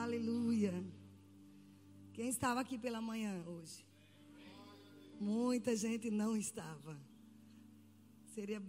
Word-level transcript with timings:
Aleluia. 0.00 0.72
Quem 2.14 2.26
estava 2.26 2.60
aqui 2.60 2.78
pela 2.78 2.98
manhã 2.98 3.44
hoje? 3.46 3.84
Muita 5.20 5.76
gente 5.76 6.10
não 6.10 6.34
estava. 6.34 6.98
Seria 8.34 8.60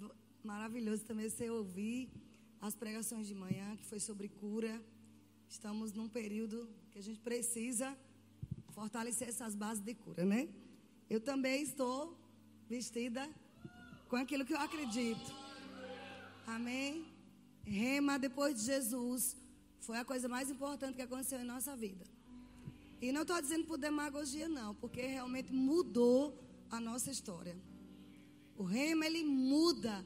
maravilhoso 0.44 1.06
também 1.06 1.30
você 1.30 1.50
ouvir 1.50 2.10
as 2.60 2.76
pregações 2.76 3.26
de 3.26 3.34
manhã, 3.34 3.78
que 3.78 3.86
foi 3.86 4.02
sobre 4.02 4.28
cura. 4.28 4.84
Estamos 5.48 5.94
num 5.94 6.10
período 6.10 6.68
que 6.92 7.00
a 7.00 7.02
gente 7.02 7.22
precisa 7.22 7.98
fortalecer 8.72 9.30
essas 9.30 9.56
bases 9.56 9.82
de 9.82 9.94
cura, 9.94 10.26
né? 10.26 10.50
Eu 11.10 11.22
também 11.22 11.64
estou 11.64 12.18
vestida 12.68 13.30
com 14.10 14.18
aquilo 14.18 14.44
que 14.44 14.54
eu 14.54 14.60
acredito. 14.60 15.32
Amém? 16.46 17.06
Rema 17.64 18.20
depois 18.20 18.58
de 18.58 18.66
Jesus 18.66 19.42
foi 19.86 19.98
a 19.98 20.06
coisa 20.06 20.28
mais 20.28 20.50
importante 20.50 20.96
que 20.96 21.02
aconteceu 21.02 21.40
em 21.40 21.44
nossa 21.44 21.76
vida. 21.76 22.04
E 23.02 23.12
não 23.12 23.24
estou 23.24 23.40
dizendo 23.42 23.66
por 23.66 23.78
demagogia, 23.78 24.48
não, 24.48 24.74
porque 24.76 25.02
realmente 25.02 25.52
mudou 25.52 26.20
a 26.72 26.80
nossa 26.80 27.12
história. 27.12 27.56
O 28.56 28.64
rema, 28.64 29.06
ele 29.06 29.24
muda 29.26 30.06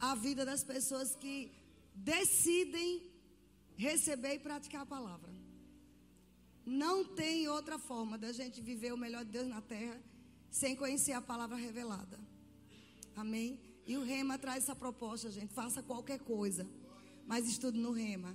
a 0.00 0.14
vida 0.14 0.44
das 0.44 0.64
pessoas 0.64 1.14
que 1.14 1.52
decidem 1.94 2.90
receber 3.76 4.34
e 4.34 4.38
praticar 4.38 4.82
a 4.82 4.86
palavra. 4.86 5.30
Não 6.64 7.04
tem 7.04 7.48
outra 7.48 7.78
forma 7.78 8.16
da 8.16 8.32
gente 8.32 8.62
viver 8.62 8.92
o 8.94 8.96
melhor 8.96 9.24
de 9.24 9.32
Deus 9.32 9.48
na 9.48 9.60
terra 9.60 10.00
sem 10.50 10.74
conhecer 10.74 11.12
a 11.12 11.20
palavra 11.20 11.56
revelada. 11.56 12.18
Amém? 13.14 13.60
E 13.86 13.96
o 13.96 14.02
Rema 14.02 14.38
traz 14.38 14.64
essa 14.64 14.74
proposta, 14.74 15.30
gente. 15.30 15.52
Faça 15.52 15.82
qualquer 15.82 16.20
coisa, 16.20 16.66
mas 17.26 17.46
estude 17.46 17.78
no 17.78 17.92
Rema. 17.92 18.34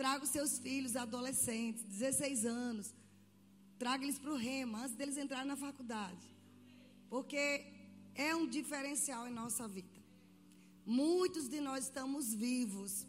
Traga 0.00 0.24
os 0.24 0.30
seus 0.30 0.58
filhos 0.58 0.96
adolescentes, 0.96 1.82
16 1.82 2.46
anos. 2.46 2.94
Traga 3.78 4.02
eles 4.02 4.18
para 4.18 4.32
o 4.32 4.36
Rema 4.36 4.84
antes 4.84 4.96
deles 4.96 5.18
entrarem 5.18 5.46
na 5.46 5.58
faculdade. 5.58 6.26
Porque 7.10 7.66
é 8.14 8.34
um 8.34 8.46
diferencial 8.46 9.28
em 9.28 9.30
nossa 9.30 9.68
vida. 9.68 10.00
Muitos 10.86 11.50
de 11.50 11.60
nós 11.60 11.84
estamos 11.84 12.32
vivos 12.32 13.06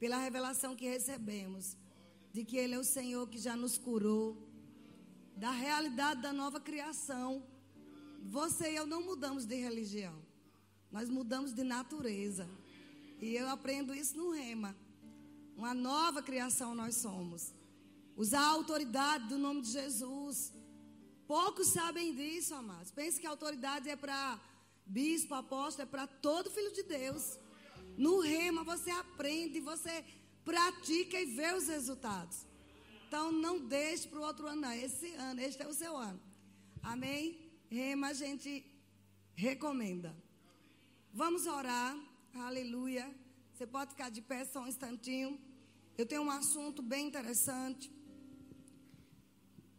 pela 0.00 0.18
revelação 0.18 0.74
que 0.74 0.88
recebemos 0.88 1.76
de 2.32 2.44
que 2.44 2.56
Ele 2.56 2.74
é 2.74 2.80
o 2.80 2.82
Senhor 2.82 3.28
que 3.28 3.38
já 3.38 3.54
nos 3.54 3.78
curou, 3.78 4.36
da 5.36 5.52
realidade 5.52 6.20
da 6.20 6.32
nova 6.32 6.58
criação. 6.58 7.44
Você 8.24 8.72
e 8.72 8.74
eu 8.74 8.88
não 8.88 9.04
mudamos 9.04 9.46
de 9.46 9.54
religião. 9.54 10.16
Nós 10.90 11.08
mudamos 11.08 11.52
de 11.52 11.62
natureza. 11.62 12.48
E 13.20 13.36
eu 13.36 13.48
aprendo 13.48 13.94
isso 13.94 14.16
no 14.16 14.32
Rema. 14.32 14.74
Uma 15.56 15.72
nova 15.72 16.22
criação 16.22 16.74
nós 16.74 16.96
somos. 16.96 17.52
Usar 18.16 18.40
a 18.40 18.50
autoridade 18.50 19.28
do 19.28 19.38
nome 19.38 19.62
de 19.62 19.70
Jesus. 19.70 20.52
Poucos 21.26 21.68
sabem 21.68 22.14
disso, 22.14 22.54
amados. 22.54 22.90
Pense 22.90 23.20
que 23.20 23.26
a 23.26 23.30
autoridade 23.30 23.88
é 23.88 23.96
para 23.96 24.40
bispo, 24.86 25.34
apóstolo, 25.34 25.88
é 25.88 25.90
para 25.90 26.06
todo 26.06 26.50
filho 26.50 26.72
de 26.72 26.82
Deus. 26.82 27.38
No 27.96 28.20
rema 28.20 28.62
você 28.64 28.90
aprende, 28.90 29.60
você 29.60 30.04
pratica 30.44 31.20
e 31.20 31.26
vê 31.26 31.52
os 31.54 31.68
resultados. 31.68 32.46
Então 33.06 33.32
não 33.32 33.58
deixe 33.58 34.08
para 34.08 34.18
o 34.18 34.22
outro 34.22 34.46
ano, 34.46 34.62
não. 34.62 34.72
Esse 34.72 35.12
ano, 35.14 35.40
este 35.40 35.62
é 35.62 35.68
o 35.68 35.72
seu 35.72 35.96
ano. 35.96 36.20
Amém? 36.82 37.52
Rema 37.70 38.08
a 38.08 38.12
gente 38.12 38.64
recomenda. 39.34 40.14
Vamos 41.12 41.46
orar. 41.46 41.96
Aleluia. 42.34 43.23
Você 43.64 43.68
pode 43.68 43.92
ficar 43.92 44.10
de 44.10 44.20
pé 44.20 44.44
só 44.44 44.60
um 44.60 44.68
instantinho. 44.68 45.40
Eu 45.96 46.04
tenho 46.04 46.20
um 46.20 46.30
assunto 46.30 46.82
bem 46.82 47.06
interessante. 47.06 47.90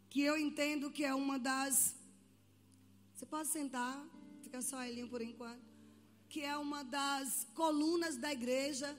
Que 0.10 0.22
eu 0.22 0.36
entendo 0.36 0.90
que 0.90 1.06
é 1.06 1.14
uma 1.14 1.38
das. 1.38 1.96
Você 3.14 3.28
pode 3.28 3.48
sentar. 3.48 4.04
Fica 4.42 4.60
só 4.60 4.84
Elinho 4.84 5.08
por 5.08 5.22
enquanto. 5.22 5.64
Que 6.28 6.42
é 6.42 6.58
uma 6.58 6.82
das 6.82 7.46
colunas 7.54 8.18
da 8.18 8.34
igreja 8.34 8.90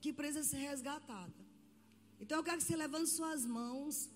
que 0.00 0.12
precisa 0.12 0.44
ser 0.44 0.58
resgatada. 0.58 1.34
Então 2.20 2.38
eu 2.38 2.44
quero 2.44 2.58
que 2.58 2.62
você 2.62 2.76
levante 2.76 3.10
suas 3.10 3.44
mãos. 3.44 4.08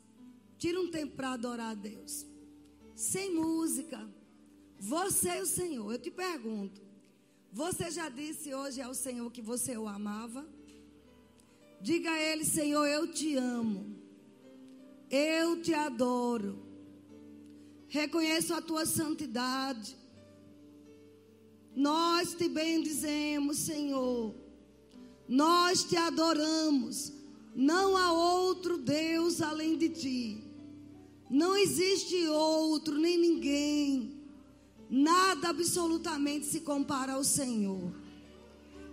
Tire 0.56 0.78
um 0.78 0.88
tempo 0.88 1.16
para 1.16 1.32
adorar 1.32 1.72
a 1.72 1.74
Deus. 1.74 2.24
Sem 2.94 3.34
música. 3.34 4.08
Você 4.78 5.38
e 5.38 5.42
o 5.42 5.46
Senhor. 5.46 5.90
Eu 5.92 5.98
te 5.98 6.12
pergunto. 6.12 6.91
Você 7.52 7.90
já 7.90 8.08
disse 8.08 8.54
hoje 8.54 8.80
ao 8.80 8.94
Senhor 8.94 9.30
que 9.30 9.42
você 9.42 9.76
o 9.76 9.86
amava? 9.86 10.46
Diga 11.82 12.10
a 12.10 12.18
Ele, 12.18 12.46
Senhor, 12.46 12.86
eu 12.86 13.06
te 13.12 13.36
amo. 13.36 13.94
Eu 15.10 15.60
te 15.60 15.74
adoro. 15.74 16.58
Reconheço 17.88 18.54
a 18.54 18.62
tua 18.62 18.86
santidade. 18.86 19.94
Nós 21.76 22.34
te 22.34 22.48
bendizemos, 22.48 23.58
Senhor. 23.58 24.34
Nós 25.28 25.84
te 25.84 25.94
adoramos. 25.94 27.12
Não 27.54 27.98
há 27.98 28.12
outro 28.12 28.78
Deus 28.78 29.42
além 29.42 29.76
de 29.76 29.90
ti. 29.90 30.42
Não 31.28 31.54
existe 31.54 32.26
outro, 32.28 32.98
nem 32.98 33.18
ninguém 33.18 34.11
Nada 34.94 35.48
absolutamente 35.48 36.44
se 36.44 36.60
compara 36.60 37.14
ao 37.14 37.24
Senhor. 37.24 37.90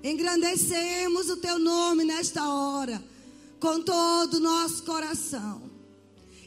Engrandecemos 0.02 1.30
o 1.30 1.36
teu 1.36 1.60
nome 1.60 2.06
nesta 2.06 2.48
hora, 2.48 3.04
com 3.60 3.82
todo 3.82 4.36
o 4.36 4.40
nosso 4.40 4.84
coração. 4.84 5.62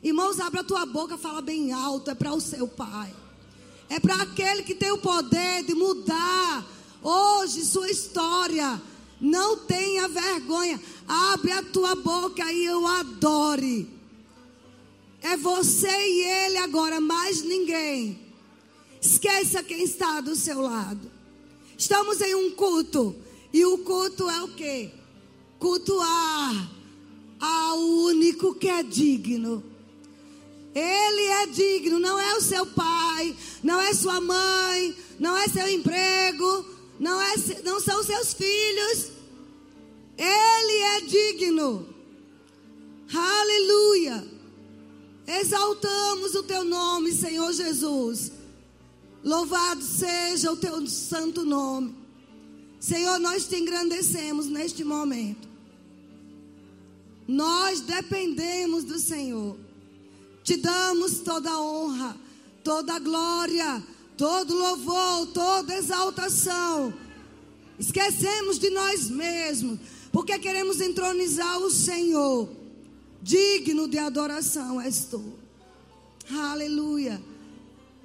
Irmãos, 0.02 0.40
abre 0.40 0.60
a 0.60 0.64
tua 0.64 0.86
boca, 0.86 1.18
fala 1.18 1.42
bem 1.42 1.70
alto, 1.70 2.10
é 2.10 2.14
para 2.14 2.32
o 2.32 2.40
seu 2.40 2.66
Pai. 2.66 3.14
É 3.90 4.00
para 4.00 4.22
aquele 4.22 4.62
que 4.62 4.74
tem 4.74 4.90
o 4.90 4.96
poder 4.96 5.62
de 5.64 5.74
mudar 5.74 6.66
hoje 7.02 7.62
sua 7.62 7.90
história. 7.90 8.80
Não 9.20 9.58
tenha 9.58 10.08
vergonha. 10.08 10.80
Abre 11.06 11.52
a 11.52 11.62
tua 11.62 11.94
boca 11.94 12.50
e 12.50 12.64
eu 12.64 12.86
adore. 12.86 13.86
É 15.20 15.36
você 15.36 15.88
e 15.88 16.22
ele 16.22 16.56
agora, 16.56 17.02
mais 17.02 17.42
ninguém. 17.42 18.21
Esqueça 19.02 19.64
quem 19.64 19.82
está 19.82 20.20
do 20.20 20.36
seu 20.36 20.60
lado. 20.60 21.10
Estamos 21.76 22.20
em 22.20 22.36
um 22.36 22.52
culto. 22.52 23.16
E 23.52 23.66
o 23.66 23.78
culto 23.78 24.30
é 24.30 24.42
o 24.42 24.48
quê? 24.48 24.90
Cultuar 25.58 26.70
ao 27.40 27.78
único 27.78 28.54
que 28.54 28.68
é 28.68 28.84
digno. 28.84 29.62
Ele 30.72 31.22
é 31.22 31.46
digno, 31.46 31.98
não 31.98 32.18
é 32.18 32.34
o 32.36 32.40
seu 32.40 32.64
pai, 32.64 33.36
não 33.62 33.80
é 33.80 33.92
sua 33.92 34.20
mãe, 34.20 34.96
não 35.18 35.36
é 35.36 35.46
seu 35.48 35.68
emprego, 35.68 36.64
não, 36.98 37.20
é, 37.20 37.34
não 37.64 37.80
são 37.80 38.02
seus 38.02 38.32
filhos. 38.32 39.08
Ele 40.16 40.78
é 40.78 41.00
digno. 41.00 41.88
Aleluia. 43.12 44.26
Exaltamos 45.26 46.34
o 46.34 46.42
teu 46.42 46.64
nome, 46.64 47.12
Senhor 47.12 47.52
Jesus. 47.52 48.31
Louvado 49.24 49.82
seja 49.82 50.50
o 50.50 50.56
teu 50.56 50.86
santo 50.86 51.44
nome. 51.44 51.94
Senhor, 52.80 53.18
nós 53.20 53.46
te 53.46 53.56
engrandecemos 53.56 54.46
neste 54.46 54.82
momento. 54.82 55.48
Nós 57.28 57.80
dependemos 57.80 58.82
do 58.82 58.98
Senhor. 58.98 59.56
Te 60.42 60.56
damos 60.56 61.20
toda 61.20 61.56
honra, 61.60 62.16
toda 62.64 62.98
glória, 62.98 63.82
todo 64.16 64.56
louvor, 64.56 65.28
toda 65.28 65.76
exaltação. 65.76 66.92
Esquecemos 67.78 68.58
de 68.58 68.70
nós 68.70 69.08
mesmos, 69.08 69.78
porque 70.10 70.36
queremos 70.40 70.80
entronizar 70.80 71.58
o 71.58 71.70
Senhor. 71.70 72.48
Digno 73.22 73.86
de 73.86 73.98
adoração 73.98 74.80
és 74.80 75.04
tu. 75.04 75.22
Aleluia. 76.28 77.22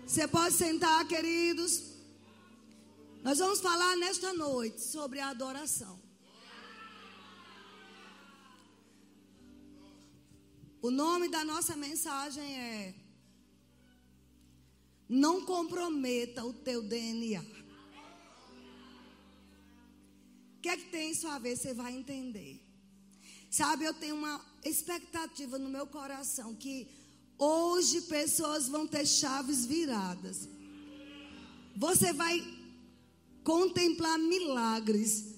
Você 0.07 0.25
pode 0.25 0.55
sentar, 0.55 1.05
queridos. 1.05 1.83
Nós 3.21 3.39
vamos 3.39 3.59
falar 3.59 3.97
nesta 3.97 4.31
noite 4.33 4.81
sobre 4.81 5.19
a 5.19 5.27
adoração. 5.27 6.01
O 10.81 10.89
nome 10.89 11.27
da 11.27 11.43
nossa 11.43 11.75
mensagem 11.75 12.57
é 12.57 12.95
Não 15.09 15.45
comprometa 15.45 16.45
o 16.45 16.53
teu 16.53 16.81
DNA. 16.81 17.41
O 20.55 20.61
que 20.61 20.69
é 20.69 20.77
que 20.77 20.89
tem 20.89 21.11
isso 21.11 21.27
a 21.27 21.37
ver? 21.37 21.57
Você 21.57 21.73
vai 21.73 21.93
entender. 21.93 22.61
Sabe, 23.51 23.83
eu 23.83 23.93
tenho 23.93 24.15
uma 24.15 24.39
expectativa 24.63 25.59
no 25.59 25.69
meu 25.69 25.85
coração 25.85 26.55
que 26.55 26.89
Hoje 27.37 28.01
pessoas 28.01 28.67
vão 28.67 28.87
ter 28.87 29.05
chaves 29.05 29.65
viradas. 29.65 30.47
Você 31.75 32.11
vai 32.11 32.43
contemplar 33.43 34.17
milagres 34.17 35.35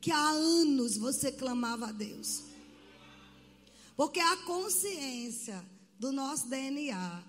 que 0.00 0.10
há 0.10 0.28
anos 0.28 0.96
você 0.96 1.32
clamava 1.32 1.88
a 1.88 1.92
Deus. 1.92 2.42
Porque 3.96 4.20
a 4.20 4.36
consciência 4.38 5.64
do 5.98 6.12
nosso 6.12 6.46
DNA 6.48 7.24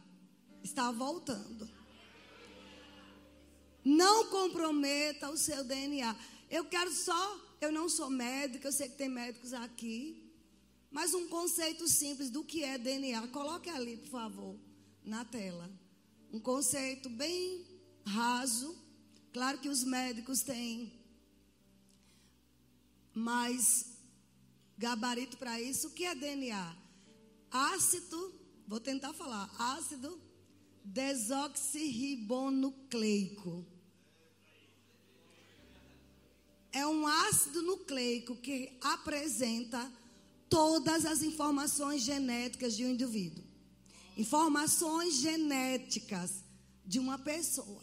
está 0.63 0.91
voltando. 0.91 1.67
Não 3.83 4.27
comprometa 4.27 5.29
o 5.29 5.37
seu 5.37 5.63
DNA. 5.63 6.15
Eu 6.49 6.65
quero 6.65 6.93
só, 6.93 7.39
eu 7.61 7.71
não 7.71 7.87
sou 7.89 8.09
médica, 8.09 8.67
eu 8.67 8.71
sei 8.71 8.89
que 8.89 8.97
tem 8.97 9.09
médicos 9.09 9.53
aqui, 9.53 10.28
mas 10.91 11.13
um 11.13 11.27
conceito 11.27 11.87
simples 11.87 12.29
do 12.29 12.43
que 12.43 12.63
é 12.63 12.77
DNA. 12.77 13.27
Coloque 13.27 13.69
ali, 13.69 13.97
por 13.97 14.09
favor, 14.09 14.59
na 15.03 15.23
tela. 15.23 15.69
Um 16.31 16.39
conceito 16.39 17.09
bem 17.09 17.65
raso. 18.05 18.77
Claro 19.31 19.59
que 19.59 19.69
os 19.69 19.83
médicos 19.83 20.41
têm 20.41 20.91
mais 23.13 23.93
gabarito 24.77 25.37
para 25.37 25.61
isso. 25.61 25.87
O 25.87 25.91
que 25.91 26.05
é 26.05 26.15
DNA? 26.15 26.75
Ácido, 27.51 28.33
vou 28.67 28.79
tentar 28.79 29.13
falar, 29.13 29.49
ácido 29.59 30.19
desoxirribonucleico. 30.83 33.65
É 36.71 36.85
um 36.85 37.07
ácido 37.07 37.63
nucleico 37.63 38.35
que 38.35 38.77
apresenta 38.81 39.91
todas 40.49 41.05
as 41.05 41.21
informações 41.21 42.01
genéticas 42.01 42.75
de 42.75 42.85
um 42.85 42.89
indivíduo. 42.89 43.43
Informações 44.17 45.15
genéticas 45.15 46.43
de 46.85 46.99
uma 46.99 47.17
pessoa. 47.17 47.81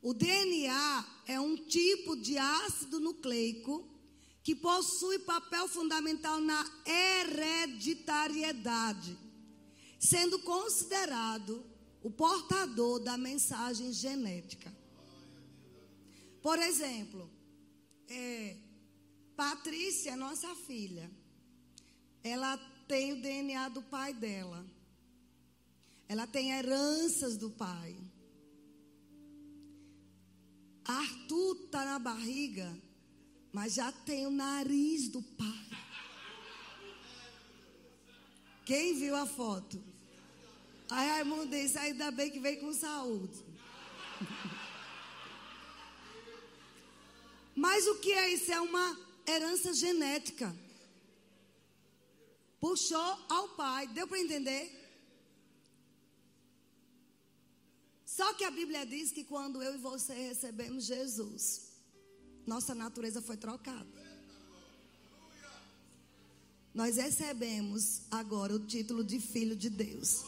O 0.00 0.14
DNA 0.14 1.04
é 1.26 1.40
um 1.40 1.56
tipo 1.56 2.14
de 2.16 2.38
ácido 2.38 3.00
nucleico 3.00 3.84
que 4.42 4.54
possui 4.54 5.18
papel 5.18 5.66
fundamental 5.68 6.40
na 6.40 6.64
hereditariedade, 6.86 9.18
sendo 9.98 10.38
considerado 10.38 11.66
o 12.02 12.10
portador 12.10 13.00
da 13.00 13.18
mensagem 13.18 13.92
genética. 13.92 14.72
Por 16.40 16.60
exemplo, 16.60 17.28
é, 18.08 18.56
Patrícia, 19.36 20.16
nossa 20.16 20.54
filha, 20.54 21.10
ela 22.28 22.56
tem 22.86 23.12
o 23.12 23.20
DNA 23.20 23.68
do 23.68 23.82
pai 23.82 24.12
dela. 24.12 24.64
Ela 26.08 26.26
tem 26.26 26.52
heranças 26.52 27.36
do 27.36 27.50
pai. 27.50 27.96
Arthur 30.84 31.64
está 31.64 31.84
na 31.84 31.98
barriga, 31.98 32.74
mas 33.52 33.74
já 33.74 33.92
tem 33.92 34.26
o 34.26 34.30
nariz 34.30 35.08
do 35.08 35.22
pai. 35.22 35.68
Quem 38.64 38.98
viu 38.98 39.14
a 39.16 39.26
foto? 39.26 39.82
Aí 40.90 41.08
Raimundo 41.08 41.50
disse, 41.50 41.78
ainda 41.78 42.10
bem 42.10 42.30
que 42.30 42.40
veio 42.40 42.60
com 42.60 42.72
saúde. 42.72 43.44
Mas 47.54 47.86
o 47.86 47.96
que 47.96 48.12
é 48.12 48.32
isso? 48.32 48.52
É 48.52 48.60
uma 48.60 48.98
herança 49.26 49.74
genética. 49.74 50.54
Puxou 52.60 53.16
ao 53.28 53.48
pai. 53.50 53.86
Deu 53.88 54.06
para 54.06 54.20
entender? 54.20 54.78
Só 58.04 58.34
que 58.34 58.44
a 58.44 58.50
Bíblia 58.50 58.84
diz 58.84 59.12
que 59.12 59.22
quando 59.22 59.62
eu 59.62 59.74
e 59.74 59.78
você 59.78 60.12
recebemos 60.12 60.84
Jesus, 60.84 61.68
nossa 62.46 62.74
natureza 62.74 63.22
foi 63.22 63.36
trocada. 63.36 63.86
Nós 66.74 66.96
recebemos 66.96 68.02
agora 68.10 68.54
o 68.54 68.66
título 68.66 69.04
de 69.04 69.20
filho 69.20 69.54
de 69.54 69.70
Deus. 69.70 70.24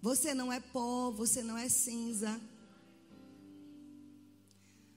Você 0.00 0.32
não 0.32 0.52
é 0.52 0.60
pó, 0.60 1.10
você 1.10 1.42
não 1.42 1.58
é 1.58 1.68
cinza. 1.68 2.40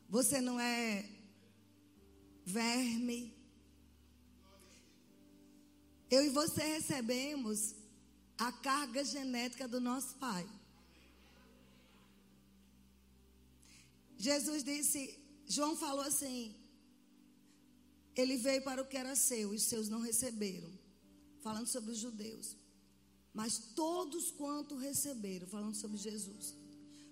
Você 0.09 0.39
não 0.39 0.59
é 0.59 1.09
verme. 2.45 3.33
Eu 6.11 6.25
e 6.25 6.29
você 6.29 6.61
recebemos 6.61 7.73
a 8.37 8.51
carga 8.51 9.03
genética 9.03 9.67
do 9.67 9.79
nosso 9.79 10.15
pai. 10.15 10.45
Jesus 14.17 14.63
disse, 14.63 15.17
João 15.47 15.75
falou 15.75 16.03
assim: 16.03 16.53
ele 18.15 18.37
veio 18.37 18.61
para 18.61 18.81
o 18.81 18.85
que 18.85 18.97
era 18.97 19.15
seu 19.15 19.53
e 19.53 19.57
os 19.57 19.63
seus 19.63 19.87
não 19.87 20.01
receberam. 20.01 20.69
Falando 21.41 21.67
sobre 21.67 21.91
os 21.91 21.97
judeus. 21.97 22.55
Mas 23.33 23.57
todos 23.73 24.29
quanto 24.31 24.75
receberam, 24.75 25.47
falando 25.47 25.75
sobre 25.75 25.97
Jesus, 25.97 26.53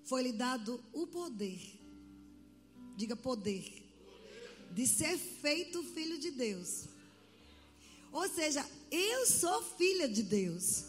foi-lhe 0.04 0.34
dado 0.34 0.84
o 0.92 1.08
poder, 1.08 1.80
diga 2.98 3.16
poder, 3.16 3.64
de 4.72 4.86
ser 4.86 5.18
feito 5.18 5.82
filho 5.82 6.20
de 6.20 6.32
Deus. 6.32 6.90
Ou 8.12 8.28
seja, 8.28 8.70
eu 8.92 9.26
sou 9.26 9.62
filha 9.64 10.08
de 10.08 10.24
Deus. 10.24 10.86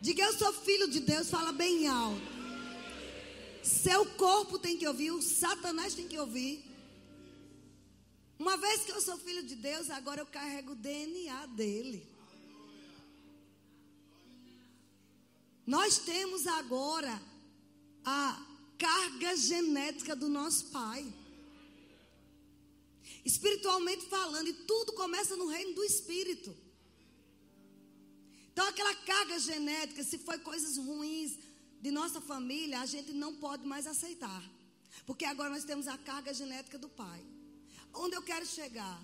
Diga 0.00 0.24
eu 0.24 0.32
sou 0.36 0.52
filho 0.52 0.88
de 0.88 1.00
Deus, 1.00 1.30
fala 1.30 1.52
bem 1.52 1.86
alto. 1.86 2.20
Seu 3.62 4.04
corpo 4.16 4.58
tem 4.58 4.76
que 4.76 4.86
ouvir, 4.86 5.12
o 5.12 5.22
Satanás 5.22 5.94
tem 5.94 6.08
que 6.08 6.18
ouvir. 6.18 6.64
Uma 8.38 8.56
vez 8.56 8.82
que 8.82 8.90
eu 8.90 9.00
sou 9.00 9.16
filho 9.16 9.44
de 9.44 9.54
Deus, 9.54 9.88
agora 9.90 10.20
eu 10.20 10.26
carrego 10.26 10.72
o 10.72 10.76
DNA 10.76 11.46
dele. 11.46 12.08
Nós 15.64 15.98
temos 15.98 16.46
agora 16.48 17.22
a 18.04 18.44
carga 18.76 19.36
genética 19.36 20.16
do 20.16 20.28
nosso 20.28 20.66
pai. 20.66 21.06
Espiritualmente 23.24 24.06
falando, 24.06 24.48
e 24.48 24.52
tudo 24.52 24.92
começa 24.94 25.36
no 25.36 25.46
reino 25.46 25.74
do 25.74 25.84
espírito. 25.84 26.52
Então, 28.52 28.66
aquela 28.66 28.94
carga 28.94 29.38
genética, 29.38 30.04
se 30.04 30.18
foi 30.18 30.38
coisas 30.38 30.76
ruins 30.76 31.38
de 31.80 31.90
nossa 31.90 32.20
família, 32.20 32.80
a 32.80 32.86
gente 32.86 33.12
não 33.12 33.34
pode 33.36 33.66
mais 33.66 33.86
aceitar. 33.86 34.42
Porque 35.06 35.24
agora 35.24 35.50
nós 35.50 35.64
temos 35.64 35.88
a 35.88 35.96
carga 35.96 36.32
genética 36.34 36.78
do 36.78 36.88
pai. 36.88 37.24
Onde 37.94 38.14
eu 38.14 38.22
quero 38.22 38.46
chegar? 38.46 39.02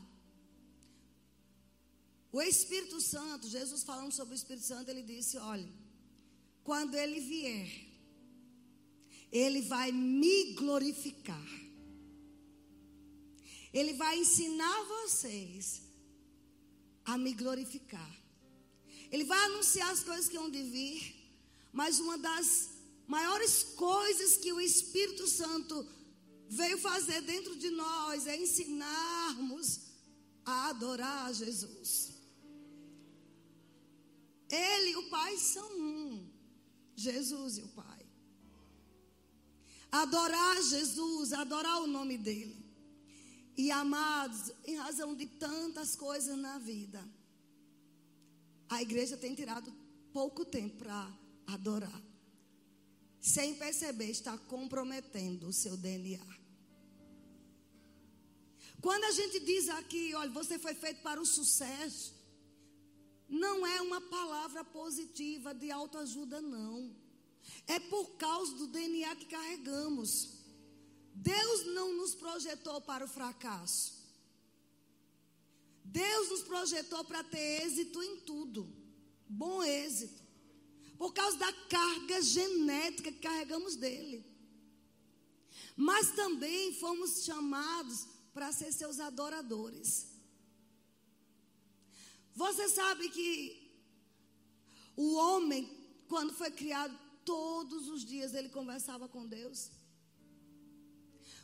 O 2.30 2.42
Espírito 2.42 3.00
Santo, 3.00 3.48
Jesus 3.48 3.82
falando 3.82 4.12
sobre 4.12 4.34
o 4.34 4.36
Espírito 4.36 4.66
Santo, 4.66 4.90
ele 4.90 5.02
disse: 5.02 5.38
olha 5.38 5.68
quando 6.68 6.96
ele 6.96 7.18
vier, 7.18 7.66
ele 9.32 9.62
vai 9.62 9.90
me 9.90 10.52
glorificar. 10.52 11.48
Ele 13.72 13.94
vai 13.94 14.18
ensinar 14.18 14.82
vocês 14.84 15.80
a 17.06 17.16
me 17.16 17.32
glorificar. 17.32 18.17
Ele 19.10 19.24
vai 19.24 19.38
anunciar 19.46 19.90
as 19.90 20.02
coisas 20.02 20.28
que 20.28 20.36
hão 20.36 20.50
de 20.50 20.62
vir, 20.62 21.14
mas 21.72 21.98
uma 21.98 22.18
das 22.18 22.70
maiores 23.06 23.62
coisas 23.76 24.36
que 24.36 24.52
o 24.52 24.60
Espírito 24.60 25.26
Santo 25.26 25.86
veio 26.48 26.78
fazer 26.78 27.20
dentro 27.22 27.56
de 27.56 27.70
nós 27.70 28.26
é 28.26 28.36
ensinarmos 28.36 29.80
a 30.44 30.68
adorar 30.68 31.32
Jesus. 31.32 32.14
Ele 34.50 34.90
e 34.90 34.96
o 34.96 35.08
Pai 35.10 35.36
são 35.36 35.68
um. 35.78 36.28
Jesus 36.96 37.58
e 37.58 37.62
o 37.62 37.68
Pai. 37.68 38.06
Adorar 39.90 40.62
Jesus, 40.62 41.32
adorar 41.32 41.82
o 41.82 41.86
nome 41.86 42.18
dEle. 42.18 42.66
E 43.56 43.70
amados, 43.70 44.52
em 44.64 44.76
razão 44.76 45.14
de 45.14 45.26
tantas 45.26 45.96
coisas 45.96 46.36
na 46.36 46.58
vida, 46.58 47.06
a 48.68 48.82
igreja 48.82 49.16
tem 49.16 49.34
tirado 49.34 49.72
pouco 50.12 50.44
tempo 50.44 50.76
para 50.76 51.10
adorar. 51.46 52.02
Sem 53.20 53.54
perceber, 53.54 54.10
está 54.10 54.36
comprometendo 54.38 55.48
o 55.48 55.52
seu 55.52 55.76
DNA. 55.76 56.38
Quando 58.80 59.04
a 59.04 59.10
gente 59.10 59.40
diz 59.40 59.68
aqui, 59.68 60.14
olha, 60.14 60.30
você 60.30 60.58
foi 60.58 60.74
feito 60.74 61.02
para 61.02 61.20
o 61.20 61.26
sucesso, 61.26 62.14
não 63.28 63.66
é 63.66 63.82
uma 63.82 64.00
palavra 64.00 64.64
positiva 64.64 65.52
de 65.52 65.70
autoajuda, 65.70 66.40
não. 66.40 66.94
É 67.66 67.80
por 67.80 68.16
causa 68.16 68.54
do 68.54 68.68
DNA 68.68 69.16
que 69.16 69.26
carregamos. 69.26 70.38
Deus 71.14 71.66
não 71.66 71.96
nos 71.96 72.14
projetou 72.14 72.80
para 72.80 73.04
o 73.04 73.08
fracasso. 73.08 73.97
Deus 75.90 76.28
nos 76.28 76.42
projetou 76.42 77.02
para 77.04 77.24
ter 77.24 77.62
êxito 77.62 78.02
em 78.02 78.16
tudo. 78.20 78.70
Bom 79.26 79.62
êxito. 79.62 80.22
Por 80.98 81.12
causa 81.14 81.38
da 81.38 81.52
carga 81.52 82.20
genética 82.20 83.10
que 83.10 83.20
carregamos 83.20 83.76
dele. 83.76 84.24
Mas 85.74 86.10
também 86.10 86.74
fomos 86.74 87.24
chamados 87.24 88.06
para 88.34 88.52
ser 88.52 88.70
seus 88.72 89.00
adoradores. 89.00 90.08
Você 92.34 92.68
sabe 92.68 93.08
que 93.08 93.26
o 94.94 95.14
homem, 95.14 95.62
quando 96.06 96.34
foi 96.34 96.50
criado, 96.50 96.96
todos 97.24 97.88
os 97.88 98.04
dias 98.04 98.34
ele 98.34 98.50
conversava 98.50 99.08
com 99.08 99.26
Deus. 99.26 99.70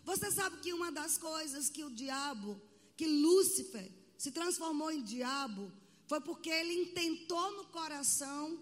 Você 0.05 0.31
sabe 0.31 0.61
que 0.61 0.73
uma 0.73 0.93
das 0.93 1.17
coisas 1.17 1.71
que 1.71 1.83
o 1.83 1.91
diabo, 1.91 2.61
que 2.97 3.07
Lúcifer 3.07 4.04
se 4.17 4.31
transformou 4.31 4.91
em 4.91 5.03
diabo, 5.03 5.73
foi 6.07 6.21
porque 6.21 6.51
ele 6.51 6.75
intentou 6.75 7.53
no 7.57 7.65
coração 7.67 8.59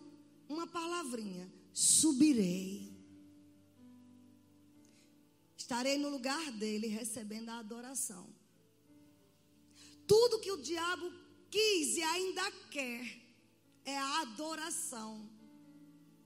uma 0.49 0.66
palavrinha: 0.66 1.52
subirei. 1.73 2.92
Estarei 5.56 5.97
no 5.97 6.09
lugar 6.09 6.52
dele 6.52 6.87
recebendo 6.87 7.49
a 7.49 7.59
adoração. 7.59 8.28
Tudo 10.06 10.40
que 10.40 10.50
o 10.50 10.61
diabo 10.61 11.11
quis 11.50 11.97
e 11.97 12.02
ainda 12.02 12.50
quer 12.71 13.23
é 13.85 13.97
a 13.97 14.21
adoração 14.21 15.28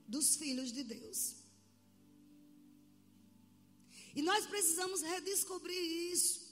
dos 0.09 0.37
filhos 0.37 0.73
de 0.73 0.83
Deus. 0.83 1.37
E 4.15 4.23
nós 4.23 4.47
precisamos 4.47 5.03
redescobrir 5.03 6.13
isso. 6.13 6.46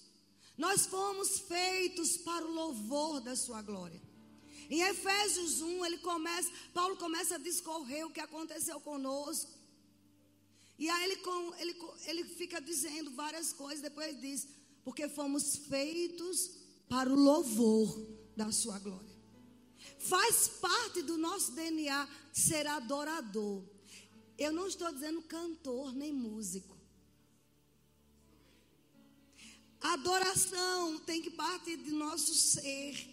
Nós 0.56 0.86
fomos 0.86 1.40
feitos 1.40 2.16
para 2.16 2.46
o 2.46 2.52
louvor 2.52 3.20
da 3.20 3.34
sua 3.34 3.60
glória. 3.60 4.00
Em 4.70 4.82
Efésios 4.82 5.60
1, 5.60 5.84
ele 5.84 5.98
começa, 5.98 6.50
Paulo 6.72 6.96
começa 6.96 7.34
a 7.34 7.38
discorrer 7.38 8.06
o 8.06 8.10
que 8.10 8.20
aconteceu 8.20 8.80
conosco. 8.80 9.50
E 10.78 10.88
aí 10.88 11.04
ele, 11.04 11.20
ele, 11.58 11.76
ele 12.06 12.24
fica 12.24 12.60
dizendo 12.60 13.10
várias 13.10 13.52
coisas, 13.52 13.82
depois 13.82 14.20
diz, 14.20 14.48
porque 14.84 15.08
fomos 15.08 15.56
feitos 15.56 16.50
para 16.88 17.10
o 17.10 17.14
louvor 17.14 18.00
da 18.36 18.50
sua 18.52 18.78
glória. 18.78 19.14
Faz 19.98 20.48
parte 20.48 21.02
do 21.02 21.16
nosso 21.16 21.52
DNA 21.52 22.08
ser 22.32 22.66
adorador. 22.66 23.62
Eu 24.36 24.52
não 24.52 24.66
estou 24.66 24.92
dizendo 24.92 25.22
cantor 25.22 25.94
nem 25.94 26.12
músico. 26.12 26.73
Adoração 29.84 30.98
tem 31.00 31.20
que 31.20 31.30
partir 31.30 31.76
de 31.76 31.90
nosso 31.90 32.34
ser. 32.34 33.06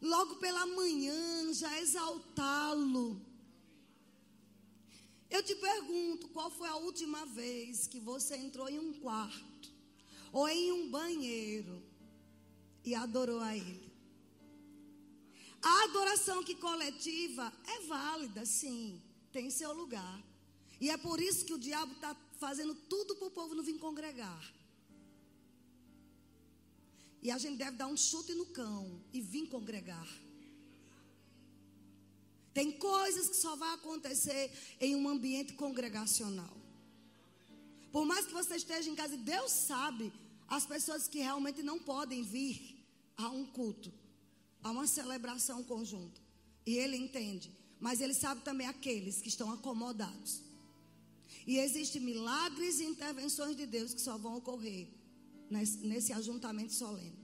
Logo 0.00 0.34
pela 0.36 0.66
manhã, 0.66 1.54
já 1.54 1.80
exaltá-lo. 1.80 3.24
Eu 5.30 5.40
te 5.40 5.54
pergunto, 5.54 6.28
qual 6.30 6.50
foi 6.50 6.68
a 6.68 6.74
última 6.74 7.24
vez 7.26 7.86
que 7.86 8.00
você 8.00 8.36
entrou 8.36 8.68
em 8.68 8.80
um 8.80 8.92
quarto 8.94 9.72
ou 10.32 10.48
em 10.48 10.72
um 10.72 10.90
banheiro 10.90 11.80
e 12.84 12.92
adorou 12.96 13.38
a 13.38 13.56
Ele? 13.56 13.92
A 15.62 15.84
adoração 15.84 16.42
que 16.42 16.56
coletiva 16.56 17.52
é 17.68 17.86
válida, 17.86 18.44
sim, 18.44 19.00
tem 19.30 19.48
seu 19.48 19.72
lugar. 19.72 20.20
E 20.80 20.90
é 20.90 20.96
por 20.96 21.20
isso 21.20 21.44
que 21.44 21.54
o 21.54 21.58
diabo 21.58 21.92
está 21.92 22.16
fazendo 22.40 22.74
tudo 22.74 23.14
para 23.14 23.28
o 23.28 23.30
povo 23.30 23.54
não 23.54 23.62
vir 23.62 23.78
congregar. 23.78 24.61
E 27.22 27.30
a 27.30 27.38
gente 27.38 27.56
deve 27.56 27.76
dar 27.76 27.86
um 27.86 27.96
chute 27.96 28.34
no 28.34 28.46
cão 28.46 29.00
e 29.12 29.20
vir 29.20 29.48
congregar. 29.48 30.08
Tem 32.52 32.72
coisas 32.72 33.28
que 33.28 33.36
só 33.36 33.56
vai 33.56 33.74
acontecer 33.74 34.50
em 34.80 34.96
um 34.96 35.08
ambiente 35.08 35.52
congregacional. 35.54 36.56
Por 37.90 38.04
mais 38.04 38.26
que 38.26 38.32
você 38.32 38.56
esteja 38.56 38.90
em 38.90 38.94
casa, 38.94 39.16
Deus 39.16 39.52
sabe 39.52 40.12
as 40.48 40.66
pessoas 40.66 41.06
que 41.06 41.18
realmente 41.18 41.62
não 41.62 41.78
podem 41.78 42.22
vir 42.22 42.84
a 43.16 43.28
um 43.28 43.46
culto 43.46 43.92
a 44.62 44.70
uma 44.70 44.86
celebração 44.86 45.62
conjunta. 45.62 46.20
E 46.64 46.76
ele 46.76 46.96
entende. 46.96 47.50
Mas 47.80 48.00
ele 48.00 48.14
sabe 48.14 48.42
também 48.42 48.66
aqueles 48.66 49.20
que 49.20 49.28
estão 49.28 49.50
acomodados. 49.50 50.40
E 51.46 51.58
existem 51.58 52.00
milagres 52.00 52.78
e 52.78 52.84
intervenções 52.84 53.56
de 53.56 53.66
Deus 53.66 53.92
que 53.92 54.00
só 54.00 54.16
vão 54.16 54.36
ocorrer 54.36 54.88
nesse, 55.52 56.12
ajuntamento 56.12 56.72
solene. 56.72 57.22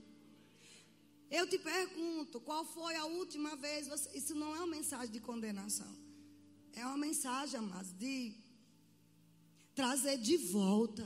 Eu 1.29 1.47
te 1.47 1.57
pergunto, 1.59 2.39
qual 2.41 2.63
foi 2.65 2.95
a 2.95 3.05
última 3.05 3.55
vez? 3.55 3.87
Você, 3.87 4.17
isso 4.17 4.33
não 4.35 4.55
é 4.55 4.59
uma 4.59 4.75
mensagem 4.77 5.11
de 5.11 5.19
condenação. 5.19 5.93
É 6.73 6.85
uma 6.85 6.97
mensagem, 6.97 7.59
amados, 7.59 7.91
de 7.93 8.33
trazer 9.75 10.17
de 10.17 10.37
volta 10.37 11.05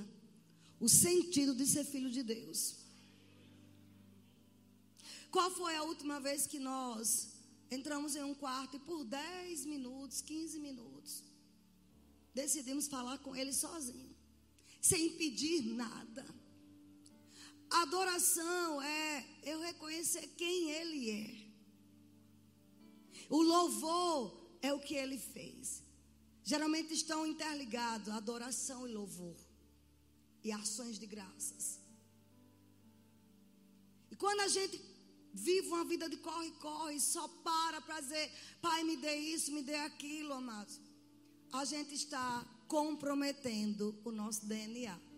o 0.79 0.87
sentido 0.87 1.53
de 1.55 1.65
ser 1.65 1.83
filho 1.83 2.09
de 2.09 2.23
Deus. 2.23 2.61
Qual 5.31 5.49
foi 5.51 5.75
a 5.75 5.83
última 5.83 6.19
vez 6.19 6.45
que 6.45 6.59
nós 6.59 7.33
entramos 7.71 8.15
em 8.15 8.23
um 8.23 8.35
quarto 8.35 8.75
e 8.77 8.79
por 8.79 9.03
10 9.03 9.65
minutos, 9.65 10.21
15 10.21 10.59
minutos, 10.59 11.23
decidimos 12.33 12.87
falar 12.87 13.17
com 13.17 13.35
Ele 13.35 13.51
sozinho, 13.51 14.15
sem 14.79 15.09
pedir 15.17 15.63
nada? 15.63 16.23
Adoração 17.81 18.81
é 18.81 19.25
eu 19.43 19.59
reconhecer 19.59 20.27
quem 20.37 20.69
Ele 20.69 21.09
é. 21.09 21.43
O 23.29 23.41
louvor 23.41 24.57
é 24.61 24.71
o 24.71 24.79
que 24.79 24.93
Ele 24.93 25.17
fez. 25.17 25.81
Geralmente 26.43 26.93
estão 26.93 27.25
interligados 27.25 28.13
adoração 28.13 28.87
e 28.87 28.93
louvor 28.93 29.35
e 30.43 30.51
ações 30.51 30.99
de 30.99 31.07
graças. 31.07 31.79
E 34.11 34.15
quando 34.15 34.41
a 34.41 34.47
gente 34.47 34.79
vive 35.33 35.67
uma 35.69 35.85
vida 35.85 36.07
de 36.07 36.17
corre-corre, 36.17 36.99
só 36.99 37.27
para 37.27 37.81
para 37.81 38.01
dizer, 38.01 38.31
pai, 38.61 38.83
me 38.83 38.97
dê 38.97 39.15
isso, 39.15 39.51
me 39.51 39.63
dê 39.63 39.75
aquilo, 39.75 40.33
amados. 40.33 40.79
A 41.51 41.65
gente 41.65 41.95
está 41.95 42.45
comprometendo 42.67 43.99
o 44.03 44.11
nosso 44.11 44.45
DNA. 44.45 45.12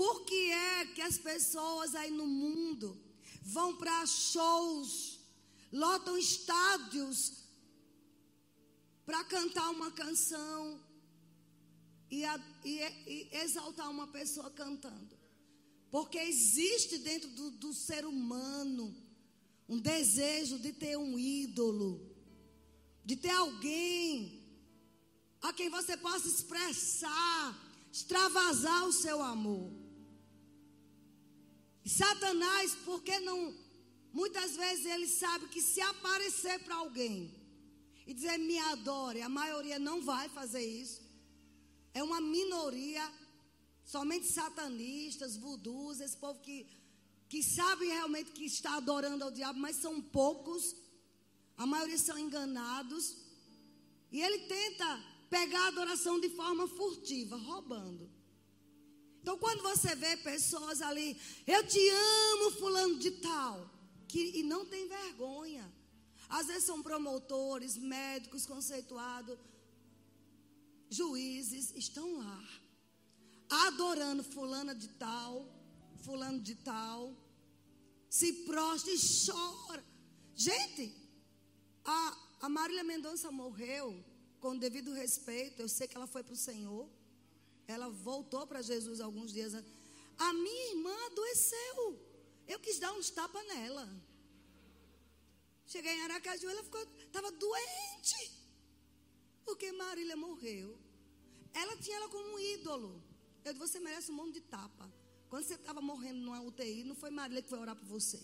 Por 0.00 0.24
que 0.24 0.50
é 0.50 0.86
que 0.86 1.02
as 1.02 1.18
pessoas 1.18 1.94
aí 1.94 2.10
no 2.10 2.26
mundo 2.26 2.98
vão 3.42 3.76
para 3.76 4.06
shows, 4.06 5.20
lotam 5.70 6.16
estádios 6.16 7.44
para 9.04 9.22
cantar 9.24 9.68
uma 9.68 9.90
canção 9.90 10.80
e, 12.10 12.24
a, 12.24 12.40
e, 12.64 12.78
e 13.06 13.28
exaltar 13.42 13.90
uma 13.90 14.06
pessoa 14.06 14.48
cantando? 14.48 15.14
Porque 15.90 16.16
existe 16.16 16.96
dentro 16.96 17.28
do, 17.32 17.50
do 17.50 17.74
ser 17.74 18.06
humano 18.06 18.96
um 19.68 19.78
desejo 19.78 20.58
de 20.58 20.72
ter 20.72 20.96
um 20.96 21.18
ídolo, 21.18 22.10
de 23.04 23.16
ter 23.16 23.32
alguém 23.32 24.48
a 25.42 25.52
quem 25.52 25.68
você 25.68 25.94
possa 25.94 26.26
expressar, 26.26 27.54
extravasar 27.92 28.86
o 28.86 28.92
seu 28.94 29.20
amor. 29.20 29.79
Satanás, 31.84 32.76
porque 32.84 33.18
não. 33.20 33.54
Muitas 34.12 34.56
vezes 34.56 34.86
ele 34.86 35.06
sabe 35.06 35.48
que 35.48 35.62
se 35.62 35.80
aparecer 35.80 36.58
para 36.60 36.74
alguém 36.74 37.32
e 38.06 38.12
dizer 38.12 38.38
me 38.38 38.58
adore, 38.58 39.22
a 39.22 39.28
maioria 39.28 39.78
não 39.78 40.02
vai 40.02 40.28
fazer 40.28 40.64
isso. 40.64 41.00
É 41.94 42.02
uma 42.02 42.20
minoria 42.20 43.08
Somente 43.94 44.26
satanistas, 44.26 45.36
vudus, 45.36 45.98
esse 45.98 46.16
povo 46.16 46.38
que, 46.38 46.64
que 47.28 47.42
sabe 47.42 47.86
realmente 47.86 48.30
que 48.30 48.44
está 48.44 48.76
adorando 48.76 49.24
ao 49.24 49.32
diabo, 49.32 49.58
mas 49.58 49.74
são 49.84 50.00
poucos. 50.00 50.76
A 51.56 51.66
maioria 51.66 51.98
são 51.98 52.16
enganados. 52.16 53.16
E 54.12 54.22
ele 54.22 54.46
tenta 54.46 55.04
pegar 55.28 55.64
a 55.64 55.66
adoração 55.66 56.20
de 56.20 56.28
forma 56.28 56.68
furtiva, 56.68 57.36
roubando. 57.36 58.08
Então, 59.22 59.38
quando 59.38 59.62
você 59.62 59.94
vê 59.94 60.16
pessoas 60.16 60.80
ali, 60.80 61.20
eu 61.46 61.66
te 61.66 61.78
amo, 61.88 62.50
fulano 62.52 62.98
de 62.98 63.10
tal, 63.12 63.70
que, 64.08 64.38
e 64.38 64.42
não 64.42 64.64
tem 64.64 64.88
vergonha. 64.88 65.70
Às 66.28 66.46
vezes 66.46 66.64
são 66.64 66.82
promotores, 66.82 67.76
médicos 67.76 68.46
conceituados, 68.46 69.38
juízes, 70.88 71.72
estão 71.76 72.18
lá 72.18 72.60
adorando 73.50 74.22
fulana 74.22 74.74
de 74.74 74.88
tal, 74.88 75.44
fulano 76.04 76.40
de 76.40 76.54
tal, 76.54 77.12
se 78.08 78.32
prostra 78.44 78.92
e 78.92 78.98
chora. 79.26 79.84
Gente, 80.34 80.94
a, 81.84 82.16
a 82.42 82.48
Marília 82.48 82.84
Mendonça 82.84 83.30
morreu 83.30 84.04
com 84.38 84.56
devido 84.56 84.92
respeito, 84.92 85.60
eu 85.60 85.68
sei 85.68 85.88
que 85.88 85.96
ela 85.96 86.06
foi 86.06 86.22
para 86.22 86.32
o 86.32 86.36
Senhor, 86.36 86.88
ela 87.70 87.88
voltou 87.88 88.46
para 88.46 88.62
Jesus 88.62 89.00
alguns 89.00 89.32
dias 89.32 89.54
antes. 89.54 89.72
A 90.18 90.32
minha 90.32 90.70
irmã 90.72 90.94
adoeceu, 91.06 91.98
eu 92.46 92.58
quis 92.60 92.78
dar 92.78 92.92
uns 92.92 93.10
tapas 93.10 93.46
nela. 93.46 93.88
Cheguei 95.66 95.92
em 95.92 96.02
Aracaju, 96.02 96.48
ela 96.48 96.64
ficou, 96.64 96.82
estava 96.98 97.30
doente, 97.30 98.22
porque 99.44 99.70
Marília 99.72 100.16
morreu. 100.16 100.76
Ela 101.54 101.76
tinha 101.76 101.96
ela 101.96 102.08
como 102.08 102.34
um 102.34 102.38
ídolo. 102.38 103.02
Eu 103.44 103.52
disse, 103.52 103.66
você 103.66 103.80
merece 103.80 104.10
um 104.10 104.16
monte 104.16 104.34
de 104.34 104.40
tapa. 104.42 104.92
Quando 105.28 105.44
você 105.44 105.54
estava 105.54 105.80
morrendo 105.80 106.20
numa 106.20 106.42
UTI, 106.42 106.84
não 106.84 106.96
foi 106.96 107.10
Marília 107.10 107.42
que 107.42 107.48
foi 107.48 107.58
orar 107.58 107.76
por 107.76 107.86
você. 107.86 108.20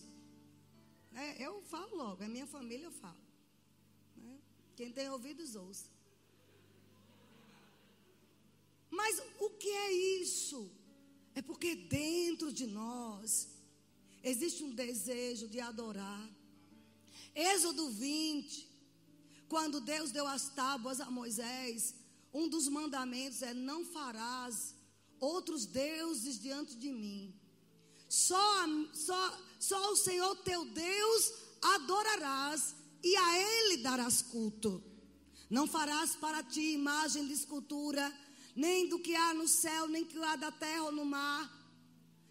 É, 1.15 1.47
eu 1.47 1.63
falo 1.63 1.97
logo, 1.97 2.23
é 2.23 2.29
minha 2.29 2.47
família, 2.47 2.87
eu 2.87 2.93
falo. 2.93 3.25
Né? 4.17 4.39
Quem 4.75 4.93
tem 4.93 5.09
ouvidos, 5.09 5.55
ouça. 5.55 5.96
Mas 8.97 9.23
o 9.39 9.51
que 9.51 9.69
é 9.69 9.93
isso? 10.23 10.71
É 11.35 11.43
porque 11.43 11.75
dentro 11.75 12.53
de 12.53 12.67
nós 12.67 13.49
existe 14.23 14.65
um 14.65 14.75
desejo 14.75 15.47
de 15.49 15.61
adorar. 15.61 16.27
Êxodo 17.35 17.91
20, 17.91 18.67
quando 19.49 19.81
Deus 19.81 20.11
deu 20.11 20.27
as 20.27 20.49
tábuas 20.49 21.01
a 21.01 21.11
Moisés, 21.11 21.95
um 22.33 22.49
dos 22.49 22.69
mandamentos 22.69 23.43
é: 23.43 23.53
não 23.53 23.85
farás 23.85 24.75
outros 25.21 25.67
deuses 25.67 26.41
diante 26.41 26.75
de 26.77 26.91
mim. 26.91 27.35
Só, 28.09 28.67
só, 28.95 29.39
só 29.59 29.93
o 29.93 29.97
Senhor 29.97 30.35
teu 30.37 30.65
Deus 30.65 31.33
adorarás 31.61 32.75
e 33.03 33.15
a 33.17 33.39
Ele 33.39 33.77
darás 33.79 34.23
culto. 34.23 34.83
Não 35.51 35.67
farás 35.67 36.17
para 36.17 36.43
ti 36.43 36.73
imagem 36.73 37.27
de 37.27 37.35
escultura 37.35 38.13
nem 38.57 38.89
do 38.89 38.99
que 38.99 39.15
há 39.15 39.35
no 39.35 39.47
céu, 39.47 39.87
nem 39.87 40.03
que 40.03 40.19
há 40.19 40.35
da 40.35 40.51
terra 40.51 40.85
ou 40.85 40.93
no 40.93 41.05
mar, 41.05 41.45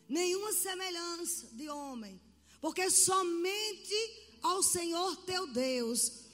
nenhuma 0.09 0.51
semelhança 0.51 1.47
de 1.53 1.69
homem, 1.69 2.19
porque 2.59 2.89
somente 2.89 3.95
ao 4.41 4.63
Senhor 4.63 5.15
teu 5.17 5.45
Deus 5.45 6.25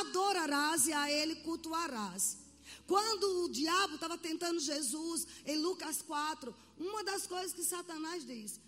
adorarás 0.00 0.86
e 0.86 0.92
a 0.92 1.10
Ele 1.10 1.36
cultuarás. 1.36 2.38
Quando 2.86 3.44
o 3.44 3.48
diabo 3.50 3.94
estava 3.94 4.16
tentando 4.16 4.60
Jesus, 4.60 5.26
em 5.44 5.58
Lucas 5.58 6.00
4, 6.02 6.54
uma 6.78 7.04
das 7.04 7.26
coisas 7.26 7.52
que 7.52 7.62
Satanás 7.62 8.26
diz, 8.26 8.60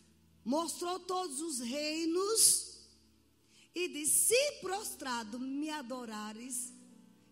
mostrou 0.45 0.99
todos 1.01 1.41
os 1.41 1.61
reinos 1.61 2.77
e 3.75 3.89
disse: 3.89 4.29
Se 4.29 4.53
prostrado 4.61 5.39
me 5.39 5.71
adorares, 5.71 6.73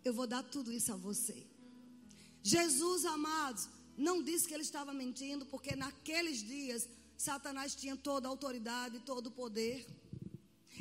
eu 0.05 0.13
vou 0.13 0.27
dar 0.27 0.43
tudo 0.43 0.73
isso 0.73 0.93
a 0.93 0.97
você. 0.97 1.54
Jesus, 2.47 3.07
amados, 3.07 3.71
não 3.97 4.23
disse 4.23 4.47
que 4.47 4.53
ele 4.53 4.63
estava 4.63 4.93
mentindo, 4.93 5.47
porque 5.47 5.75
naqueles 5.75 6.43
dias 6.43 6.87
Satanás 7.17 7.75
tinha 7.75 7.97
toda 7.97 8.29
a 8.29 8.31
autoridade, 8.31 9.01
todo 9.01 9.29
o 9.29 9.31
poder. 9.31 9.87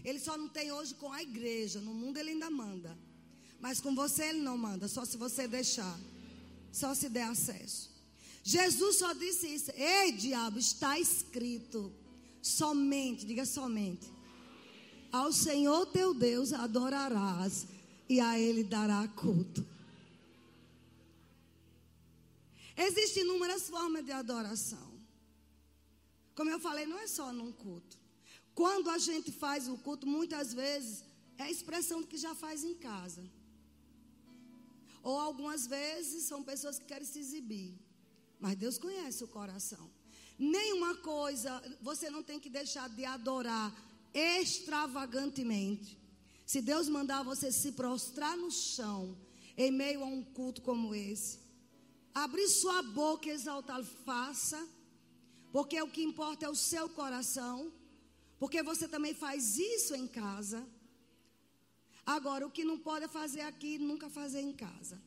Ele 0.03 0.19
só 0.19 0.37
não 0.37 0.49
tem 0.49 0.73
hoje 0.73 0.93
com 0.95 1.09
a 1.13 1.23
igreja, 1.23 1.79
no 1.79 1.93
mundo 1.93 2.17
ele 2.17 2.31
ainda 2.31 2.49
manda. 2.49 2.97
Mas 3.61 3.79
com 3.79 3.95
você 3.95 4.25
ele 4.25 4.41
não 4.41 4.57
manda, 4.57 4.89
só 4.89 5.05
se 5.05 5.15
você 5.15 5.47
deixar, 5.47 5.97
só 6.69 6.93
se 6.93 7.07
der 7.07 7.29
acesso. 7.29 7.89
Jesus 8.43 8.97
só 8.97 9.13
disse 9.13 9.47
isso: 9.47 9.71
Ei, 9.71 10.11
diabo, 10.11 10.59
está 10.59 10.99
escrito. 10.99 11.93
Somente, 12.41 13.25
diga 13.25 13.45
somente. 13.45 14.11
Ao 15.09 15.31
Senhor 15.31 15.85
teu 15.85 16.13
Deus 16.13 16.51
adorarás 16.51 17.65
e 18.09 18.19
a 18.19 18.37
ele 18.37 18.65
dará 18.65 19.07
culto. 19.07 19.65
Existem 22.75 23.23
inúmeras 23.23 23.69
formas 23.69 24.05
de 24.05 24.11
adoração. 24.11 24.91
Como 26.35 26.49
eu 26.49 26.59
falei, 26.59 26.85
não 26.85 26.99
é 26.99 27.07
só 27.07 27.31
num 27.31 27.51
culto. 27.51 27.97
Quando 28.55 28.89
a 28.89 28.97
gente 28.97 29.31
faz 29.31 29.67
o 29.67 29.77
culto, 29.77 30.07
muitas 30.07 30.53
vezes 30.53 31.03
é 31.37 31.43
a 31.43 31.51
expressão 31.51 32.01
do 32.01 32.07
que 32.07 32.17
já 32.17 32.33
faz 32.35 32.63
em 32.63 32.75
casa. 32.75 33.23
Ou 35.03 35.19
algumas 35.19 35.67
vezes 35.67 36.23
são 36.23 36.43
pessoas 36.43 36.79
que 36.79 36.85
querem 36.85 37.05
se 37.05 37.19
exibir. 37.19 37.73
Mas 38.39 38.55
Deus 38.55 38.77
conhece 38.77 39.23
o 39.23 39.27
coração. 39.27 39.89
Nenhuma 40.37 40.95
coisa 40.95 41.61
você 41.81 42.09
não 42.09 42.23
tem 42.23 42.39
que 42.39 42.49
deixar 42.49 42.89
de 42.89 43.05
adorar 43.05 43.73
extravagantemente. 44.13 45.97
Se 46.45 46.61
Deus 46.61 46.87
mandar 46.87 47.23
você 47.23 47.51
se 47.51 47.71
prostrar 47.73 48.35
no 48.37 48.51
chão 48.51 49.17
em 49.57 49.71
meio 49.71 50.03
a 50.03 50.05
um 50.05 50.23
culto 50.23 50.61
como 50.61 50.93
esse, 50.93 51.39
abrir 52.13 52.47
sua 52.47 52.81
boca 52.83 53.27
e 53.27 53.31
exaltar, 53.31 53.83
faça, 54.05 54.67
porque 55.51 55.81
o 55.81 55.87
que 55.87 56.03
importa 56.03 56.45
é 56.45 56.49
o 56.49 56.55
seu 56.55 56.87
coração, 56.89 57.71
porque 58.39 58.61
você 58.61 58.87
também 58.87 59.13
faz 59.13 59.57
isso 59.57 59.95
em 59.95 60.07
casa. 60.07 60.65
Agora, 62.05 62.45
o 62.45 62.51
que 62.51 62.65
não 62.65 62.77
pode 62.77 63.07
fazer 63.07 63.41
aqui, 63.41 63.77
nunca 63.77 64.09
fazer 64.09 64.41
em 64.41 64.51
casa. 64.51 65.01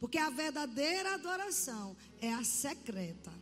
Porque 0.00 0.18
a 0.18 0.30
verdadeira 0.30 1.14
adoração 1.14 1.96
é 2.20 2.32
a 2.32 2.42
secreta. 2.42 3.32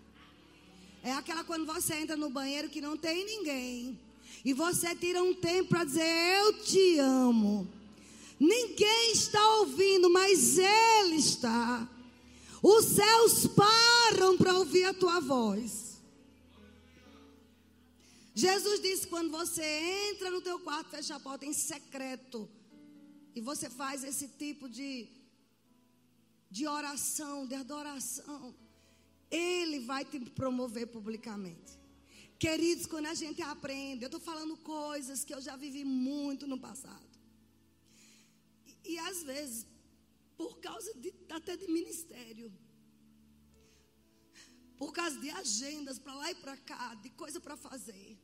É 1.02 1.12
aquela 1.12 1.44
quando 1.44 1.64
você 1.64 1.94
entra 1.94 2.16
no 2.16 2.28
banheiro 2.28 2.68
que 2.68 2.81
não 2.81 2.96
tem 2.96 3.24
ninguém. 3.24 3.98
E 4.44 4.52
você 4.52 4.94
tira 4.94 5.22
um 5.22 5.33
tempo 5.33 5.70
para 5.70 5.85
dizer: 5.85 6.02
Eu 6.02 6.62
te 6.62 6.98
amo. 6.98 7.66
Ninguém 8.38 9.12
está 9.12 9.57
ouvindo, 9.57 10.11
mas 10.11 10.59
Ele 10.59 11.16
está. 11.16 11.88
Os 12.62 12.85
céus 12.87 13.47
param 13.47 14.37
para 14.37 14.55
ouvir 14.55 14.85
a 14.85 14.94
tua 14.94 15.21
voz. 15.21 16.01
Jesus 18.35 18.81
disse: 18.81 19.07
quando 19.07 19.31
você 19.31 19.64
entra 20.11 20.31
no 20.31 20.40
teu 20.40 20.59
quarto, 20.61 20.90
fecha 20.90 21.14
a 21.16 21.21
porta 21.21 21.44
em 21.44 21.53
secreto. 21.53 22.49
E 23.35 23.40
você 23.40 23.71
faz 23.71 24.03
esse 24.03 24.29
tipo 24.29 24.68
de, 24.68 25.09
de 26.51 26.66
oração, 26.66 27.47
de 27.47 27.55
adoração. 27.55 28.55
Ele 29.31 29.81
vai 29.81 30.05
te 30.05 30.18
promover 30.18 30.87
publicamente. 30.88 31.79
Queridos, 32.38 32.87
quando 32.87 33.07
a 33.07 33.14
gente 33.14 33.42
aprende, 33.42 34.05
eu 34.05 34.07
estou 34.07 34.21
falando 34.21 34.57
coisas 34.59 35.25
que 35.25 35.35
eu 35.35 35.40
já 35.40 35.57
vivi 35.57 35.85
muito 35.85 36.47
no 36.47 36.59
passado. 36.59 37.07
E, 38.66 38.92
e 38.92 38.99
às 39.01 39.23
vezes 39.23 39.66
por 40.38 40.61
causa 40.61 40.90
de, 40.94 41.12
até 41.38 41.57
de 41.57 41.66
ministério. 41.79 42.48
Por 44.81 44.92
causa 44.92 45.18
de 45.18 45.29
agendas 45.31 45.98
para 45.98 46.14
lá 46.14 46.31
e 46.31 46.37
para 46.37 46.57
cá, 46.57 46.94
de 46.94 47.11
coisa 47.11 47.40
para 47.40 47.57
fazer. 47.57 48.16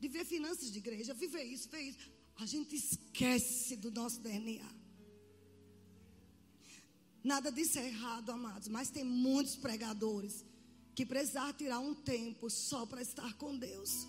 De 0.00 0.08
ver 0.08 0.24
finanças 0.24 0.72
de 0.72 0.78
igreja, 0.78 1.14
viver 1.14 1.44
isso, 1.44 1.68
ver 1.70 1.82
isso. 1.82 1.98
A 2.36 2.44
gente 2.44 2.74
esquece 2.74 3.76
do 3.76 3.92
nosso 3.92 4.20
DNA. 4.20 4.68
Nada 7.22 7.50
disso 7.50 7.78
é 7.78 7.86
errado, 7.86 8.30
amados, 8.30 8.68
mas 8.68 8.90
tem 8.90 9.04
muitos 9.04 9.56
pregadores 9.56 10.44
que 10.94 11.06
precisar 11.06 11.52
tirar 11.54 11.78
um 11.78 11.94
tempo 11.94 12.50
só 12.50 12.84
para 12.84 13.00
estar 13.00 13.32
com 13.34 13.56
Deus. 13.56 14.06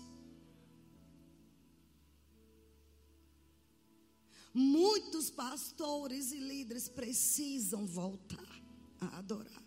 Muitos 4.58 5.28
pastores 5.28 6.32
e 6.32 6.38
líderes 6.38 6.88
precisam 6.88 7.86
voltar 7.86 8.62
a 8.98 9.18
adorar. 9.18 9.62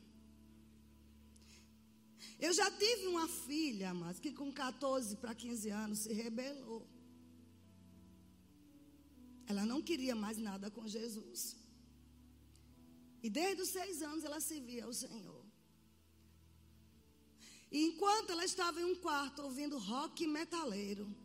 Eu 2.39 2.51
já 2.51 2.71
tive 2.71 3.05
uma 3.05 3.27
filha, 3.27 3.93
mas 3.93 4.19
que 4.19 4.31
com 4.31 4.51
14 4.51 5.15
para 5.17 5.35
15 5.35 5.69
anos 5.69 5.99
se 5.99 6.11
rebelou. 6.11 6.87
Ela 9.45 9.63
não 9.63 9.79
queria 9.79 10.15
mais 10.15 10.39
nada 10.39 10.71
com 10.71 10.87
Jesus. 10.87 11.55
E 13.21 13.29
desde 13.29 13.61
os 13.61 13.69
seis 13.69 14.01
anos 14.01 14.23
ela 14.23 14.41
servia 14.41 14.85
ao 14.85 14.93
Senhor. 14.93 15.45
E 17.71 17.85
enquanto 17.85 18.31
ela 18.31 18.43
estava 18.43 18.81
em 18.81 18.85
um 18.85 18.95
quarto 18.95 19.43
ouvindo 19.43 19.77
rock 19.77 20.25
metaleiro, 20.25 21.15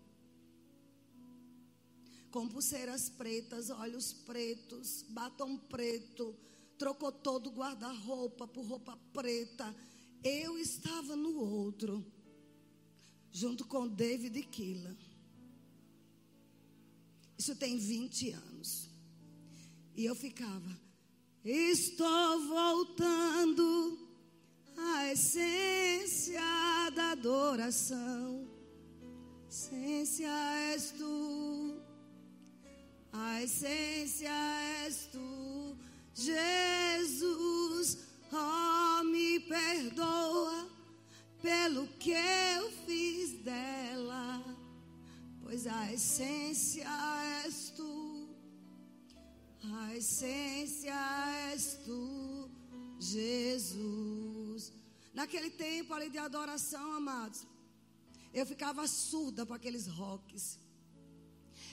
com 2.34 2.48
pulseiras 2.48 3.08
pretas, 3.08 3.70
olhos 3.70 4.12
pretos, 4.12 5.04
batom 5.08 5.56
preto, 5.56 6.34
trocou 6.76 7.12
todo 7.12 7.46
o 7.46 7.52
guarda-roupa 7.52 8.48
por 8.48 8.66
roupa 8.66 8.98
preta. 9.12 9.72
Eu 10.20 10.58
estava 10.58 11.14
no 11.14 11.38
outro, 11.38 12.04
junto 13.30 13.64
com 13.64 13.86
David 13.86 14.42
Killa. 14.48 14.96
Isso 17.38 17.54
tem 17.54 17.78
20 17.78 18.30
anos. 18.30 18.90
E 19.94 20.04
eu 20.04 20.16
ficava, 20.16 20.76
estou 21.44 22.48
voltando 22.48 24.08
à 24.76 25.12
essência 25.12 26.42
da 26.96 27.12
adoração. 27.12 28.44
Essência 29.48 30.28
és 30.72 30.90
tu. 30.90 31.63
A 33.16 33.42
essência 33.42 34.28
és 34.84 35.06
tu, 35.12 35.76
Jesus. 36.12 37.98
Oh, 38.32 39.04
me 39.04 39.38
perdoa 39.38 40.68
pelo 41.40 41.86
que 41.98 42.10
eu 42.10 42.72
fiz 42.84 43.34
dela, 43.44 44.42
pois 45.44 45.64
a 45.68 45.92
essência 45.92 46.88
és 47.46 47.70
tu. 47.76 48.28
A 49.62 49.94
essência 49.94 50.92
és 51.52 51.78
tu, 51.84 52.50
Jesus. 52.98 54.72
Naquele 55.14 55.50
tempo 55.50 55.94
ali 55.94 56.10
de 56.10 56.18
adoração, 56.18 56.94
amados, 56.94 57.46
eu 58.32 58.44
ficava 58.44 58.88
surda 58.88 59.46
para 59.46 59.54
aqueles 59.54 59.86
rocks. 59.86 60.63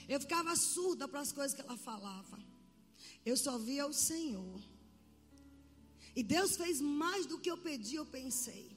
Eu 0.08 0.20
ficava 0.20 0.54
surda 0.56 1.06
para 1.08 1.20
as 1.20 1.32
coisas 1.32 1.54
que 1.54 1.62
ela 1.62 1.76
falava. 1.76 2.38
Eu 3.24 3.36
só 3.36 3.56
via 3.58 3.86
o 3.86 3.92
Senhor. 3.92 4.60
E 6.14 6.22
Deus 6.22 6.56
fez 6.56 6.80
mais 6.80 7.26
do 7.26 7.38
que 7.38 7.50
eu 7.50 7.56
pedi, 7.56 7.94
eu 7.96 8.06
pensei. 8.06 8.76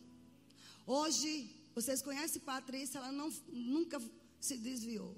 Hoje, 0.86 1.50
vocês 1.74 2.02
conhecem 2.02 2.42
Patrícia, 2.42 3.00
ela 3.00 3.12
não, 3.12 3.34
nunca 3.50 4.02
se 4.40 4.58
desviou. 4.58 5.16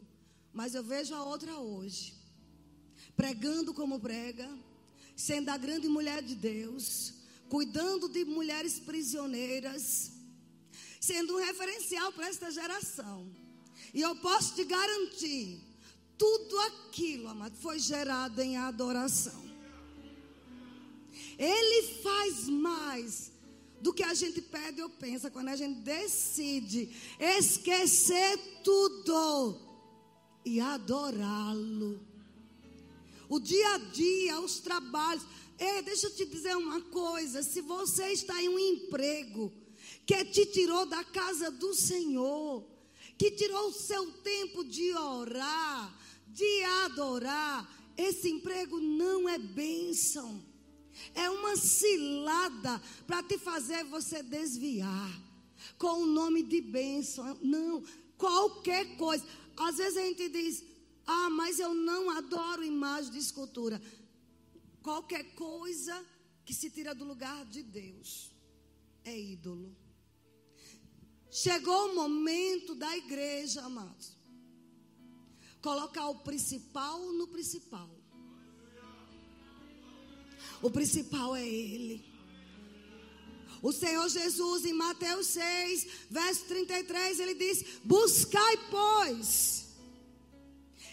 Mas 0.52 0.74
eu 0.74 0.84
vejo 0.84 1.14
a 1.14 1.24
outra 1.24 1.60
hoje, 1.60 2.16
pregando 3.16 3.74
como 3.74 4.00
prega, 4.00 4.50
sendo 5.16 5.50
a 5.50 5.58
grande 5.58 5.88
mulher 5.88 6.24
de 6.24 6.34
Deus, 6.34 7.14
cuidando 7.50 8.10
de 8.10 8.26
mulheres 8.26 8.80
prisioneiras, 8.80 10.14
sendo 11.00 11.36
um 11.36 11.46
referencial 11.46 12.12
para 12.12 12.28
esta 12.28 12.50
geração. 12.50 13.30
E 13.94 14.02
eu 14.02 14.16
posso 14.16 14.56
te 14.56 14.64
garantir, 14.64 15.62
tudo 16.18 16.60
aquilo, 16.60 17.28
amado, 17.30 17.56
foi 17.58 17.80
gerado 17.80 18.42
em 18.42 18.58
adoração. 18.58 19.46
Ele 21.38 21.88
faz 22.02 22.48
mais 22.48 23.32
do 23.80 23.94
que 23.94 24.04
a 24.04 24.14
gente 24.14 24.42
pede 24.42 24.82
ou 24.82 24.90
pensa 24.90 25.30
quando 25.30 25.50
a 25.50 25.56
gente 25.56 25.80
decide 25.82 26.90
esquecer 27.20 28.38
tudo 28.64 29.60
e 30.44 30.60
adorá-lo. 30.60 32.00
O 33.30 33.40
dia 33.40 33.76
a 33.76 33.78
dia, 33.78 34.40
os 34.40 34.60
trabalhos. 34.60 35.24
Ei, 35.60 35.82
deixa 35.82 36.08
eu 36.08 36.16
te 36.16 36.26
dizer 36.26 36.56
uma 36.56 36.82
coisa: 36.82 37.44
se 37.44 37.62
você 37.62 38.12
está 38.12 38.42
em 38.42 38.50
um 38.50 38.58
emprego 38.58 39.52
que 40.06 40.26
te 40.26 40.46
tirou 40.46 40.86
da 40.86 41.04
casa 41.04 41.52
do 41.52 41.74
Senhor, 41.74 42.64
que 43.18 43.32
tirou 43.32 43.68
o 43.68 43.74
seu 43.74 44.12
tempo 44.24 44.64
de 44.64 44.94
orar, 44.94 45.94
de 46.38 46.64
adorar, 46.86 47.68
esse 47.98 48.30
emprego 48.30 48.80
não 48.80 49.28
é 49.28 49.40
bênção. 49.40 50.40
É 51.16 51.30
uma 51.30 51.56
cilada 51.56 52.80
para 53.08 53.24
te 53.24 53.40
fazer 53.40 53.84
você 53.86 54.22
desviar. 54.22 55.12
Com 55.78 56.04
o 56.04 56.06
nome 56.06 56.44
de 56.44 56.62
bênção. 56.62 57.38
Não, 57.42 57.84
qualquer 58.18 58.96
coisa. 58.98 59.26
Às 59.58 59.78
vezes 59.78 59.98
a 59.98 60.06
gente 60.06 60.30
diz: 60.30 60.64
Ah, 61.06 61.30
mas 61.32 61.60
eu 61.60 61.74
não 61.74 62.12
adoro 62.12 62.64
imagem 62.64 63.12
de 63.12 63.18
escultura. 63.18 63.82
Qualquer 64.84 65.24
coisa 65.34 66.06
que 66.46 66.54
se 66.54 66.70
tira 66.70 66.94
do 66.94 67.04
lugar 67.04 67.46
de 67.46 67.64
Deus 67.64 68.32
é 69.04 69.20
ídolo. 69.20 69.76
Chegou 71.32 71.92
o 71.92 71.96
momento 71.96 72.74
da 72.76 72.96
igreja, 72.96 73.62
amados, 73.62 74.17
colocar 75.68 76.08
o 76.08 76.20
principal 76.20 76.98
no 77.20 77.28
principal. 77.28 77.90
O 80.62 80.70
principal 80.72 81.36
é 81.36 81.46
Ele. 81.46 82.06
O 83.62 83.74
Senhor 83.74 84.08
Jesus, 84.08 84.64
em 84.64 84.72
Mateus 84.72 85.28
6, 85.28 85.88
verso 86.10 86.46
33, 86.46 87.20
ele 87.20 87.36
diz: 87.36 87.80
Buscai, 87.84 88.56
pois. 88.72 89.68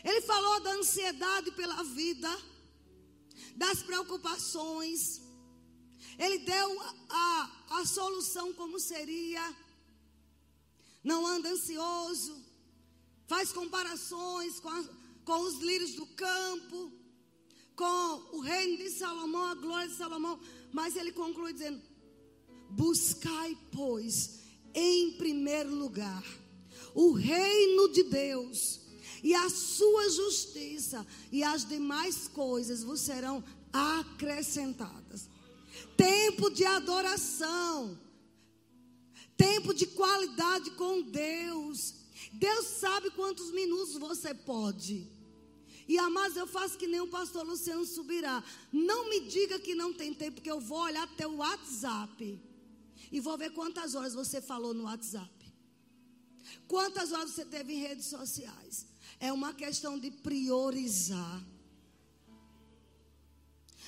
Ele 0.03 0.21
falou 0.23 0.59
da 0.61 0.73
ansiedade 0.73 1.53
pela 1.53 1.85
vida, 1.85 2.31
das 3.55 3.81
preocupações. 3.81 5.21
Ele 6.19 6.39
deu 6.39 6.83
a, 7.09 7.51
a, 7.79 7.87
solução 7.87 8.53
como 8.55 8.81
seria. 8.81 9.45
Não 11.05 11.25
anda 11.25 11.51
ansioso. 11.51 12.43
Faz 13.27 13.53
comparações 13.53 14.61
com, 14.61 14.69
a, 14.69 14.85
com 15.25 15.41
os 15.41 15.59
lírios 15.61 15.95
do 15.95 16.07
campo 16.07 16.93
com 17.77 18.37
o 18.37 18.41
reino 18.41 18.77
de 18.77 18.91
Salomão, 18.91 19.47
a 19.47 19.55
glória 19.55 19.89
de 19.89 19.97
Salomão. 19.97 20.39
Mas 20.73 20.97
ele 20.97 21.13
conclui 21.13 21.53
dizendo: 21.53 21.81
Buscai, 22.71 23.57
pois, 23.73 24.41
em 24.75 25.13
primeiro 25.13 25.75
lugar, 25.75 26.25
o 26.95 27.13
reino 27.13 27.89
de 27.93 28.05
Deus 28.05 28.81
e 29.23 29.35
a 29.35 29.49
sua 29.49 30.09
justiça, 30.11 31.07
e 31.33 31.43
as 31.43 31.67
demais 31.67 32.29
coisas 32.29 32.83
vos 32.83 33.01
serão 33.01 33.43
acrescentadas. 33.73 35.29
Tempo 35.97 36.51
de 36.51 36.65
adoração, 36.65 37.99
tempo 39.37 39.73
de 39.75 39.87
qualidade 39.87 40.71
com 40.73 41.03
Deus. 41.03 42.04
Deus 42.33 42.67
sabe 42.67 43.11
quantos 43.11 43.51
minutos 43.51 43.95
você 43.95 44.35
pode. 44.35 45.09
E 45.87 45.99
amados, 45.99 46.37
eu 46.37 46.47
faço 46.47 46.79
que 46.79 46.87
nem 46.87 47.01
o 47.01 47.09
pastor 47.09 47.47
Luciano 47.47 47.85
subirá. 47.85 48.43
Não 48.73 49.09
me 49.11 49.21
diga 49.21 49.59
que 49.59 49.75
não 49.75 49.93
tem 49.93 50.15
tempo, 50.15 50.37
porque 50.37 50.51
eu 50.51 50.61
vou 50.61 50.81
olhar 50.81 51.07
teu 51.17 51.37
WhatsApp. 51.37 52.41
E 53.13 53.21
vou 53.21 53.37
ver 53.37 53.53
quantas 53.53 53.95
horas 53.95 54.15
você 54.15 54.41
falou 54.41 54.73
no 54.73 54.85
WhatsApp. 54.85 55.31
Quantas 56.67 57.13
horas 57.13 57.31
você 57.31 57.45
teve 57.45 57.75
em 57.75 57.81
redes 57.81 58.07
sociais. 58.07 58.87
É 59.21 59.33
uma 59.33 59.53
questão 59.53 59.99
de 59.99 60.11
priorizar. 60.11 61.45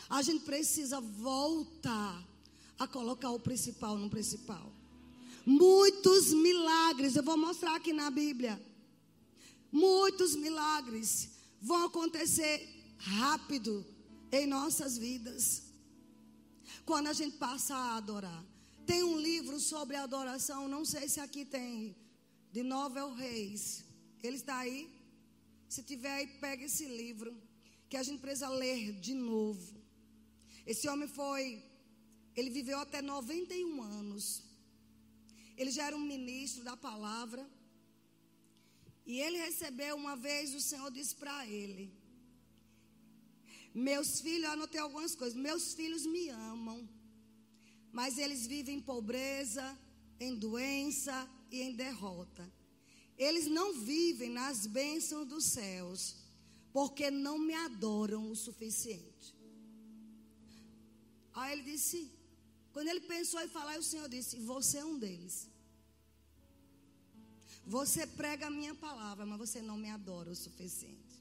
A 0.08 0.22
gente 0.22 0.44
precisa 0.44 1.00
voltar 1.00 2.24
a 2.78 2.86
colocar 2.86 3.30
o 3.30 3.40
principal 3.40 3.96
no 3.96 4.10
principal. 4.10 4.75
Muitos 5.46 6.34
milagres, 6.34 7.14
eu 7.14 7.22
vou 7.22 7.36
mostrar 7.36 7.76
aqui 7.76 7.92
na 7.92 8.10
Bíblia. 8.10 8.60
Muitos 9.70 10.34
milagres 10.34 11.30
vão 11.60 11.84
acontecer 11.84 12.68
rápido 12.98 13.86
em 14.32 14.44
nossas 14.44 14.98
vidas. 14.98 15.62
Quando 16.84 17.06
a 17.06 17.12
gente 17.12 17.36
passa 17.36 17.76
a 17.76 17.96
adorar. 17.96 18.44
Tem 18.84 19.04
um 19.04 19.18
livro 19.18 19.58
sobre 19.60 19.96
adoração, 19.96 20.68
não 20.68 20.84
sei 20.84 21.08
se 21.08 21.20
aqui 21.20 21.44
tem, 21.44 21.96
de 22.52 22.62
Novel 22.62 23.12
Reis. 23.14 23.84
Ele 24.22 24.36
está 24.36 24.58
aí? 24.58 24.88
Se 25.68 25.82
tiver 25.82 26.12
aí, 26.12 26.26
pega 26.26 26.64
esse 26.64 26.86
livro, 26.86 27.36
que 27.88 27.96
a 27.96 28.02
gente 28.02 28.20
precisa 28.20 28.48
ler 28.48 28.92
de 29.00 29.14
novo. 29.14 29.80
Esse 30.64 30.88
homem 30.88 31.08
foi, 31.08 31.62
ele 32.34 32.50
viveu 32.50 32.78
até 32.78 33.00
91 33.00 33.82
anos. 33.82 34.45
Ele 35.56 35.70
já 35.70 35.86
era 35.86 35.96
um 35.96 36.06
ministro 36.14 36.62
da 36.62 36.76
palavra. 36.76 37.48
E 39.06 39.20
ele 39.20 39.38
recebeu 39.38 39.96
uma 39.96 40.16
vez, 40.16 40.54
o 40.54 40.60
Senhor 40.60 40.90
disse 40.90 41.14
para 41.14 41.46
ele: 41.46 41.92
Meus 43.72 44.20
filhos, 44.20 44.44
eu 44.44 44.52
anotei 44.52 44.80
algumas 44.80 45.14
coisas. 45.14 45.38
Meus 45.38 45.74
filhos 45.74 46.04
me 46.06 46.28
amam, 46.28 46.88
mas 47.92 48.18
eles 48.18 48.46
vivem 48.46 48.76
em 48.78 48.80
pobreza, 48.80 49.78
em 50.18 50.34
doença 50.34 51.28
e 51.50 51.62
em 51.62 51.72
derrota. 51.74 52.50
Eles 53.16 53.46
não 53.46 53.72
vivem 53.72 54.30
nas 54.30 54.66
bênçãos 54.66 55.26
dos 55.26 55.44
céus, 55.44 56.16
porque 56.72 57.10
não 57.10 57.38
me 57.38 57.54
adoram 57.54 58.30
o 58.30 58.36
suficiente. 58.36 59.34
Aí 61.32 61.52
ele 61.52 61.62
disse, 61.62 62.10
quando 62.76 62.88
ele 62.88 63.00
pensou 63.00 63.40
em 63.40 63.48
falar, 63.48 63.78
o 63.78 63.82
Senhor 63.82 64.06
disse: 64.06 64.38
Você 64.40 64.76
é 64.76 64.84
um 64.84 64.98
deles. 64.98 65.48
Você 67.64 68.06
prega 68.06 68.48
a 68.48 68.50
minha 68.50 68.74
palavra, 68.74 69.24
mas 69.24 69.38
você 69.38 69.62
não 69.62 69.78
me 69.78 69.88
adora 69.88 70.30
o 70.30 70.36
suficiente. 70.36 71.16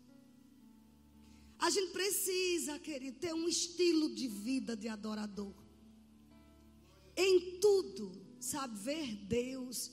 A 1.57 1.69
gente 1.69 1.93
precisa, 1.93 2.77
querido, 2.77 3.17
ter 3.19 3.33
um 3.33 3.47
estilo 3.47 4.13
de 4.13 4.27
vida 4.27 4.75
de 4.75 4.89
adorador. 4.89 5.55
Em 7.15 7.57
tudo, 7.61 8.11
sabe, 8.37 8.77
ver 8.77 9.15
Deus. 9.15 9.91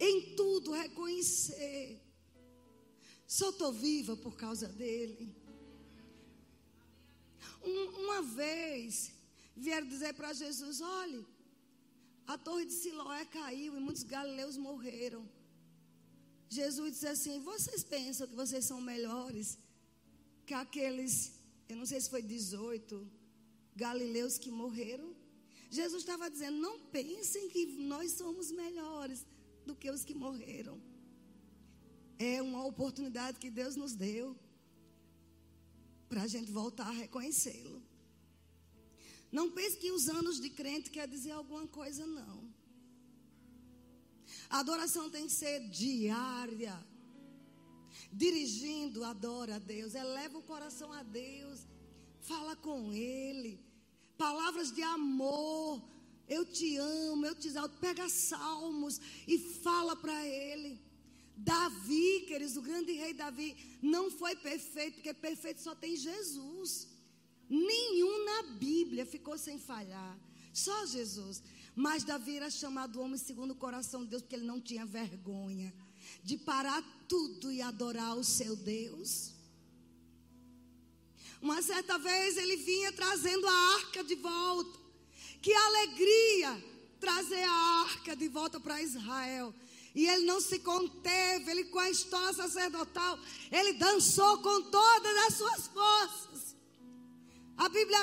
Em 0.00 0.34
tudo, 0.34 0.72
reconhecer. 0.72 2.00
Só 3.26 3.50
estou 3.50 3.70
viva 3.70 4.16
por 4.16 4.34
causa 4.34 4.66
dele. 4.66 5.41
Um, 7.64 8.04
uma 8.04 8.22
vez, 8.22 9.12
vieram 9.56 9.86
dizer 9.86 10.12
para 10.14 10.32
Jesus: 10.32 10.80
olhe, 10.80 11.26
a 12.26 12.36
torre 12.38 12.64
de 12.64 12.72
Siloé 12.72 13.24
caiu 13.24 13.76
e 13.76 13.80
muitos 13.80 14.02
galileus 14.02 14.56
morreram. 14.56 15.28
Jesus 16.48 16.92
disse 16.92 17.08
assim: 17.08 17.40
Vocês 17.40 17.82
pensam 17.82 18.26
que 18.26 18.34
vocês 18.34 18.64
são 18.64 18.80
melhores 18.80 19.58
que 20.46 20.54
aqueles, 20.54 21.32
eu 21.68 21.76
não 21.76 21.86
sei 21.86 22.00
se 22.00 22.10
foi 22.10 22.22
18 22.22 23.06
galileus 23.74 24.38
que 24.38 24.50
morreram? 24.50 25.14
Jesus 25.70 26.02
estava 26.02 26.30
dizendo: 26.30 26.58
Não 26.58 26.78
pensem 26.98 27.48
que 27.48 27.64
nós 27.92 28.12
somos 28.12 28.50
melhores 28.50 29.24
do 29.64 29.74
que 29.74 29.90
os 29.90 30.04
que 30.04 30.14
morreram. 30.14 30.80
É 32.18 32.40
uma 32.42 32.64
oportunidade 32.66 33.38
que 33.38 33.50
Deus 33.50 33.74
nos 33.74 33.94
deu 33.94 34.36
para 36.12 36.24
a 36.24 36.32
gente 36.34 36.50
voltar 36.52 36.88
a 36.88 36.98
reconhecê-lo. 37.04 37.82
Não 39.38 39.50
pense 39.50 39.78
que 39.82 39.90
os 39.90 40.10
anos 40.10 40.38
de 40.38 40.50
crente 40.50 40.90
quer 40.90 41.08
dizer 41.08 41.30
alguma 41.30 41.66
coisa, 41.66 42.06
não. 42.06 42.52
A 44.50 44.58
adoração 44.58 45.08
tem 45.14 45.26
que 45.26 45.32
ser 45.32 45.58
diária. 45.70 46.76
dirigindo, 48.12 49.04
adora 49.04 49.54
a 49.56 49.58
Deus, 49.58 49.94
eleva 49.94 50.36
o 50.36 50.42
coração 50.42 50.92
a 50.92 51.02
Deus, 51.02 51.60
fala 52.20 52.54
com 52.54 52.92
Ele, 52.92 53.58
palavras 54.18 54.70
de 54.70 54.82
amor. 54.82 55.82
Eu 56.28 56.44
te 56.44 56.76
amo, 56.76 57.24
eu 57.24 57.34
te 57.34 57.48
exalto. 57.48 57.78
Pega 57.78 58.08
salmos 58.08 59.00
e 59.26 59.38
fala 59.38 59.94
para 59.96 60.26
Ele. 60.26 60.78
Davi, 61.44 62.24
queridos, 62.28 62.56
o 62.56 62.62
grande 62.62 62.92
rei 62.92 63.12
Davi, 63.12 63.56
não 63.82 64.10
foi 64.10 64.34
perfeito, 64.36 64.94
porque 64.94 65.12
perfeito 65.12 65.60
só 65.60 65.74
tem 65.74 65.96
Jesus. 65.96 66.88
Nenhum 67.48 68.24
na 68.24 68.42
Bíblia 68.66 69.04
ficou 69.04 69.36
sem 69.36 69.58
falhar. 69.58 70.18
Só 70.52 70.86
Jesus. 70.86 71.42
Mas 71.74 72.04
Davi 72.04 72.36
era 72.36 72.50
chamado 72.50 73.00
homem 73.00 73.18
segundo 73.18 73.52
o 73.52 73.56
coração 73.56 74.02
de 74.04 74.10
Deus, 74.10 74.22
porque 74.22 74.36
ele 74.36 74.44
não 74.44 74.60
tinha 74.60 74.86
vergonha 74.86 75.72
de 76.22 76.36
parar 76.36 76.82
tudo 77.08 77.50
e 77.50 77.60
adorar 77.60 78.16
o 78.16 78.24
seu 78.24 78.54
Deus. 78.54 79.32
Uma 81.40 81.60
certa 81.60 81.98
vez 81.98 82.36
ele 82.36 82.56
vinha 82.56 82.92
trazendo 82.92 83.46
a 83.48 83.74
arca 83.74 84.04
de 84.04 84.14
volta. 84.14 84.78
Que 85.40 85.52
alegria 85.52 86.64
trazer 87.00 87.42
a 87.42 87.82
arca 87.82 88.14
de 88.14 88.28
volta 88.28 88.60
para 88.60 88.80
Israel. 88.80 89.52
E 89.94 90.08
ele 90.08 90.24
não 90.24 90.40
se 90.40 90.58
conteve, 90.60 91.50
ele 91.50 91.64
com 91.64 91.78
a 91.78 91.90
história 91.90 92.32
sacerdotal, 92.32 93.18
ele 93.50 93.74
dançou 93.74 94.38
com 94.38 94.62
todas 94.62 95.16
as 95.26 95.34
suas 95.34 95.66
forças. 95.66 96.56
A 97.56 97.68
Bíblia, 97.68 97.98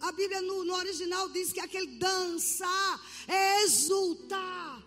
a 0.00 0.12
Bíblia 0.12 0.42
no, 0.42 0.64
no 0.64 0.74
original 0.74 1.28
diz 1.30 1.52
que 1.52 1.60
aquele 1.60 1.98
dançar 1.98 3.00
é 3.26 3.62
exultar 3.64 4.82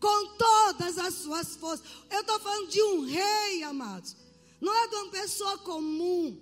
com 0.00 0.36
todas 0.36 0.98
as 0.98 1.14
suas 1.14 1.56
forças. 1.56 1.86
Eu 2.10 2.20
estou 2.20 2.38
falando 2.40 2.68
de 2.68 2.82
um 2.82 3.06
rei, 3.06 3.62
amados. 3.62 4.16
Não 4.60 4.74
é 4.74 4.88
de 4.88 4.96
uma 4.96 5.10
pessoa 5.10 5.58
comum. 5.58 6.40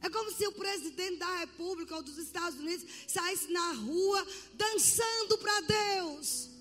É 0.00 0.10
como 0.10 0.32
se 0.32 0.46
o 0.46 0.52
presidente 0.52 1.18
da 1.18 1.38
República 1.38 1.96
ou 1.96 2.02
dos 2.02 2.18
Estados 2.18 2.58
Unidos 2.58 2.84
saísse 3.06 3.52
na 3.52 3.72
rua 3.72 4.26
dançando 4.54 5.38
para 5.38 5.60
Deus. 5.60 6.53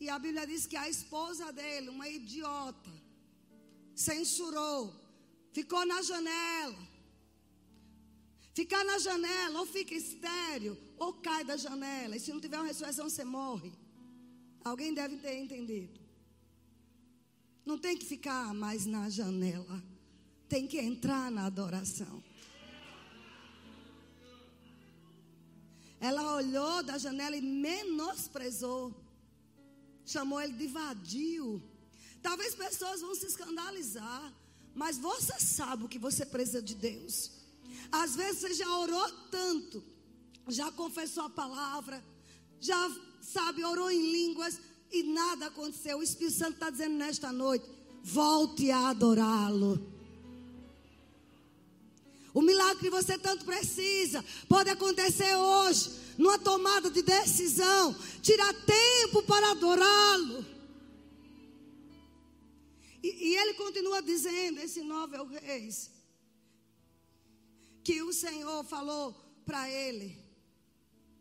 E 0.00 0.08
a 0.08 0.18
Bíblia 0.18 0.46
diz 0.46 0.66
que 0.66 0.76
a 0.76 0.88
esposa 0.88 1.52
dele, 1.52 1.88
uma 1.88 2.08
idiota, 2.08 2.90
censurou, 3.94 4.94
ficou 5.52 5.84
na 5.84 6.00
janela. 6.02 6.88
Ficar 8.54 8.84
na 8.84 8.98
janela, 8.98 9.60
ou 9.60 9.66
fica 9.66 9.94
estéreo, 9.94 10.76
ou 10.98 11.12
cai 11.14 11.44
da 11.44 11.56
janela. 11.56 12.16
E 12.16 12.20
se 12.20 12.32
não 12.32 12.40
tiver 12.40 12.58
uma 12.58 12.66
ressurreição, 12.66 13.08
você 13.08 13.24
morre. 13.24 13.72
Alguém 14.64 14.92
deve 14.94 15.16
ter 15.16 15.36
entendido. 15.38 16.00
Não 17.64 17.78
tem 17.78 17.96
que 17.96 18.04
ficar 18.04 18.54
mais 18.54 18.86
na 18.86 19.08
janela. 19.10 19.82
Tem 20.48 20.66
que 20.66 20.78
entrar 20.78 21.30
na 21.30 21.46
adoração. 21.46 22.22
Ela 26.00 26.34
olhou 26.36 26.82
da 26.82 26.96
janela 26.98 27.36
e 27.36 27.40
menosprezou 27.40 28.94
chamou 30.08 30.40
ele 30.40 30.54
de 30.54 30.66
vadio. 30.66 31.62
Talvez 32.22 32.54
pessoas 32.54 33.00
vão 33.00 33.14
se 33.14 33.26
escandalizar, 33.26 34.32
mas 34.74 34.96
você 34.96 35.38
sabe 35.38 35.84
o 35.84 35.88
que 35.88 35.98
você 35.98 36.24
precisa 36.24 36.62
de 36.62 36.74
Deus. 36.74 37.30
Às 37.92 38.16
vezes 38.16 38.40
você 38.40 38.54
já 38.54 38.78
orou 38.78 39.08
tanto, 39.30 39.84
já 40.48 40.72
confessou 40.72 41.24
a 41.24 41.30
palavra, 41.30 42.02
já 42.58 42.90
sabe, 43.20 43.64
orou 43.64 43.90
em 43.90 44.10
línguas 44.10 44.58
e 44.90 45.02
nada 45.02 45.46
aconteceu. 45.46 45.98
O 45.98 46.02
Espírito 46.02 46.38
Santo 46.38 46.54
está 46.54 46.70
dizendo 46.70 46.96
nesta 46.96 47.30
noite: 47.30 47.68
volte 48.02 48.70
a 48.70 48.88
adorá-lo. 48.88 49.98
O 52.32 52.40
milagre 52.40 52.84
que 52.84 52.90
você 52.90 53.18
tanto 53.18 53.44
precisa 53.44 54.24
pode 54.48 54.70
acontecer 54.70 55.34
hoje, 55.34 55.90
numa 56.18 56.38
tomada 56.38 56.90
de 56.90 57.00
decisão. 57.00 57.96
Tirar 58.20 58.52
tempo 58.64 59.22
para 59.22 59.52
adorá-lo. 59.52 60.44
E, 63.00 63.28
e, 63.28 63.36
ele 63.36 63.54
continua 63.54 64.02
dizendo, 64.02 64.58
esse 64.58 64.82
novel 64.82 65.24
reis, 65.24 65.88
que 67.84 68.02
o 68.02 68.12
Senhor 68.12 68.64
falou 68.64 69.14
para 69.46 69.70
ele: 69.70 70.18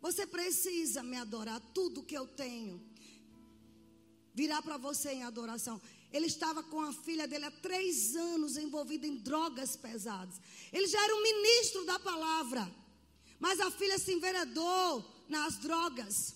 Você 0.02 0.26
precisa 0.26 1.04
me 1.04 1.16
adorar, 1.16 1.62
tudo 1.74 2.04
que 2.04 2.18
eu 2.18 2.28
tenho 2.28 2.84
virá 4.34 4.62
para 4.62 4.78
você 4.78 5.12
em 5.12 5.24
adoração. 5.24 5.80
Ele 6.12 6.28
estava 6.28 6.64
com 6.64 6.80
a 6.82 6.94
filha 6.94 7.28
dele 7.28 7.46
há 7.46 7.52
três 7.52 8.16
anos 8.16 8.56
envolvido 8.56 9.06
em 9.06 9.18
drogas 9.18 9.76
pesadas. 9.76 10.40
Ele 10.72 10.88
já 10.88 11.04
era 11.04 11.16
um 11.16 11.24
ministro 11.24 11.86
da 11.86 12.00
palavra. 12.00 12.72
Mas 13.40 13.60
a 13.60 13.70
filha 13.70 13.98
se 13.98 14.14
enveredou 14.14 15.06
nas 15.28 15.58
drogas. 15.58 16.36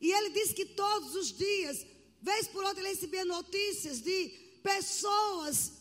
E 0.00 0.10
ele 0.12 0.30
disse 0.30 0.54
que 0.54 0.64
todos 0.64 1.14
os 1.14 1.32
dias, 1.32 1.84
vez 2.22 2.46
por 2.48 2.64
outra, 2.64 2.80
ele 2.80 2.90
recebia 2.90 3.24
notícias 3.24 4.00
de 4.00 4.28
pessoas 4.62 5.72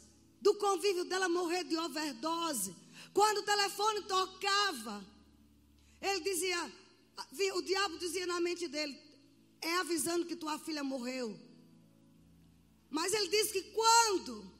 do 0.41 0.55
convívio 0.55 1.05
dela 1.05 1.29
morrer 1.29 1.63
de 1.63 1.77
overdose. 1.77 2.75
Quando 3.13 3.39
o 3.39 3.43
telefone 3.43 4.01
tocava, 4.03 5.05
ele 6.01 6.21
dizia, 6.21 6.71
o 7.55 7.61
diabo 7.61 7.97
dizia 7.97 8.25
na 8.27 8.39
mente 8.39 8.67
dele: 8.67 8.99
é 9.61 9.77
avisando 9.77 10.25
que 10.25 10.35
tua 10.35 10.57
filha 10.59 10.83
morreu. 10.83 11.39
Mas 12.89 13.13
ele 13.13 13.27
diz 13.27 13.51
que 13.51 13.63
quando 13.63 14.51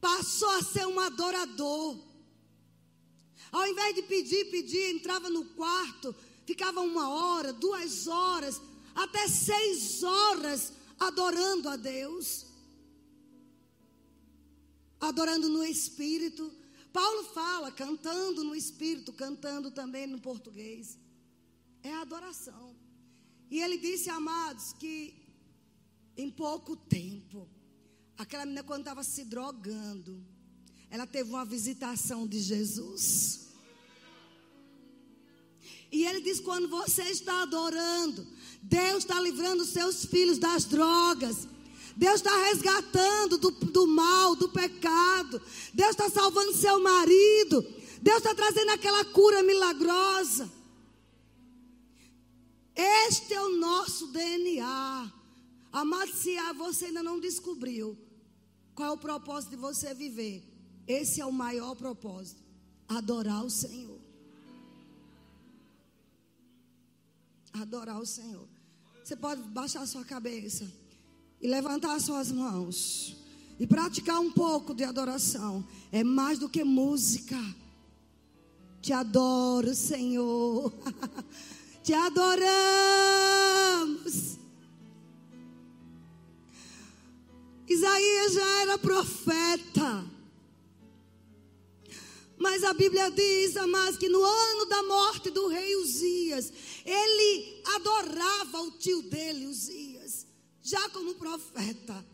passou 0.00 0.50
a 0.50 0.62
ser 0.62 0.86
um 0.86 0.98
adorador, 0.98 2.07
ao 3.50 3.66
invés 3.66 3.94
de 3.94 4.02
pedir, 4.02 4.50
pedir, 4.50 4.94
entrava 4.94 5.30
no 5.30 5.44
quarto, 5.44 6.14
ficava 6.46 6.80
uma 6.80 7.08
hora, 7.08 7.52
duas 7.52 8.06
horas, 8.06 8.60
até 8.94 9.28
seis 9.28 10.02
horas 10.02 10.72
adorando 10.98 11.68
a 11.68 11.76
Deus, 11.76 12.46
adorando 15.00 15.48
no 15.48 15.64
Espírito. 15.64 16.52
Paulo 16.92 17.24
fala, 17.24 17.70
cantando 17.70 18.42
no 18.42 18.54
Espírito, 18.54 19.12
cantando 19.12 19.70
também 19.70 20.06
no 20.06 20.20
português. 20.20 20.98
É 21.82 21.94
adoração. 21.94 22.74
E 23.50 23.60
ele 23.60 23.78
disse, 23.78 24.10
amados, 24.10 24.72
que 24.72 25.14
em 26.16 26.30
pouco 26.30 26.76
tempo, 26.76 27.48
aquela 28.16 28.44
menina, 28.44 28.64
quando 28.64 28.80
estava 28.80 29.04
se 29.04 29.24
drogando, 29.24 30.20
ela 30.90 31.06
teve 31.06 31.30
uma 31.30 31.44
visitação 31.44 32.26
de 32.26 32.40
Jesus. 32.40 33.48
E 35.90 36.04
ele 36.04 36.20
diz: 36.20 36.40
quando 36.40 36.68
você 36.68 37.02
está 37.04 37.42
adorando, 37.42 38.26
Deus 38.62 38.98
está 38.98 39.20
livrando 39.20 39.64
seus 39.64 40.04
filhos 40.04 40.38
das 40.38 40.64
drogas. 40.64 41.48
Deus 41.96 42.16
está 42.16 42.44
resgatando 42.44 43.38
do, 43.38 43.50
do 43.50 43.86
mal, 43.86 44.36
do 44.36 44.48
pecado. 44.50 45.42
Deus 45.74 45.90
está 45.90 46.08
salvando 46.08 46.54
seu 46.54 46.80
marido. 46.80 47.66
Deus 48.00 48.18
está 48.18 48.34
trazendo 48.34 48.70
aquela 48.70 49.04
cura 49.06 49.42
milagrosa. 49.42 50.48
Este 52.76 53.34
é 53.34 53.40
o 53.40 53.56
nosso 53.56 54.06
DNA. 54.08 55.12
Amado, 55.72 56.14
se 56.14 56.36
você 56.56 56.86
ainda 56.86 57.02
não 57.02 57.18
descobriu 57.18 57.98
qual 58.74 58.90
é 58.90 58.92
o 58.92 58.98
propósito 58.98 59.50
de 59.50 59.56
você 59.56 59.92
viver, 59.92 60.47
esse 60.88 61.20
é 61.20 61.26
o 61.26 61.30
maior 61.30 61.76
propósito: 61.76 62.42
adorar 62.88 63.44
o 63.44 63.50
Senhor. 63.50 64.00
Adorar 67.52 68.00
o 68.00 68.06
Senhor. 68.06 68.48
Você 69.04 69.14
pode 69.14 69.42
baixar 69.42 69.86
sua 69.86 70.04
cabeça 70.04 70.66
e 71.40 71.46
levantar 71.46 71.94
as 71.94 72.02
suas 72.02 72.32
mãos 72.32 73.16
e 73.58 73.66
praticar 73.66 74.20
um 74.20 74.30
pouco 74.30 74.74
de 74.74 74.84
adoração. 74.84 75.66
É 75.90 76.04
mais 76.04 76.38
do 76.38 76.48
que 76.48 76.64
música. 76.64 77.36
Te 78.80 78.92
adoro, 78.92 79.74
Senhor. 79.74 80.72
Te 81.82 81.92
adoramos. 81.92 82.38
Isaías 87.66 88.32
já 88.34 88.62
era 88.62 88.78
profeta. 88.78 90.17
Mas 92.38 92.62
a 92.62 92.72
Bíblia 92.72 93.10
diz, 93.10 93.54
mas 93.68 93.96
que 93.96 94.08
no 94.08 94.22
ano 94.22 94.66
da 94.66 94.82
morte 94.84 95.28
do 95.28 95.48
rei 95.48 95.74
Uzias, 95.76 96.52
ele 96.84 97.60
adorava 97.74 98.62
o 98.62 98.70
tio 98.70 99.02
dele, 99.02 99.46
Uzias, 99.46 100.24
já 100.62 100.88
como 100.90 101.16
profeta. 101.16 102.06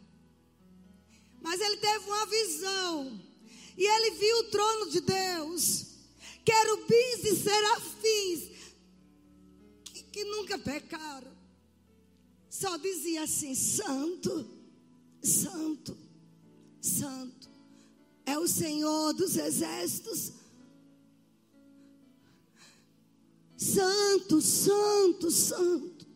Mas 1.43 1.61
ele 1.61 1.77
teve 1.77 2.07
uma 2.07 2.27
visão, 2.27 3.21
e 3.77 3.85
ele 3.85 4.11
viu 4.13 4.39
o 4.39 4.45
trono 4.45 4.91
de 4.91 5.01
Deus, 5.01 5.87
querubins 6.43 7.25
e 7.25 7.37
serafins, 7.37 8.51
que, 9.85 10.03
que 10.05 10.25
nunca 10.25 10.59
pecaram, 10.59 11.33
só 12.49 12.79
dizia 12.79 13.25
assim: 13.25 13.55
Santo, 13.55 14.49
Santo, 15.23 15.95
Santo, 16.81 17.54
é 18.27 18.39
o 18.39 18.49
Senhor 18.49 19.13
dos 19.13 19.37
exércitos. 19.37 20.33
Santo, 23.57 24.41
Santo, 24.41 25.31
Santo, 25.31 26.07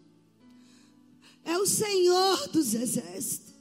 é 1.45 1.57
o 1.59 1.67
Senhor 1.67 2.49
dos 2.49 2.75
exércitos. 2.75 3.55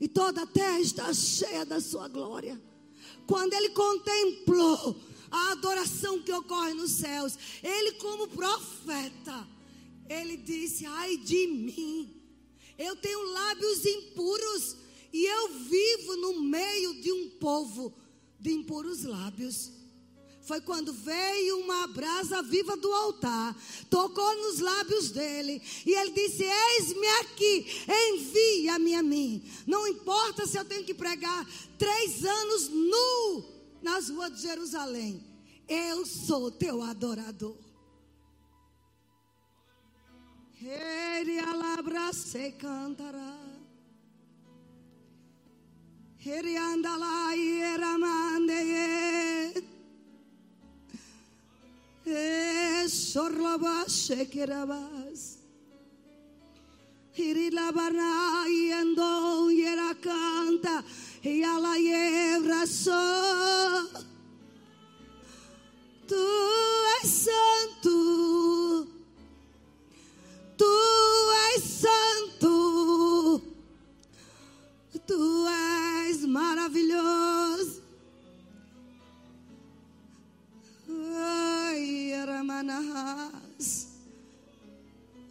E 0.00 0.08
toda 0.08 0.42
a 0.42 0.46
terra 0.46 0.80
está 0.80 1.12
cheia 1.12 1.64
da 1.64 1.80
sua 1.80 2.08
glória. 2.08 2.60
Quando 3.26 3.52
ele 3.52 3.70
contemplou 3.70 4.96
a 5.30 5.52
adoração 5.52 6.22
que 6.22 6.32
ocorre 6.32 6.74
nos 6.74 6.92
céus, 6.92 7.38
ele, 7.62 7.92
como 7.92 8.28
profeta, 8.28 9.46
ele 10.08 10.36
disse: 10.36 10.86
Ai 10.86 11.16
de 11.18 11.46
mim, 11.46 12.20
eu 12.78 12.96
tenho 12.96 13.22
lábios 13.30 13.84
impuros 13.84 14.76
e 15.12 15.24
eu 15.24 15.48
vivo 15.48 16.16
no 16.16 16.40
meio 16.40 17.00
de 17.00 17.12
um 17.12 17.30
povo 17.30 17.92
de 18.38 18.52
impuros 18.52 19.04
lábios. 19.04 19.72
Foi 20.42 20.60
quando 20.60 20.92
veio 20.92 21.58
uma 21.60 21.86
brasa 21.86 22.42
viva 22.42 22.76
do 22.76 22.90
altar, 22.92 23.56
tocou 23.88 24.36
nos 24.36 24.58
lábios 24.58 25.10
dele, 25.10 25.62
e 25.86 25.92
ele 25.92 26.10
disse: 26.12 26.42
Eis-me 26.42 27.06
aqui, 27.20 27.66
envia-me 27.88 28.94
a 28.94 29.02
mim. 29.02 29.44
Não 29.66 29.86
importa 29.86 30.46
se 30.46 30.58
eu 30.58 30.64
tenho 30.64 30.84
que 30.84 30.94
pregar 30.94 31.46
três 31.78 32.24
anos 32.24 32.68
nu 32.68 33.44
nas 33.82 34.08
ruas 34.08 34.34
de 34.34 34.42
Jerusalém, 34.42 35.22
eu 35.68 36.04
sou 36.04 36.50
teu 36.50 36.82
adorador. 36.82 37.56
Ele 40.60 41.38
alabra 41.38 42.12
se 42.12 42.52
cantará. 42.52 43.39
Canta. 59.94 60.84
E 61.24 61.42
ela 61.42 61.78
e 61.78 62.66
só. 62.66 63.86
Tu 66.06 66.14
és 67.02 67.08
santo. 67.08 68.86
Tu 70.56 70.74
és 71.54 71.62
santo, 71.62 73.40
tu 75.10 75.46
és 76.06 76.22
maravilhoso. 76.24 77.82
Ai, 81.16 82.14
Aramanahas. 82.14 83.88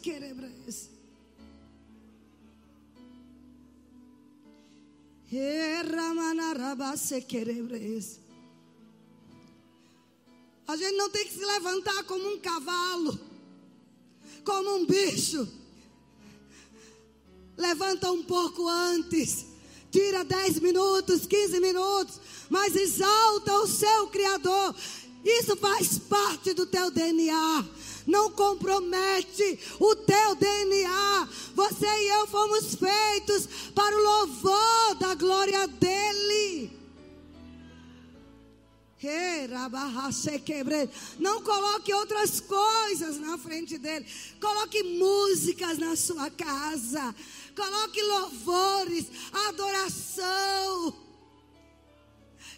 querebres. 7.22 8.18
A 10.68 10.76
gente 10.76 10.96
não 10.98 11.08
tem 11.08 11.24
que 11.24 11.32
se 11.32 11.42
levantar 11.42 12.04
como 12.04 12.30
um 12.30 12.38
cavalo, 12.38 13.18
como 14.44 14.76
um 14.76 14.84
bicho. 14.84 15.48
Levanta 17.56 18.12
um 18.12 18.22
pouco 18.22 18.68
antes, 18.68 19.46
tira 19.90 20.22
10 20.22 20.60
minutos, 20.60 21.24
15 21.24 21.58
minutos, 21.58 22.20
mas 22.50 22.76
exalta 22.76 23.54
o 23.60 23.66
seu 23.66 24.08
Criador. 24.08 24.74
Isso 25.24 25.56
faz 25.56 25.98
parte 26.00 26.52
do 26.52 26.66
teu 26.66 26.90
DNA. 26.90 27.64
Não 28.06 28.30
compromete 28.30 29.58
o 29.80 29.96
teu 29.96 30.34
DNA. 30.34 31.28
Você 31.54 31.86
e 31.86 32.08
eu 32.08 32.26
fomos 32.26 32.74
feitos 32.74 33.48
para 33.74 33.96
o 33.96 34.02
louvor 34.02 34.94
da 35.00 35.14
glória 35.14 35.66
dEle. 35.66 36.77
Não 41.18 41.40
coloque 41.42 41.94
outras 41.94 42.40
coisas 42.40 43.18
na 43.18 43.38
frente 43.38 43.78
dele. 43.78 44.04
Coloque 44.40 44.82
músicas 44.82 45.78
na 45.78 45.94
sua 45.94 46.30
casa. 46.30 47.14
Coloque 47.54 48.02
louvores, 48.02 49.06
adoração. 49.48 50.94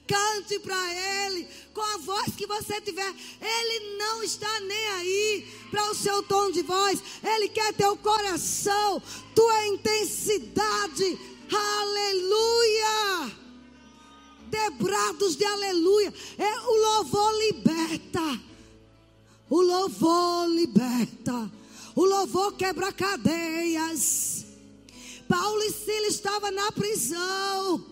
Cante 0.06 0.58
para 0.58 1.26
ele 1.26 1.46
com 1.72 1.82
a 1.82 1.98
voz 1.98 2.34
que 2.34 2.46
você 2.46 2.80
tiver. 2.80 3.14
Ele 3.40 3.96
não 3.96 4.22
está 4.22 4.60
nem 4.60 4.86
aí 4.88 5.48
para 5.70 5.90
o 5.90 5.94
seu 5.94 6.22
tom 6.22 6.50
de 6.50 6.62
voz. 6.62 7.02
Ele 7.22 7.48
quer 7.48 7.72
teu 7.74 7.96
coração, 7.96 9.02
tua 9.34 9.66
intensidade. 9.68 11.18
Aleluia! 11.52 13.39
Debrados 14.50 15.36
de 15.36 15.44
aleluia. 15.44 16.12
É, 16.36 16.60
o 16.60 16.76
louvor 16.76 17.32
liberta. 17.38 18.40
O 19.48 19.60
louvor 19.62 20.48
liberta. 20.48 21.50
O 21.94 22.04
louvor 22.04 22.54
quebra 22.54 22.92
cadeias. 22.92 24.44
Paulo 25.28 25.62
e 25.62 25.72
Silas 25.72 26.14
estavam 26.14 26.50
na 26.50 26.72
prisão. 26.72 27.86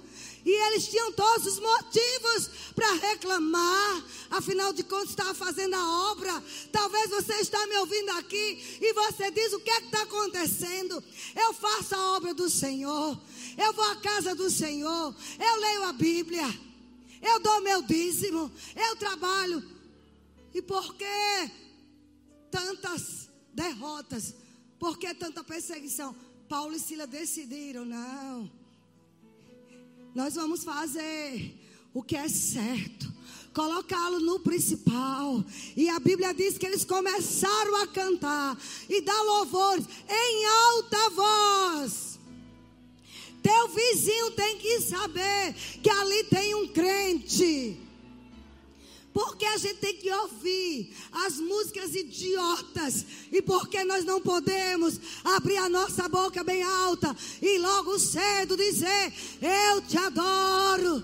E 0.44 0.50
eles 0.50 0.88
tinham 0.88 1.12
todos 1.12 1.46
os 1.46 1.58
motivos 1.58 2.50
para 2.74 2.92
reclamar. 2.94 4.04
Afinal 4.30 4.72
de 4.72 4.82
contas, 4.82 5.10
estava 5.10 5.34
fazendo 5.34 5.74
a 5.74 6.10
obra. 6.10 6.42
Talvez 6.72 7.10
você 7.10 7.34
está 7.34 7.66
me 7.66 7.76
ouvindo 7.76 8.10
aqui 8.12 8.78
e 8.80 8.92
você 8.92 9.30
diz: 9.30 9.52
o 9.52 9.60
que 9.60 9.70
é 9.70 9.80
que 9.80 9.86
está 9.86 10.02
acontecendo? 10.02 11.02
Eu 11.36 11.52
faço 11.52 11.94
a 11.94 12.16
obra 12.16 12.32
do 12.32 12.48
Senhor. 12.48 13.18
Eu 13.58 13.72
vou 13.72 13.84
à 13.84 13.96
casa 13.96 14.36
do 14.36 14.48
Senhor. 14.48 15.14
Eu 15.38 15.60
leio 15.60 15.82
a 15.82 15.92
Bíblia. 15.92 16.46
Eu 17.20 17.40
dou 17.40 17.60
meu 17.60 17.82
dízimo. 17.82 18.50
Eu 18.76 18.94
trabalho. 18.96 19.62
E 20.54 20.62
por 20.62 20.94
que 20.94 21.50
tantas 22.50 23.28
derrotas? 23.52 24.34
Por 24.78 24.96
que 24.96 25.12
tanta 25.12 25.42
perseguição? 25.42 26.14
Paulo 26.48 26.72
e 26.74 26.78
Sila 26.78 27.06
decidiram: 27.06 27.84
não. 27.84 28.48
Nós 30.14 30.36
vamos 30.36 30.62
fazer 30.62 31.54
o 31.92 32.02
que 32.02 32.14
é 32.14 32.28
certo 32.28 33.12
colocá-lo 33.52 34.20
no 34.20 34.38
principal. 34.38 35.44
E 35.76 35.88
a 35.88 35.98
Bíblia 35.98 36.32
diz 36.32 36.56
que 36.56 36.64
eles 36.64 36.84
começaram 36.84 37.82
a 37.82 37.88
cantar 37.88 38.56
e 38.88 39.00
dar 39.00 39.20
louvores 39.22 39.84
em 40.08 40.46
alta 40.46 41.10
voz. 41.10 42.07
Teu 43.42 43.68
vizinho 43.68 44.30
tem 44.32 44.58
que 44.58 44.80
saber 44.80 45.54
que 45.82 45.90
ali 45.90 46.24
tem 46.24 46.54
um 46.54 46.68
crente. 46.68 47.78
Porque 49.12 49.44
a 49.44 49.56
gente 49.56 49.78
tem 49.78 49.96
que 49.96 50.12
ouvir 50.12 50.94
as 51.10 51.38
músicas 51.38 51.94
idiotas. 51.94 53.04
E 53.32 53.42
porque 53.42 53.82
nós 53.84 54.04
não 54.04 54.20
podemos 54.20 55.00
abrir 55.24 55.56
a 55.56 55.68
nossa 55.68 56.08
boca 56.08 56.44
bem 56.44 56.62
alta 56.62 57.16
e 57.42 57.58
logo 57.58 57.98
cedo 57.98 58.56
dizer: 58.56 59.12
Eu 59.42 59.82
te 59.82 59.96
adoro. 59.96 61.02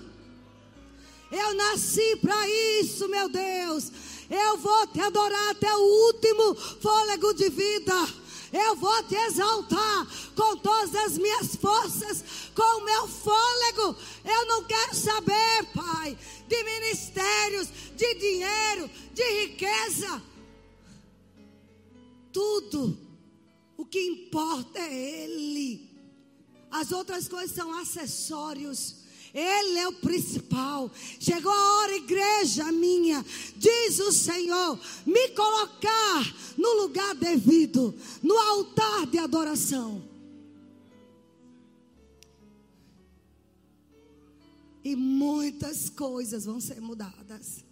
Eu 1.31 1.53
nasci 1.55 2.15
para 2.21 2.47
isso, 2.79 3.09
meu 3.09 3.27
Deus. 3.27 3.91
Eu 4.29 4.57
vou 4.57 4.87
te 4.87 5.01
adorar 5.01 5.51
até 5.51 5.73
o 5.75 6.07
último 6.07 6.55
fôlego 6.55 7.33
de 7.33 7.49
vida. 7.49 7.93
Eu 8.55 8.75
vou 8.77 9.03
te 9.03 9.15
exaltar 9.15 10.07
com 10.33 10.55
todas 10.57 10.95
as 10.95 11.17
minhas 11.17 11.57
forças, 11.57 12.23
com 12.55 12.79
o 12.79 12.85
meu 12.85 13.05
fôlego. 13.05 13.97
Eu 14.23 14.45
não 14.47 14.63
quero 14.63 14.95
saber, 14.95 15.65
Pai, 15.73 16.17
de 16.47 16.63
ministérios, 16.63 17.67
de 17.97 18.15
dinheiro, 18.15 18.89
de 19.13 19.23
riqueza. 19.41 20.23
tudo. 22.31 22.97
O 23.77 23.85
que 23.85 23.99
importa 23.99 24.79
é 24.79 25.23
Ele. 25.23 25.89
As 26.71 26.91
outras 26.93 27.27
coisas 27.27 27.55
são 27.55 27.77
acessórios. 27.77 29.04
Ele 29.35 29.79
é 29.79 29.87
o 29.89 29.93
principal. 29.93 30.89
Chegou 31.19 31.51
a 31.51 31.77
hora, 31.79 31.97
igreja 31.97 32.71
minha, 32.71 33.23
diz 33.57 33.99
o 33.99 34.13
Senhor, 34.13 34.79
me 35.05 35.29
colocar 35.31 36.23
no 36.57 36.83
lugar 36.83 37.13
devido, 37.15 37.93
no 38.23 38.37
altar 38.37 39.05
de 39.07 39.17
adoração. 39.17 40.01
E 44.81 44.95
muitas 44.95 45.89
coisas 45.89 46.45
vão 46.45 46.61
ser 46.61 46.79
mudadas. 46.79 47.65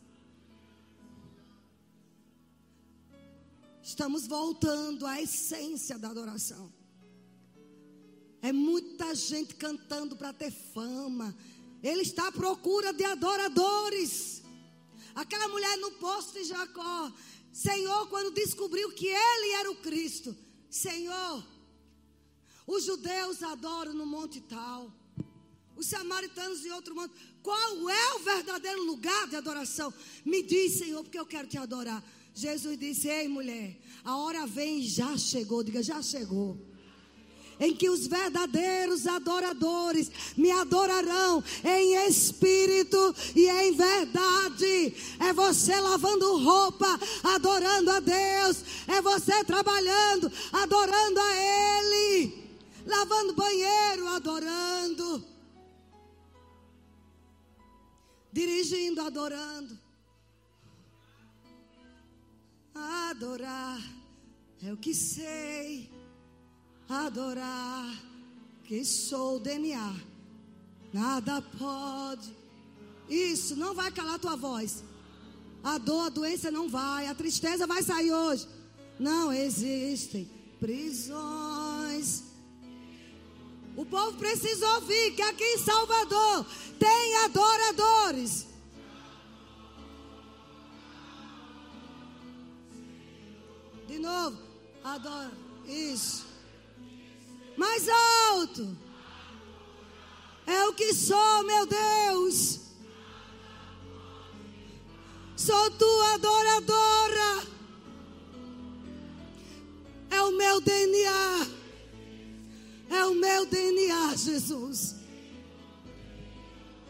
Estamos 3.81 4.27
voltando 4.27 5.05
à 5.05 5.21
essência 5.21 5.97
da 5.97 6.09
adoração. 6.09 6.73
É 8.41 8.51
muita 8.51 9.15
gente 9.15 9.55
cantando 9.55 10.17
para 10.17 10.33
ter 10.33 10.51
fama. 10.51 11.33
Ele 11.83 12.01
está 12.01 12.29
à 12.29 12.31
procura 12.31 12.93
de 12.93 13.03
adoradores. 13.03 14.41
Aquela 15.13 15.49
mulher 15.49 15.77
no 15.77 15.91
poço 15.91 16.33
de 16.33 16.45
Jacó. 16.45 17.11
Senhor, 17.51 18.07
quando 18.07 18.33
descobriu 18.33 18.89
que 18.93 19.07
ele 19.07 19.51
era 19.59 19.69
o 19.69 19.75
Cristo. 19.75 20.35
Senhor, 20.69 21.45
os 22.65 22.85
judeus 22.85 23.43
adoram 23.43 23.93
no 23.93 24.05
monte 24.05 24.39
tal. 24.41 24.91
Os 25.75 25.87
samaritanos 25.87 26.65
em 26.65 26.71
outro 26.71 26.95
monte. 26.95 27.13
Qual 27.41 27.89
é 27.89 28.13
o 28.15 28.19
verdadeiro 28.19 28.83
lugar 28.83 29.27
de 29.27 29.35
adoração? 29.35 29.93
Me 30.25 30.41
diz, 30.41 30.79
Senhor, 30.79 31.03
porque 31.03 31.19
eu 31.19 31.25
quero 31.25 31.47
te 31.47 31.57
adorar. 31.57 32.03
Jesus 32.33 32.79
disse: 32.79 33.07
Ei, 33.09 33.27
mulher, 33.27 33.77
a 34.03 34.17
hora 34.17 34.47
vem 34.47 34.81
já 34.81 35.17
chegou. 35.17 35.63
Diga, 35.63 35.83
já 35.83 36.01
chegou. 36.01 36.72
Em 37.63 37.73
que 37.73 37.89
os 37.89 38.07
verdadeiros 38.07 39.07
adoradores 39.07 40.11
me 40.35 40.51
adorarão 40.51 41.41
em 41.63 42.07
espírito 42.07 43.15
e 43.33 43.47
em 43.47 43.71
verdade. 43.71 44.93
É 45.19 45.31
você 45.31 45.79
lavando 45.79 46.43
roupa, 46.43 46.99
adorando 47.23 47.89
a 47.89 47.99
Deus. 48.01 48.63
É 48.85 49.01
você 49.01 49.43
trabalhando, 49.45 50.29
adorando 50.51 51.19
a 51.21 51.35
Ele. 51.79 52.43
Lavando 52.85 53.33
banheiro, 53.33 54.07
adorando. 54.09 55.23
Dirigindo, 58.33 58.99
adorando 58.99 59.83
Adorar 62.75 63.79
é 64.61 64.73
o 64.73 64.77
que 64.77 64.93
sei. 64.93 65.91
Adorar 66.87 67.95
que 68.65 68.83
sou 68.83 69.39
DNA. 69.39 69.95
Nada 70.91 71.41
pode. 71.57 72.35
Isso, 73.09 73.55
não 73.55 73.73
vai 73.73 73.91
calar 73.91 74.19
tua 74.19 74.35
voz. 74.35 74.83
A 75.63 75.77
dor, 75.77 76.07
a 76.07 76.09
doença 76.09 76.51
não 76.51 76.69
vai. 76.69 77.07
A 77.07 77.15
tristeza 77.15 77.65
vai 77.65 77.81
sair 77.81 78.11
hoje. 78.11 78.47
Não 78.99 79.31
existem 79.33 80.29
prisões. 80.59 82.23
O 83.75 83.85
povo 83.85 84.17
precisa 84.17 84.67
ouvir 84.75 85.15
que 85.15 85.21
aqui 85.21 85.43
em 85.43 85.57
Salvador 85.57 86.45
tem 86.77 87.15
adoradores. 87.25 88.45
De 93.87 93.97
novo. 93.99 94.37
Adora. 94.83 95.31
Isso. 95.65 96.22
Mais 97.57 97.87
alto. 98.31 98.77
É 100.45 100.65
o 100.65 100.73
que 100.73 100.93
sou, 100.93 101.43
meu 101.43 101.65
Deus. 101.65 102.59
Sou 105.35 105.71
tua 105.71 106.13
adoradora. 106.13 107.47
É 110.09 110.21
o 110.21 110.31
meu 110.31 110.61
DNA. 110.61 111.47
É 112.89 113.05
o 113.05 113.15
meu 113.15 113.45
DNA, 113.45 114.15
Jesus. 114.15 114.95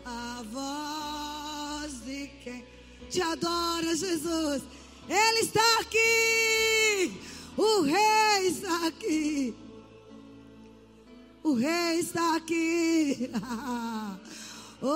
A 0.06 0.44
voz 0.52 2.02
de 2.04 2.28
quem 2.44 2.66
te 3.10 3.22
adora, 3.22 3.96
Jesus. 3.96 4.64
Ele 5.08 5.40
está 5.40 5.80
aqui. 5.80 7.22
O 7.56 7.82
rei 7.82 8.48
está 8.48 8.88
aqui. 8.88 9.56
O 11.44 11.54
rei 11.54 12.00
está 12.00 12.38
aqui. 12.38 13.30
oh, 14.82 14.88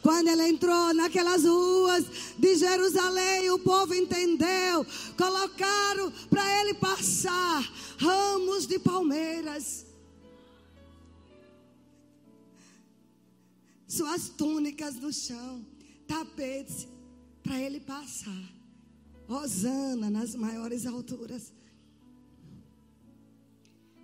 quando 0.00 0.28
ele 0.28 0.48
entrou 0.48 0.94
naquelas 0.94 1.42
ruas 1.44 2.04
de 2.38 2.56
Jerusalém, 2.56 3.50
o 3.50 3.58
povo 3.58 3.92
entendeu. 3.92 4.86
Colocaram 5.16 6.12
para 6.30 6.60
ele 6.60 6.74
passar 6.74 7.68
ramos 7.98 8.66
de 8.68 8.78
palmeiras. 8.78 9.84
Suas 13.88 14.28
túnicas 14.28 14.94
no 14.94 15.12
chão, 15.12 15.66
tapetes 16.06 16.86
para 17.42 17.60
ele 17.60 17.80
passar. 17.80 18.44
Osana 19.28 20.08
nas 20.08 20.36
maiores 20.36 20.86
alturas. 20.86 21.52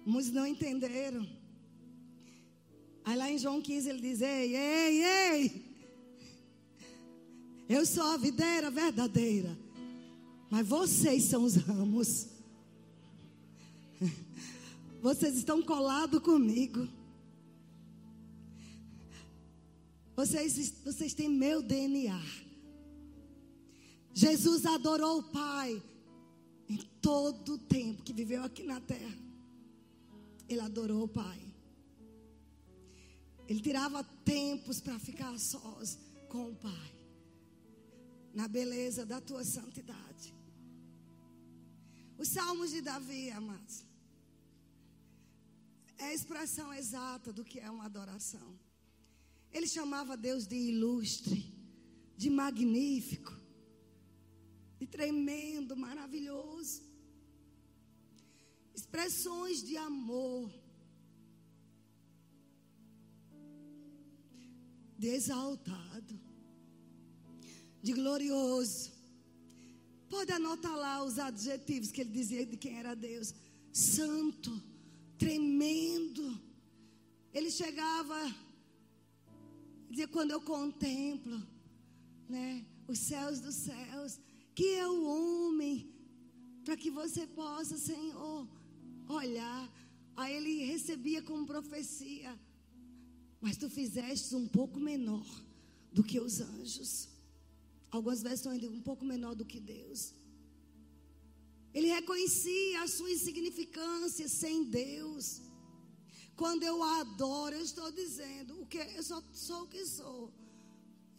Muitos 0.07 0.31
não 0.31 0.47
entenderam. 0.47 1.27
Aí 3.05 3.17
lá 3.17 3.29
em 3.29 3.39
João 3.39 3.61
15 3.61 3.89
ele 3.91 4.01
diz: 4.01 4.21
Ei, 4.21 4.57
ei, 4.57 5.05
ei. 5.05 5.67
Eu 7.69 7.85
sou 7.85 8.05
a 8.05 8.17
videira 8.17 8.71
verdadeira. 8.71 9.59
Mas 10.49 10.65
vocês 10.67 11.25
são 11.25 11.43
os 11.43 11.57
ramos. 11.57 12.29
Vocês 15.03 15.37
estão 15.37 15.61
colados 15.61 16.21
comigo. 16.21 16.89
Vocês, 20.17 20.73
vocês 20.85 21.15
têm 21.15 21.29
meu 21.29 21.61
DNA. 21.63 22.21
Jesus 24.15 24.65
adorou 24.67 25.19
o 25.19 25.23
Pai 25.25 25.83
em 26.69 26.79
todo 27.01 27.55
o 27.55 27.59
tempo 27.59 28.03
que 28.03 28.13
viveu 28.13 28.43
aqui 28.43 28.63
na 28.63 28.81
terra. 28.81 29.26
Ele 30.49 30.61
adorou 30.61 31.05
o 31.05 31.09
Pai. 31.09 31.41
Ele 33.49 33.61
tirava 33.61 34.03
tempos 34.25 34.81
para 34.81 34.99
ficar 34.99 35.39
sós 35.39 35.99
com 36.29 36.51
o 36.51 36.57
Pai. 36.57 36.93
Na 38.35 38.47
beleza 38.47 39.07
da 39.07 39.21
tua 39.21 39.45
santidade. 39.45 40.35
Os 42.19 42.29
salmos 42.29 42.71
de 42.71 42.81
Davi, 42.81 43.31
amados, 43.31 43.85
é 45.99 46.05
a 46.05 46.15
expressão 46.15 46.73
exata 46.73 47.33
do 47.33 47.45
que 47.45 47.59
é 47.61 47.71
uma 47.71 47.87
adoração. 47.87 48.59
Ele 49.53 49.67
chamava 49.67 50.17
Deus 50.17 50.47
de 50.47 50.57
ilustre, 50.57 51.55
de 52.17 52.29
magnífico 52.29 53.47
de 54.79 54.87
tremendo, 54.87 55.77
maravilhoso. 55.77 56.83
Expressões 58.77 59.63
de 59.63 59.75
amor, 59.79 60.53
de 64.99 65.09
exaltado, 65.09 66.21
de 67.83 67.93
glorioso. 67.95 68.93
Pode 70.11 70.31
anotar 70.31 70.77
lá 70.77 71.03
os 71.03 71.19
adjetivos 71.19 71.91
que 71.91 72.03
ele 72.03 72.11
dizia 72.11 72.45
de 72.45 72.59
quem 72.59 72.79
era 72.79 72.95
Deus: 72.95 73.35
santo, 73.73 74.53
tremendo. 75.17 76.39
Ele 77.33 77.51
chegava, 77.51 78.21
dizia: 79.89 80.07
quando 80.09 80.33
eu 80.33 80.41
contemplo, 80.43 81.43
né, 82.29 82.65
os 82.87 82.99
céus 82.99 83.41
dos 83.41 83.55
céus, 83.55 84.21
que 84.55 84.75
é 84.75 84.87
o 84.87 85.05
homem, 85.05 85.91
para 86.63 86.77
que 86.77 86.91
você 86.91 87.27
possa, 87.27 87.79
Senhor, 87.79 88.47
olhar. 89.09 89.73
Aí 90.17 90.35
ele 90.35 90.65
recebia 90.65 91.23
como 91.23 91.47
profecia, 91.47 92.39
mas 93.41 93.57
tu 93.57 93.69
fizeste 93.69 94.35
um 94.35 94.49
pouco 94.49 94.81
menor 94.81 95.27
do 95.93 96.03
que 96.03 96.19
os 96.19 96.41
anjos. 96.41 97.09
Algumas 97.91 98.23
versões 98.23 98.61
dizem 98.61 98.77
um 98.77 98.83
pouco 98.83 99.05
menor 99.05 99.35
do 99.35 99.45
que 99.45 99.61
Deus. 99.61 100.15
Ele 101.73 101.89
reconhecia 101.89 102.83
a 102.83 102.89
sua 102.89 103.11
insignificância 103.11 104.29
sem 104.29 104.65
Deus. 104.65 105.43
Quando 106.35 106.63
eu 106.63 106.83
adoro, 106.83 107.55
eu 107.55 107.63
estou 107.63 107.91
dizendo 107.93 108.61
o 108.63 108.67
que 108.67 108.79
eu 108.79 109.03
só 109.03 109.23
sou 109.33 109.65
o 109.65 109.69
que 109.69 109.85
sou. 109.87 110.33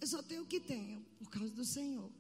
Eu 0.02 0.08
só 0.08 0.22
tenho 0.22 0.44
o 0.44 0.48
que 0.48 0.60
tenho 0.60 1.04
por 1.20 1.30
causa 1.30 1.52
do 1.54 1.66
Senhor. 1.66 2.12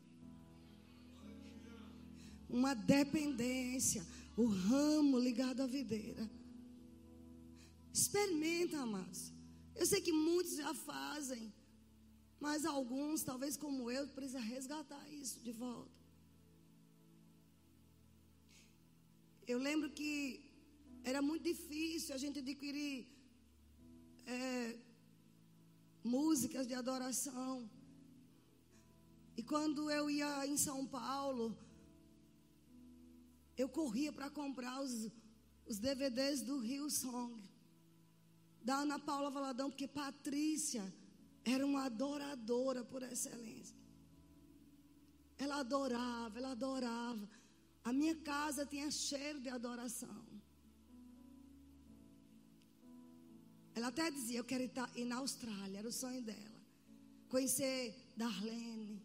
uma 2.49 2.73
dependência, 2.73 4.05
o 4.37 4.45
ramo 4.45 5.17
ligado 5.27 5.61
à 5.61 5.67
videira. 5.67 6.23
Experimenta, 7.91 8.77
amados. 8.87 9.33
Eu 9.75 9.85
sei 9.91 9.99
que 9.99 10.11
muitos 10.11 10.55
já 10.55 10.73
fazem, 10.73 11.51
mas 12.39 12.65
alguns, 12.65 13.23
talvez 13.29 13.57
como 13.57 13.89
eu, 13.89 14.07
precisam 14.09 14.41
resgatar 14.41 15.03
isso 15.21 15.39
de 15.47 15.51
volta. 15.51 15.97
Eu 19.47 19.57
lembro 19.67 19.89
que 19.89 20.15
era 21.03 21.21
muito 21.21 21.43
difícil 21.51 22.13
a 22.13 22.17
gente 22.23 22.39
adquirir 22.39 23.07
é, 24.25 24.77
músicas 26.03 26.67
de 26.67 26.75
adoração. 26.75 27.53
E 29.35 29.41
quando 29.51 29.89
eu 29.89 30.09
ia 30.09 30.45
em 30.45 30.57
São 30.57 30.85
Paulo, 30.85 31.45
eu 33.57 33.67
corria 33.67 34.11
para 34.13 34.29
comprar 34.29 34.81
os, 34.81 35.09
os 35.65 35.79
DVDs 35.79 36.41
do 36.41 36.59
Rio 36.59 36.89
Song, 36.89 37.41
da 38.61 38.75
Ana 38.77 38.99
Paula 38.99 39.29
Valadão, 39.29 39.69
porque 39.69 39.87
Patrícia 39.87 40.85
era 41.43 41.65
uma 41.65 41.85
adoradora 41.85 42.83
por 42.83 43.01
excelência. 43.01 43.75
Ela 45.37 45.57
adorava, 45.59 46.37
ela 46.37 46.51
adorava. 46.51 47.29
A 47.83 47.93
minha 47.93 48.15
casa 48.15 48.65
tinha 48.65 48.89
cheiro 48.91 49.39
de 49.39 49.49
adoração. 49.49 50.25
Ela 53.73 53.87
até 53.87 54.09
dizia: 54.11 54.39
Eu 54.39 54.43
quero 54.43 54.63
ir 54.95 55.05
na 55.05 55.17
Austrália, 55.17 55.79
era 55.79 55.87
o 55.87 55.91
sonho 55.91 56.21
dela. 56.21 56.61
Conhecer 57.29 57.95
Darlene, 58.15 59.01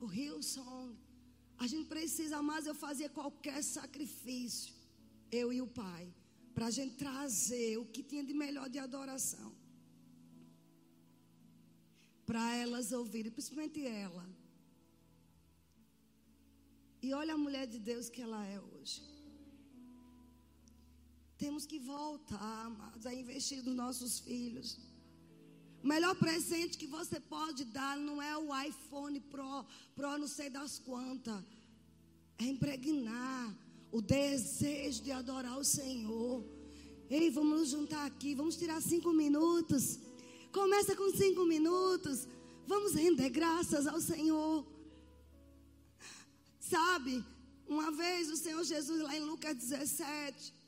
o 0.00 0.06
Rio 0.06 0.42
Song. 0.42 0.96
A 1.58 1.66
gente 1.66 1.88
precisa, 1.94 2.40
mas 2.50 2.66
eu 2.66 2.74
fazia 2.86 3.08
qualquer 3.18 3.60
sacrifício, 3.62 4.74
eu 5.40 5.52
e 5.52 5.60
o 5.60 5.66
pai, 5.66 6.04
para 6.54 6.66
a 6.66 6.70
gente 6.70 6.94
trazer 7.04 7.76
o 7.78 7.86
que 7.94 8.02
tinha 8.10 8.24
de 8.30 8.34
melhor 8.44 8.68
de 8.74 8.78
adoração. 8.78 9.50
Para 12.24 12.44
elas 12.62 12.92
ouvirem, 12.92 13.32
principalmente 13.32 13.80
ela. 13.84 14.24
E 17.02 17.12
olha 17.20 17.34
a 17.34 17.42
mulher 17.46 17.66
de 17.66 17.78
Deus 17.90 18.08
que 18.14 18.22
ela 18.26 18.44
é 18.46 18.60
hoje. 18.60 19.02
Temos 21.42 21.64
que 21.64 21.78
voltar, 21.78 22.66
amados, 22.66 23.06
a 23.06 23.14
investir 23.14 23.62
nos 23.62 23.76
nossos 23.82 24.18
filhos. 24.18 24.68
O 25.82 25.86
melhor 25.86 26.14
presente 26.16 26.76
que 26.76 26.86
você 26.86 27.20
pode 27.20 27.64
dar 27.64 27.96
não 27.96 28.20
é 28.20 28.36
o 28.36 28.48
iPhone 28.62 29.20
Pro, 29.20 29.64
Pro 29.94 30.18
não 30.18 30.28
sei 30.28 30.50
das 30.50 30.78
quantas. 30.78 31.42
É 32.38 32.44
impregnar 32.44 33.54
o 33.90 34.00
desejo 34.00 35.02
de 35.02 35.12
adorar 35.12 35.58
o 35.58 35.64
Senhor. 35.64 36.44
Ei, 37.08 37.30
vamos 37.30 37.60
nos 37.60 37.68
juntar 37.70 38.04
aqui, 38.06 38.34
vamos 38.34 38.56
tirar 38.56 38.80
cinco 38.82 39.12
minutos. 39.12 39.98
Começa 40.52 40.94
com 40.94 41.10
cinco 41.16 41.44
minutos. 41.44 42.26
Vamos 42.66 42.94
render 42.94 43.30
graças 43.30 43.86
ao 43.86 44.00
Senhor. 44.00 44.66
Sabe, 46.60 47.24
uma 47.66 47.90
vez 47.90 48.30
o 48.30 48.36
Senhor 48.36 48.62
Jesus, 48.62 49.00
lá 49.00 49.16
em 49.16 49.20
Lucas 49.20 49.56
17, 49.56 50.58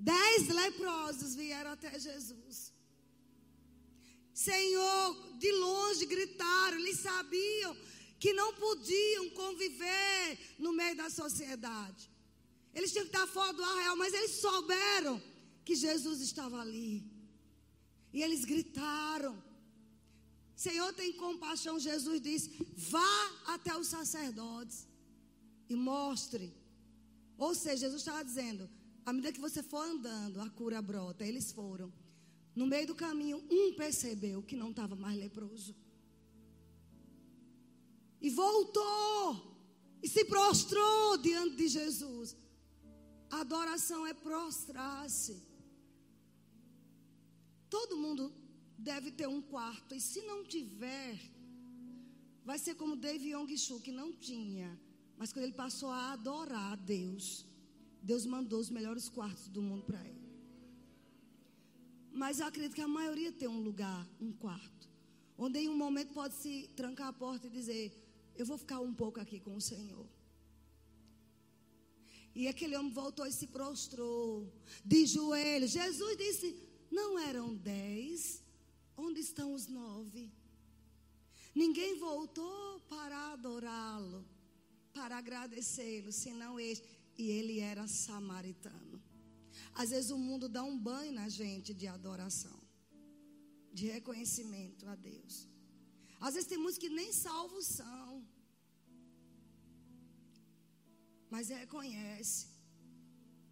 Dez 0.00 0.48
leprosos 0.48 1.34
vieram 1.34 1.72
até 1.72 1.98
Jesus. 1.98 2.69
Senhor, 4.48 5.36
de 5.42 5.50
longe 5.52 6.06
gritaram, 6.06 6.78
eles 6.78 7.00
sabiam 7.00 7.76
que 8.18 8.32
não 8.32 8.54
podiam 8.54 9.28
conviver 9.40 10.38
no 10.58 10.72
meio 10.72 10.96
da 10.96 11.10
sociedade. 11.10 12.10
Eles 12.74 12.90
tinham 12.90 13.04
que 13.04 13.14
estar 13.14 13.26
fora 13.26 13.52
do 13.52 13.62
arraial, 13.62 13.96
mas 13.96 14.14
eles 14.14 14.36
souberam 14.44 15.20
que 15.62 15.74
Jesus 15.74 16.22
estava 16.22 16.58
ali. 16.58 17.04
E 18.14 18.22
eles 18.22 18.46
gritaram. 18.46 19.36
Senhor, 20.56 20.90
tem 20.94 21.12
compaixão. 21.12 21.78
Jesus 21.78 22.18
disse: 22.22 22.48
vá 22.94 23.12
até 23.54 23.76
os 23.76 23.88
sacerdotes 23.88 24.86
e 25.68 25.74
mostre. 25.74 26.46
Ou 27.36 27.54
seja, 27.54 27.84
Jesus 27.84 28.00
estava 28.00 28.24
dizendo: 28.24 28.70
à 29.04 29.12
medida 29.12 29.34
que 29.34 29.46
você 29.48 29.62
for 29.62 29.84
andando, 29.84 30.40
a 30.40 30.48
cura 30.48 30.80
brota. 30.80 31.26
Eles 31.26 31.52
foram. 31.52 31.92
No 32.54 32.66
meio 32.66 32.86
do 32.86 32.94
caminho, 32.94 33.42
um 33.50 33.74
percebeu 33.74 34.42
que 34.42 34.56
não 34.56 34.70
estava 34.70 34.96
mais 34.96 35.18
leproso. 35.18 35.74
E 38.20 38.28
voltou. 38.30 39.50
E 40.02 40.08
se 40.08 40.24
prostrou 40.24 41.16
diante 41.18 41.56
de 41.56 41.68
Jesus. 41.68 42.36
A 43.30 43.40
adoração 43.40 44.06
é 44.06 44.12
prostrar-se. 44.12 45.42
Todo 47.68 47.96
mundo 47.96 48.32
deve 48.76 49.10
ter 49.12 49.28
um 49.28 49.40
quarto. 49.40 49.94
E 49.94 50.00
se 50.00 50.20
não 50.22 50.42
tiver, 50.44 51.18
vai 52.44 52.58
ser 52.58 52.74
como 52.74 52.96
David 52.96 53.30
Yong 53.34 53.56
Shu, 53.56 53.80
que 53.80 53.92
não 53.92 54.12
tinha. 54.12 54.78
Mas 55.16 55.32
quando 55.32 55.44
ele 55.44 55.52
passou 55.52 55.90
a 55.90 56.12
adorar 56.12 56.72
a 56.72 56.76
Deus, 56.76 57.46
Deus 58.02 58.24
mandou 58.26 58.58
os 58.58 58.70
melhores 58.70 59.08
quartos 59.08 59.48
do 59.48 59.62
mundo 59.62 59.84
para 59.84 60.02
ele. 60.08 60.19
Mas 62.12 62.40
eu 62.40 62.46
acredito 62.46 62.74
que 62.74 62.80
a 62.80 62.88
maioria 62.88 63.32
tem 63.32 63.48
um 63.48 63.60
lugar, 63.60 64.06
um 64.20 64.32
quarto, 64.32 64.88
onde 65.38 65.58
em 65.60 65.68
um 65.68 65.76
momento 65.76 66.12
pode 66.12 66.34
se 66.34 66.68
trancar 66.76 67.08
a 67.08 67.12
porta 67.12 67.46
e 67.46 67.50
dizer: 67.50 67.92
Eu 68.36 68.46
vou 68.46 68.58
ficar 68.58 68.80
um 68.80 68.92
pouco 68.92 69.20
aqui 69.20 69.38
com 69.40 69.54
o 69.56 69.60
Senhor. 69.60 70.06
E 72.34 72.46
aquele 72.48 72.76
homem 72.76 72.92
voltou 72.92 73.26
e 73.26 73.32
se 73.32 73.46
prostrou, 73.48 74.52
de 74.84 75.06
joelhos. 75.06 75.72
Jesus 75.72 76.16
disse: 76.16 76.56
Não 76.90 77.18
eram 77.18 77.54
dez, 77.54 78.42
onde 78.96 79.20
estão 79.20 79.52
os 79.54 79.66
nove? 79.66 80.32
Ninguém 81.54 81.98
voltou 81.98 82.80
para 82.88 83.32
adorá-lo, 83.32 84.24
para 84.92 85.16
agradecê-lo, 85.16 86.12
senão 86.12 86.58
este 86.58 87.00
e 87.20 87.30
ele 87.30 87.60
era 87.60 87.86
samaritano. 87.86 88.89
Às 89.74 89.90
vezes 89.90 90.10
o 90.10 90.18
mundo 90.18 90.48
dá 90.48 90.62
um 90.62 90.78
banho 90.78 91.12
na 91.12 91.28
gente 91.28 91.72
de 91.72 91.86
adoração, 91.86 92.58
de 93.72 93.86
reconhecimento 93.86 94.88
a 94.88 94.94
Deus. 94.94 95.48
Às 96.20 96.34
vezes 96.34 96.48
tem 96.48 96.58
muitos 96.58 96.78
que 96.78 96.88
nem 96.88 97.12
salvos 97.12 97.66
são, 97.66 98.24
mas 101.30 101.48
reconhece. 101.48 102.48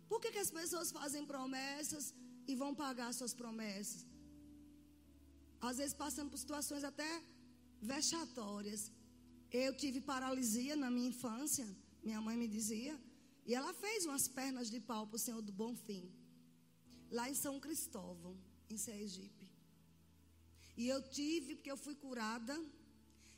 Por 0.09 0.21
que, 0.21 0.31
que 0.33 0.45
as 0.47 0.51
pessoas 0.51 0.91
fazem 0.91 1.25
promessas 1.33 2.15
e 2.47 2.55
vão 2.63 2.75
pagar 2.75 3.13
suas 3.13 3.35
promessas? 3.35 4.07
Às 5.61 5.79
vezes 5.79 5.95
passando 5.95 6.31
por 6.31 6.39
situações 6.39 6.85
até 6.85 7.11
vexatórias. 7.81 8.91
Eu 9.51 9.75
tive 9.77 10.01
paralisia 10.01 10.77
na 10.77 10.91
minha 10.91 11.09
infância, 11.09 11.67
minha 12.03 12.21
mãe 12.21 12.37
me 12.37 12.49
dizia. 12.49 12.95
E 13.49 13.55
ela 13.55 13.73
fez 13.73 14.05
umas 14.05 14.29
pernas 14.29 14.71
de 14.71 14.79
pau 14.79 15.07
para 15.07 15.17
o 15.17 15.25
Senhor 15.27 15.41
do 15.41 15.53
Bom 15.61 15.75
Fim. 15.75 16.05
Lá 17.11 17.31
em 17.31 17.35
São 17.35 17.59
Cristóvão, 17.59 18.37
em 18.69 18.77
Sergipe. 18.77 19.49
E 20.77 20.87
eu 20.87 21.01
tive, 21.09 21.55
porque 21.55 21.71
eu 21.71 21.79
fui 21.79 21.95
curada. 21.95 22.55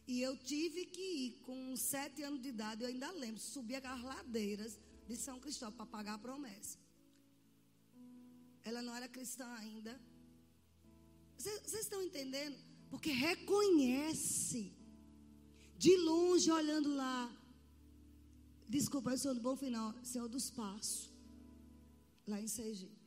E 0.08 0.20
eu 0.20 0.36
tive 0.36 0.86
que 0.86 1.00
ir 1.00 1.30
com 1.46 1.76
sete 1.76 2.24
anos 2.24 2.42
de 2.42 2.48
idade, 2.48 2.82
eu 2.82 2.88
ainda 2.88 3.12
lembro, 3.12 3.40
subir 3.40 3.76
aquelas 3.76 4.02
ladeiras 4.02 4.76
de 5.06 5.16
São 5.16 5.38
Cristóvão 5.38 5.76
para 5.76 5.86
pagar 5.86 6.14
a 6.14 6.18
promessa. 6.18 6.76
Ela 8.64 8.82
não 8.82 8.94
era 8.96 9.08
cristã 9.08 9.46
ainda. 9.54 9.92
Vocês 11.38 11.84
estão 11.84 12.02
entendendo? 12.02 12.58
Porque 12.90 13.12
reconhece, 13.12 14.74
de 15.78 15.96
longe 15.98 16.50
olhando 16.50 16.92
lá, 16.96 17.39
Desculpa, 18.76 19.10
eu 19.10 19.18
sou 19.22 19.32
do 19.36 19.42
bom 19.46 19.56
final, 19.62 19.88
Senhor 20.10 20.28
dos 20.34 20.44
Passos, 20.58 21.10
lá 22.32 22.38
em 22.40 22.50
Sergipe. 22.56 23.00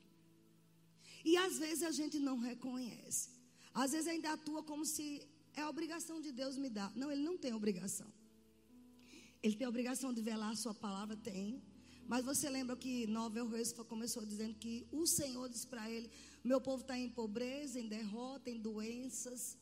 E 1.30 1.38
às 1.38 1.57
vezes 1.64 1.84
a 1.89 1.91
gente 1.99 2.18
não 2.20 2.38
reconhece. 2.38 3.30
Às 3.74 3.91
vezes 3.93 4.07
ainda 4.14 4.34
atua 4.34 4.61
como 4.72 4.86
se 4.93 5.05
é 5.59 5.61
a 5.61 5.70
obrigação 5.70 6.18
de 6.26 6.34
Deus 6.34 6.57
me 6.64 6.70
dar. 6.78 6.91
Não, 7.01 7.09
ele 7.14 7.24
não 7.30 7.38
tem 7.38 7.53
obrigação. 7.53 8.09
Ele 9.41 9.55
tem 9.55 9.66
a 9.66 9.70
obrigação 9.70 10.11
de 10.18 10.22
velar 10.30 10.51
a 10.51 10.61
sua 10.64 10.74
palavra, 10.74 11.16
tem. 11.16 11.64
Mas 12.11 12.26
você 12.26 12.49
lembra 12.49 12.76
que 12.76 13.07
Novel 13.07 13.47
Reis 13.47 13.72
começou 13.93 14.26
dizendo 14.26 14.55
que 14.64 14.76
o 14.91 15.07
Senhor 15.07 15.47
disse 15.47 15.68
para 15.74 15.89
ele: 15.89 16.09
Meu 16.43 16.59
povo 16.59 16.82
está 16.82 16.97
em 16.97 17.09
pobreza, 17.22 17.80
em 17.80 17.88
derrota, 17.88 18.49
em 18.49 18.59
doenças. 18.70 19.57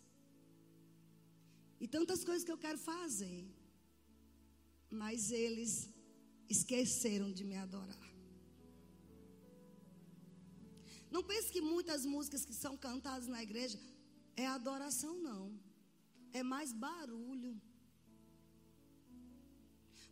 E 1.79 1.87
tantas 1.87 2.23
coisas 2.23 2.43
que 2.43 2.53
eu 2.55 2.63
quero 2.65 2.79
fazer 2.79 3.39
mas 4.91 5.31
eles 5.31 5.89
esqueceram 6.49 7.31
de 7.31 7.43
me 7.43 7.55
adorar. 7.55 8.11
Não 11.09 11.23
pense 11.23 11.51
que 11.51 11.61
muitas 11.61 12.05
músicas 12.05 12.45
que 12.45 12.53
são 12.53 12.75
cantadas 12.77 13.27
na 13.27 13.41
igreja 13.41 13.79
é 14.35 14.45
adoração, 14.47 15.13
não. 15.17 15.43
É 16.33 16.43
mais 16.43 16.71
barulho. 16.71 17.53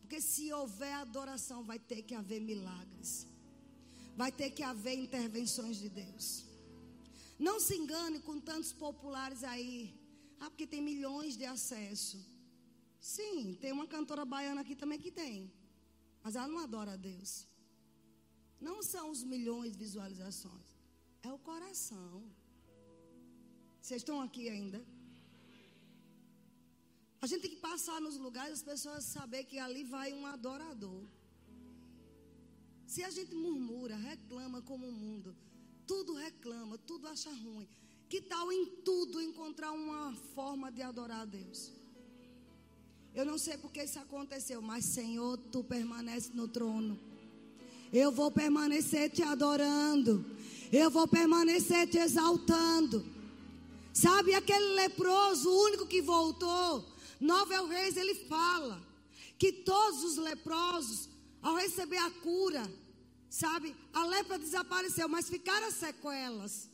Porque 0.01 0.19
se 0.21 0.51
houver 0.51 0.93
adoração, 0.93 1.63
vai 1.63 1.80
ter 1.80 2.01
que 2.01 2.15
haver 2.15 2.41
milagres. 2.41 3.11
Vai 4.17 4.32
ter 4.32 4.49
que 4.49 4.63
haver 4.63 4.97
intervenções 4.97 5.77
de 5.77 5.88
Deus. 5.88 6.45
Não 7.47 7.57
se 7.59 7.75
engane 7.75 8.19
com 8.19 8.38
tantos 8.39 8.73
populares 8.73 9.43
aí. 9.43 9.95
Ah, 10.39 10.49
porque 10.49 10.67
tem 10.67 10.82
milhões 10.82 11.38
de 11.38 11.45
acesso. 11.45 12.17
Sim, 12.99 13.57
tem 13.61 13.71
uma 13.71 13.87
cantora 13.87 14.25
baiana 14.25 14.61
aqui 14.61 14.75
também 14.75 14.99
que 14.99 15.11
tem. 15.11 15.51
Mas 16.23 16.35
ela 16.35 16.47
não 16.47 16.59
adora 16.59 16.93
a 16.93 16.97
Deus. 16.97 17.47
Não 18.59 18.83
são 18.83 19.09
os 19.09 19.23
milhões 19.23 19.71
de 19.71 19.77
visualizações. 19.77 20.67
É 21.23 21.31
o 21.31 21.39
coração. 21.39 22.23
Vocês 23.81 24.01
estão 24.01 24.19
aqui 24.21 24.49
ainda? 24.49 24.85
A 27.21 27.27
gente 27.27 27.41
tem 27.41 27.51
que 27.51 27.57
passar 27.57 27.99
nos 28.01 28.17
lugares 28.17 28.53
as 28.53 28.63
pessoas 28.63 29.03
saber 29.05 29.45
que 29.45 29.57
ali 29.59 29.83
vai 29.83 30.13
um 30.13 30.25
adorador. 30.25 31.03
Se 32.85 33.03
a 33.03 33.09
gente 33.09 33.35
murmura, 33.35 33.95
reclama 33.95 34.61
como 34.61 34.87
o 34.87 34.91
mundo, 34.91 35.35
tudo 35.85 36.13
reclama, 36.13 36.77
tudo 36.77 37.07
acha 37.07 37.31
ruim. 37.31 37.67
Que 38.07 38.21
tal 38.21 38.51
em 38.51 38.65
tudo 38.83 39.21
encontrar 39.21 39.71
uma 39.71 40.13
forma 40.35 40.71
de 40.71 40.81
adorar 40.81 41.21
a 41.21 41.25
Deus? 41.25 41.78
Eu 43.16 43.26
não 43.26 43.38
sei 43.38 43.57
porque 43.57 43.84
isso 43.84 43.99
aconteceu, 43.99 44.62
mas 44.62 44.86
Senhor, 44.86 45.38
tu 45.51 45.64
permanece 45.64 46.30
no 46.34 46.47
trono. 46.47 46.99
Eu 47.91 48.12
vou 48.12 48.32
permanecer 48.32 49.10
te 49.10 49.24
adorando. 49.24 50.26
Eu 50.72 50.91
vou 50.91 51.07
permanecer 51.07 51.88
te 51.88 51.97
exaltando. 51.97 53.03
Sabe 53.91 54.34
aquele 54.34 54.76
leproso, 54.76 55.49
o 55.49 55.64
único 55.64 55.88
que 55.88 56.01
voltou? 56.01 56.86
Novel 57.20 57.68
Reis, 57.68 57.97
ele 57.97 58.16
fala 58.16 58.82
que 59.38 59.51
todos 59.51 60.03
os 60.03 60.18
leprosos, 60.18 61.10
ao 61.41 61.55
receber 61.55 61.97
a 61.97 62.12
cura, 62.12 62.72
sabe, 63.30 63.76
a 63.93 64.05
lepra 64.05 64.38
desapareceu, 64.38 65.10
mas 65.10 65.28
ficaram 65.28 65.72
sequelas. 65.72 66.70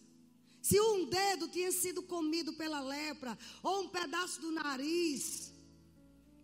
Se 0.62 0.80
um 0.82 1.06
dedo 1.06 1.48
tinha 1.48 1.72
sido 1.72 2.02
comido 2.02 2.54
pela 2.54 2.82
lepra, 2.82 3.38
ou 3.64 3.84
um 3.84 3.88
pedaço 3.88 4.42
do 4.42 4.52
nariz, 4.52 5.52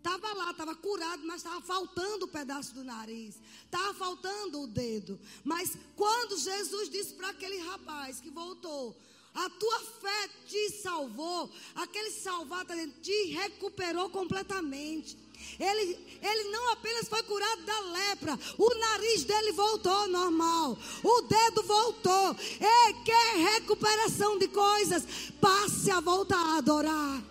Estava 0.02 0.34
lá, 0.34 0.50
estava 0.50 0.74
curado, 0.74 1.22
mas 1.28 1.38
estava 1.38 1.62
faltando 1.62 2.26
o 2.26 2.28
pedaço 2.28 2.74
do 2.74 2.84
nariz. 2.84 3.36
Estava 3.66 3.94
faltando 3.94 4.64
o 4.64 4.66
dedo. 4.66 5.20
Mas 5.44 5.78
quando 5.96 6.40
Jesus 6.40 6.90
disse 6.90 7.14
para 7.14 7.30
aquele 7.30 7.60
rapaz 7.60 8.20
que 8.20 8.32
voltou: 8.32 8.98
A 9.32 9.48
tua 9.48 9.80
fé 9.80 10.30
te 10.48 10.72
salvou. 10.72 11.52
Aquele 11.76 12.10
salvar 12.10 12.66
te 13.04 13.26
recuperou 13.26 14.10
completamente. 14.10 15.16
Ele, 15.60 16.00
ele 16.20 16.50
não 16.50 16.72
apenas 16.72 17.08
foi 17.08 17.22
curado 17.24 17.62
da 17.64 17.80
lepra, 17.80 18.40
o 18.60 18.76
nariz 18.76 19.24
dele 19.24 19.52
voltou 19.54 20.08
normal, 20.08 20.78
o 21.04 21.22
dedo 21.24 21.64
voltou. 21.64 22.36
Ei, 22.60 22.94
quer 23.04 23.38
recuperação 23.54 24.38
de 24.38 24.48
coisas? 24.48 25.04
Passe 25.40 25.90
a 25.90 26.00
voltar 26.00 26.38
a 26.38 26.58
adorar. 26.58 27.31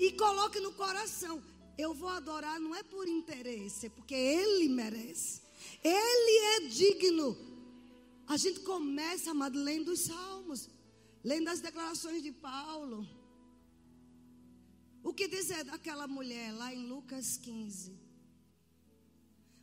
E 0.00 0.12
coloque 0.12 0.58
no 0.60 0.72
coração. 0.72 1.42
Eu 1.76 1.92
vou 1.92 2.08
adorar 2.08 2.58
não 2.58 2.74
é 2.74 2.82
por 2.82 3.06
interesse, 3.06 3.86
é 3.86 3.90
porque 3.90 4.14
Ele 4.14 4.66
merece. 4.68 5.42
Ele 5.84 6.34
é 6.54 6.68
digno. 6.68 7.36
A 8.26 8.36
gente 8.38 8.60
começa, 8.60 9.32
amado, 9.32 9.58
lendo 9.58 9.92
os 9.92 10.00
salmos, 10.00 10.70
lendo 11.22 11.48
as 11.48 11.60
declarações 11.60 12.22
de 12.22 12.32
Paulo. 12.32 13.06
O 15.02 15.12
que 15.12 15.28
dizer 15.28 15.64
daquela 15.64 16.06
mulher 16.08 16.50
lá 16.52 16.72
em 16.72 16.86
Lucas 16.86 17.36
15? 17.36 17.98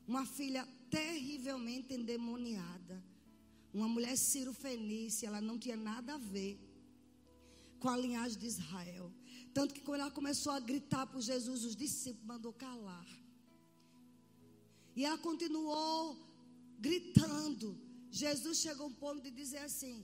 Uma 0.07 0.25
filha 0.25 0.67
terrivelmente 0.91 1.95
endemoniada. 1.95 3.03
Uma 3.73 3.88
mulher 3.88 4.15
Ciro 4.17 4.53
Fenícia, 4.53 5.27
ela 5.27 5.41
não 5.41 5.57
tinha 5.57 5.75
nada 5.75 6.13
a 6.13 6.17
ver 6.17 6.59
com 7.79 7.89
a 7.89 7.97
linhagem 7.97 8.38
de 8.38 8.45
Israel. 8.45 9.11
Tanto 9.58 9.74
que 9.76 9.82
quando 9.86 10.01
ela 10.01 10.12
começou 10.18 10.51
a 10.53 10.60
gritar 10.60 11.05
por 11.12 11.20
Jesus, 11.20 11.60
os 11.70 11.76
discípulos 11.84 12.28
mandou 12.32 12.51
calar. 12.53 13.08
E 14.95 15.03
ela 15.03 15.18
continuou 15.28 16.16
gritando. 16.88 17.68
Jesus 18.12 18.60
chegou 18.66 18.86
a 18.86 18.89
um 18.89 18.97
ponto 19.03 19.20
de 19.28 19.32
dizer 19.32 19.62
assim: 19.70 19.95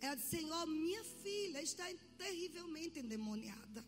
ela 0.00 0.14
disse, 0.14 0.28
Senhor, 0.36 0.64
minha 0.66 1.02
filha 1.24 1.60
está 1.60 1.86
terrivelmente 2.16 3.00
endemoniada. 3.00 3.84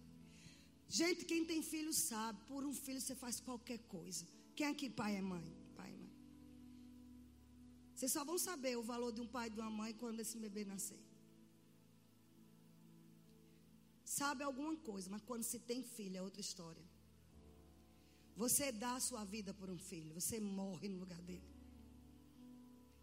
Gente, 0.88 1.24
quem 1.24 1.44
tem 1.44 1.62
filho 1.62 1.94
sabe, 1.94 2.40
por 2.48 2.64
um 2.70 2.74
filho 2.74 3.00
você 3.00 3.14
faz 3.14 3.38
qualquer 3.38 3.78
coisa. 3.96 4.26
Quem 4.56 4.66
aqui 4.66 4.90
pai 4.90 5.12
é 5.18 5.22
mãe? 5.22 5.46
Pai 5.76 5.90
e 5.92 5.98
mãe. 6.06 6.16
Vocês 7.94 8.10
só 8.10 8.24
vão 8.24 8.38
saber 8.48 8.74
o 8.76 8.82
valor 8.82 9.12
de 9.12 9.20
um 9.20 9.30
pai 9.36 9.46
e 9.46 9.50
de 9.50 9.60
uma 9.60 9.70
mãe 9.70 9.94
quando 10.02 10.18
esse 10.18 10.36
bebê 10.36 10.64
nascer 10.64 11.00
sabe 14.18 14.42
alguma 14.42 14.74
coisa, 14.90 15.08
mas 15.14 15.22
quando 15.28 15.44
se 15.50 15.58
tem 15.70 15.80
filho 15.96 16.16
é 16.18 16.22
outra 16.22 16.40
história. 16.46 16.84
Você 18.42 18.66
dá 18.72 18.92
a 18.96 19.04
sua 19.08 19.22
vida 19.34 19.52
por 19.60 19.68
um 19.74 19.78
filho, 19.90 20.14
você 20.20 20.36
morre 20.40 20.88
no 20.88 20.98
lugar 21.02 21.20
dele. 21.28 21.48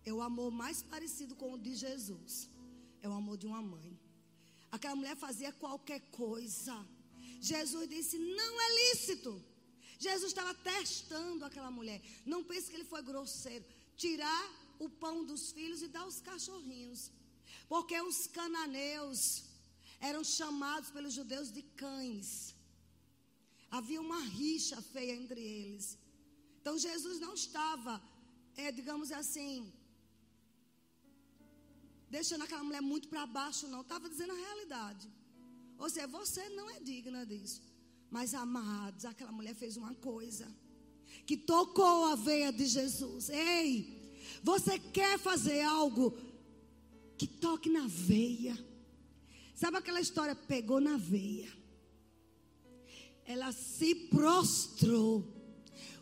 É 0.10 0.12
o 0.18 0.22
amor 0.22 0.50
mais 0.64 0.78
parecido 0.94 1.34
com 1.42 1.50
o 1.54 1.60
de 1.66 1.74
Jesus. 1.86 2.34
É 3.02 3.08
o 3.08 3.14
amor 3.22 3.38
de 3.42 3.46
uma 3.52 3.62
mãe. 3.62 3.90
Aquela 4.76 4.96
mulher 5.00 5.16
fazia 5.26 5.52
qualquer 5.64 6.02
coisa. 6.24 6.76
Jesus 7.52 7.88
disse: 7.96 8.18
não 8.40 8.54
é 8.66 8.68
lícito. 8.80 9.34
Jesus 10.06 10.30
estava 10.32 10.54
testando 10.72 11.44
aquela 11.46 11.72
mulher. 11.80 12.00
Não 12.26 12.42
pense 12.50 12.70
que 12.70 12.78
ele 12.78 12.92
foi 12.94 13.02
grosseiro. 13.02 13.66
Tirar 13.96 14.46
o 14.80 14.90
pão 15.04 15.26
dos 15.26 15.52
filhos 15.52 15.82
e 15.82 15.88
dar 15.88 16.02
aos 16.02 16.20
cachorrinhos. 16.30 17.12
Porque 17.68 18.00
os 18.10 18.20
cananeus, 18.28 19.22
eram 20.00 20.24
chamados 20.24 20.90
pelos 20.90 21.14
judeus 21.14 21.52
de 21.52 21.62
cães. 21.62 22.56
Havia 23.70 24.00
uma 24.00 24.22
rixa 24.22 24.82
feia 24.82 25.16
entre 25.16 25.42
eles. 25.42 25.98
Então 26.62 26.78
Jesus 26.78 27.20
não 27.20 27.34
estava, 27.34 28.02
é, 28.56 28.72
digamos 28.72 29.12
assim, 29.12 29.72
deixando 32.10 32.44
aquela 32.44 32.64
mulher 32.64 32.82
muito 32.82 33.08
para 33.08 33.26
baixo, 33.26 33.68
não. 33.68 33.82
Estava 33.82 34.10
dizendo 34.10 34.34
a 34.34 34.36
realidade. 34.36 35.10
Ou 35.78 35.90
seja, 35.90 36.08
você 36.08 36.50
não 36.50 36.70
é 36.70 36.80
digna 36.80 37.26
disso. 37.26 37.62
Mas 38.10 38.34
amados, 38.34 39.06
aquela 39.06 39.32
mulher 39.32 39.54
fez 39.54 39.76
uma 39.78 39.94
coisa 39.96 40.48
que 41.26 41.38
tocou 41.38 42.06
a 42.06 42.16
veia 42.16 42.52
de 42.52 42.66
Jesus. 42.66 43.30
Ei, 43.30 43.98
você 44.44 44.80
quer 44.80 45.20
fazer 45.20 45.62
algo 45.62 46.18
que 47.18 47.28
toque 47.28 47.70
na 47.70 47.86
veia? 47.88 48.67
Sabe 49.58 49.78
aquela 49.78 50.00
história? 50.00 50.36
Pegou 50.36 50.80
na 50.80 50.98
veia. 50.98 51.52
Ela 53.26 53.52
se 53.52 53.94
prostrou, 53.96 55.26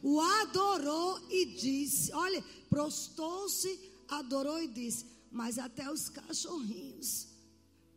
o 0.03 0.19
adorou 0.19 1.25
e 1.31 1.45
disse: 1.55 2.11
Olha, 2.13 2.43
prostou-se, 2.69 3.79
adorou 4.09 4.61
e 4.61 4.67
disse: 4.67 5.05
Mas 5.31 5.57
até 5.57 5.89
os 5.89 6.09
cachorrinhos 6.09 7.29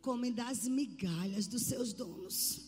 comem 0.01 0.31
das 0.31 0.65
migalhas 0.65 1.45
dos 1.45 1.63
seus 1.63 1.91
donos. 1.91 2.61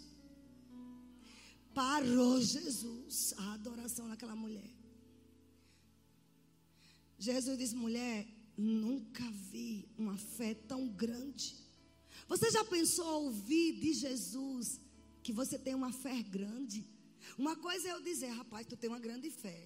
Parou 1.73 2.41
Jesus 2.41 3.33
a 3.37 3.53
adoração 3.53 4.05
naquela 4.09 4.35
mulher. 4.35 4.69
Jesus 7.17 7.57
disse: 7.57 7.75
Mulher, 7.75 8.27
nunca 8.57 9.23
vi 9.51 9.87
uma 9.97 10.17
fé 10.17 10.53
tão. 10.53 10.80
Você 12.31 12.49
já 12.49 12.63
pensou 12.63 13.07
ouvir 13.23 13.69
de 13.83 13.91
Jesus 13.93 14.79
que 15.23 15.33
você 15.39 15.57
tem 15.65 15.75
uma 15.75 15.91
fé 16.03 16.17
grande? 16.35 16.79
Uma 17.37 17.55
coisa 17.65 17.89
é 17.89 17.91
eu 17.91 18.01
dizer, 18.01 18.29
rapaz, 18.41 18.65
tu 18.65 18.77
tem 18.77 18.89
uma 18.89 19.01
grande 19.05 19.29
fé. 19.29 19.59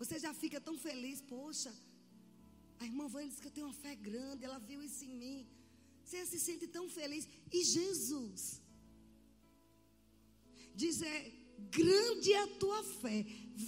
Você 0.00 0.18
já 0.24 0.32
fica 0.34 0.60
tão 0.60 0.76
feliz, 0.76 1.22
poxa. 1.22 1.72
A 2.78 2.84
irmã 2.84 3.06
Vânia 3.08 3.30
disse 3.30 3.40
que 3.40 3.48
eu 3.48 3.56
tenho 3.58 3.68
uma 3.68 3.80
fé 3.84 3.94
grande, 3.94 4.44
ela 4.44 4.58
viu 4.58 4.82
isso 4.82 5.02
em 5.06 5.14
mim. 5.22 5.46
Você 6.04 6.26
se 6.26 6.38
sente 6.46 6.66
tão 6.66 6.90
feliz. 6.90 7.26
E 7.50 7.64
Jesus 7.64 8.60
dizer, 10.74 11.18
grande 11.70 12.34
é 12.34 12.42
a 12.42 12.54
tua 12.64 12.82
fé. 12.84 13.24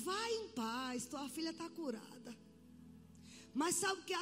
Vai 0.09 0.31
em 0.41 0.49
paz, 0.49 1.07
tua 1.07 1.27
filha 1.31 1.53
está 1.57 1.71
curada. 1.71 2.37
Mas 3.55 3.77
sabe 3.77 4.03
o 4.03 4.05
que 4.05 4.17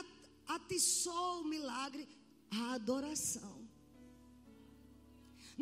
atiçou 0.46 1.40
o 1.40 1.48
milagre? 1.48 2.06
A 2.48 2.74
adoração. 2.74 3.61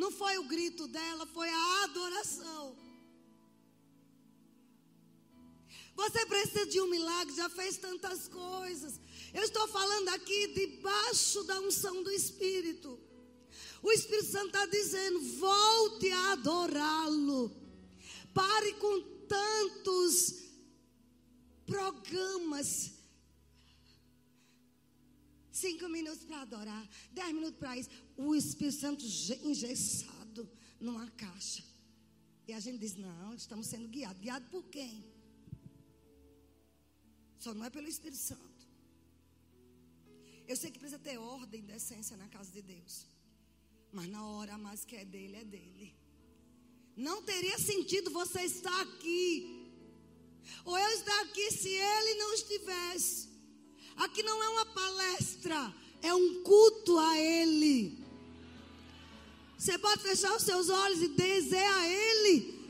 Não 0.01 0.11
foi 0.11 0.39
o 0.39 0.45
grito 0.45 0.87
dela, 0.89 1.27
foi 1.27 1.49
a 1.51 1.85
adoração. 1.85 2.75
Você 5.95 6.25
precisa 6.25 6.65
de 6.65 6.81
um 6.81 6.87
milagre, 6.87 7.37
já 7.37 7.51
fez 7.51 7.77
tantas 7.77 8.27
coisas. 8.27 8.99
Eu 9.35 9.43
estou 9.43 9.69
falando 9.69 10.09
aqui 10.09 10.55
debaixo 10.55 11.45
da 11.45 11.61
unção 11.61 12.03
do 12.03 12.11
Espírito. 12.11 12.99
O 13.83 13.93
Espírito 13.93 14.33
Santo 14.33 14.47
está 14.47 14.65
dizendo: 14.65 15.21
volte 15.37 16.11
a 16.11 16.33
adorá-lo. 16.33 17.55
Pare 18.33 18.73
com 18.85 19.03
tantos 19.29 20.45
programas. 21.67 22.93
Cinco 25.61 25.89
minutos 25.89 26.25
para 26.25 26.43
adorar, 26.43 26.85
dez 27.13 27.35
minutos 27.35 27.59
para 27.59 27.77
isso. 27.77 27.91
O 28.17 28.35
Espírito 28.35 28.79
Santo 28.79 29.05
engessado 29.51 30.49
numa 30.81 31.09
caixa. 31.11 31.63
E 32.49 32.53
a 32.53 32.61
gente 32.61 32.79
diz: 32.79 32.97
não, 32.97 33.35
estamos 33.35 33.67
sendo 33.67 33.89
guiados. 33.89 34.23
Guiado 34.23 34.47
por 34.55 34.65
quem? 34.65 35.05
Só 37.39 37.53
não 37.55 37.65
é 37.65 37.71
pelo 37.71 37.89
Espírito 37.89 38.23
Santo. 38.31 38.63
Eu 40.49 40.57
sei 40.57 40.71
que 40.71 40.79
precisa 40.79 40.99
ter 40.99 41.17
ordem, 41.19 41.63
decência 41.63 42.17
na 42.17 42.29
casa 42.29 42.51
de 42.51 42.63
Deus. 42.63 43.07
Mas 43.93 44.09
na 44.09 44.27
hora 44.27 44.57
mais 44.59 44.85
que 44.85 44.97
é 44.97 45.05
dele, 45.05 45.37
é 45.37 45.45
dele. 45.45 45.95
Não 46.97 47.23
teria 47.23 47.59
sentido 47.59 48.11
você 48.11 48.43
estar 48.43 48.81
aqui. 48.81 49.25
Ou 50.65 50.79
eu 50.79 50.91
estar 50.99 51.21
aqui 51.23 51.51
se 51.53 51.69
ele 51.69 52.15
não 52.15 52.35
estivesse. 52.35 53.30
Aqui 53.97 54.23
não 54.23 54.43
é 54.43 54.49
uma 54.49 54.67
palestra, 54.67 55.75
é 56.03 56.15
um 56.15 56.43
culto 56.43 56.99
a 56.99 57.19
ele. 57.19 57.99
Você 59.59 59.77
pode 59.79 60.03
fechar 60.03 60.35
os 60.35 60.43
seus 60.43 60.71
olhos 60.71 61.03
e 61.03 61.09
dizer 61.09 61.65
a 61.65 61.87
ele 61.87 62.61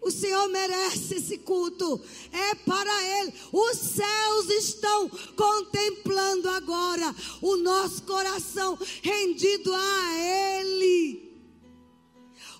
o 0.00 0.10
Senhor 0.10 0.48
merece 0.48 1.16
esse 1.16 1.38
culto. 1.38 2.00
É 2.32 2.54
para 2.54 3.20
Ele. 3.20 3.34
Os 3.52 3.76
céus 3.76 4.48
estão 4.48 5.08
contemplando 5.36 6.48
agora 6.48 7.14
o 7.42 7.56
nosso 7.56 8.02
coração 8.04 8.78
rendido 9.02 9.74
a 9.74 10.14
Ele. 10.60 11.28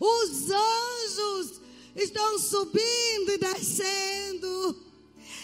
Os 0.01 0.51
anjos 0.51 1.61
estão 1.97 2.39
subindo 2.39 3.31
e 3.31 3.39
descendo. 3.39 4.77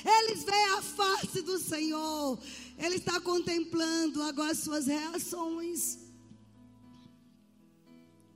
Eles 0.04 0.44
veem 0.44 0.66
a 0.72 0.82
face 0.82 1.42
do 1.42 1.58
Senhor. 1.58 2.38
Ele 2.76 2.96
está 2.96 3.20
contemplando 3.20 4.22
agora 4.22 4.54
suas 4.54 4.86
reações. 4.86 5.98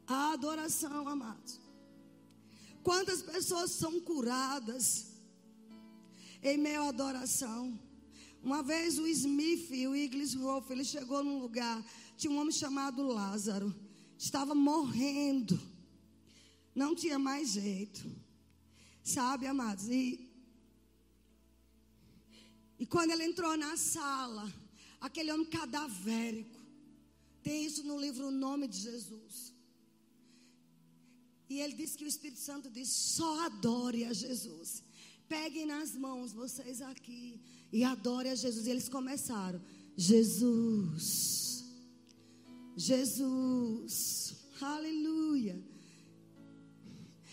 A 0.06 0.32
adoração, 0.32 1.08
amados. 1.08 1.60
Quantas 2.82 3.20
pessoas 3.20 3.72
são 3.72 4.00
curadas 4.00 5.06
em 6.42 6.56
meio 6.56 6.82
à 6.82 6.88
adoração? 6.88 7.78
Uma 8.42 8.62
vez 8.62 8.98
o 8.98 9.06
Smith 9.06 9.70
e 9.70 9.86
o 9.86 9.96
Iglishoff, 9.96 10.72
ele 10.72 10.84
chegou 10.84 11.22
num 11.22 11.40
lugar, 11.40 11.84
tinha 12.16 12.32
um 12.32 12.38
homem 12.38 12.52
chamado 12.52 13.02
Lázaro, 13.02 13.74
estava 14.16 14.54
morrendo, 14.54 15.60
não 16.74 16.94
tinha 16.94 17.18
mais 17.18 17.50
jeito, 17.50 18.00
sabe, 19.02 19.46
amados? 19.46 19.88
E, 19.88 20.27
e 22.78 22.86
quando 22.86 23.10
ele 23.10 23.24
entrou 23.24 23.56
na 23.56 23.76
sala, 23.76 24.52
aquele 25.00 25.32
homem 25.32 25.46
cadavérico, 25.46 26.58
tem 27.42 27.64
isso 27.64 27.82
no 27.82 27.98
livro 27.98 28.28
O 28.28 28.30
Nome 28.30 28.68
de 28.68 28.78
Jesus. 28.78 29.52
E 31.48 31.60
ele 31.60 31.74
disse 31.74 31.96
que 31.96 32.04
o 32.04 32.08
Espírito 32.08 32.40
Santo 32.40 32.70
diz: 32.70 32.88
só 32.88 33.46
adore 33.46 34.04
a 34.04 34.12
Jesus. 34.12 34.82
Peguem 35.28 35.66
nas 35.66 35.94
mãos 35.94 36.32
vocês 36.32 36.80
aqui 36.82 37.40
e 37.72 37.84
adore 37.84 38.28
a 38.28 38.34
Jesus. 38.34 38.66
E 38.66 38.70
eles 38.70 38.88
começaram: 38.88 39.60
Jesus, 39.96 41.64
Jesus, 42.76 44.34
aleluia. 44.60 45.58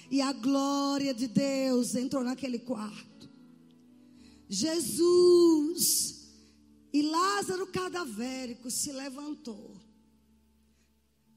E 0.09 0.21
a 0.21 0.31
glória 0.31 1.13
de 1.13 1.27
Deus 1.27 1.95
entrou 1.95 2.23
naquele 2.23 2.59
quarto. 2.59 3.14
Jesus. 4.49 6.15
E 6.93 7.01
Lázaro 7.01 7.67
cadavérico 7.67 8.71
se 8.71 8.91
levantou 8.91 9.75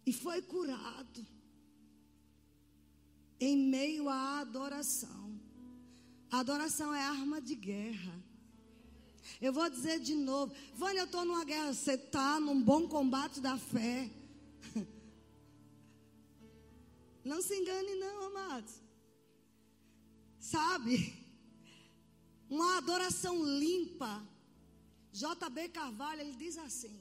e 0.07 0.13
foi 0.13 0.41
curado 0.41 1.27
em 3.41 3.57
meio 3.57 4.09
à 4.09 4.41
adoração. 4.41 5.39
A 6.31 6.41
adoração 6.41 6.95
é 6.95 7.03
arma 7.03 7.41
de 7.41 7.55
guerra. 7.55 8.15
Eu 9.41 9.53
vou 9.53 9.69
dizer 9.69 10.01
de 10.01 10.15
novo, 10.15 10.55
Vânia, 10.75 11.01
eu 11.01 11.05
estou 11.05 11.25
numa 11.25 11.45
guerra. 11.45 11.75
Você 11.75 11.93
está 11.93 12.41
num 12.41 12.63
bom 12.63 12.89
combate 12.89 13.41
da 13.41 13.59
fé. 13.59 14.11
Não 17.25 17.43
se 17.43 17.55
engane, 17.55 17.95
não, 17.97 18.27
amados. 18.29 18.75
Sabe? 20.41 21.15
Uma 22.49 22.79
adoração 22.79 23.45
limpa. 23.45 24.27
J.B. 25.13 25.69
Carvalho, 25.71 26.21
ele 26.21 26.37
diz 26.37 26.57
assim. 26.59 26.99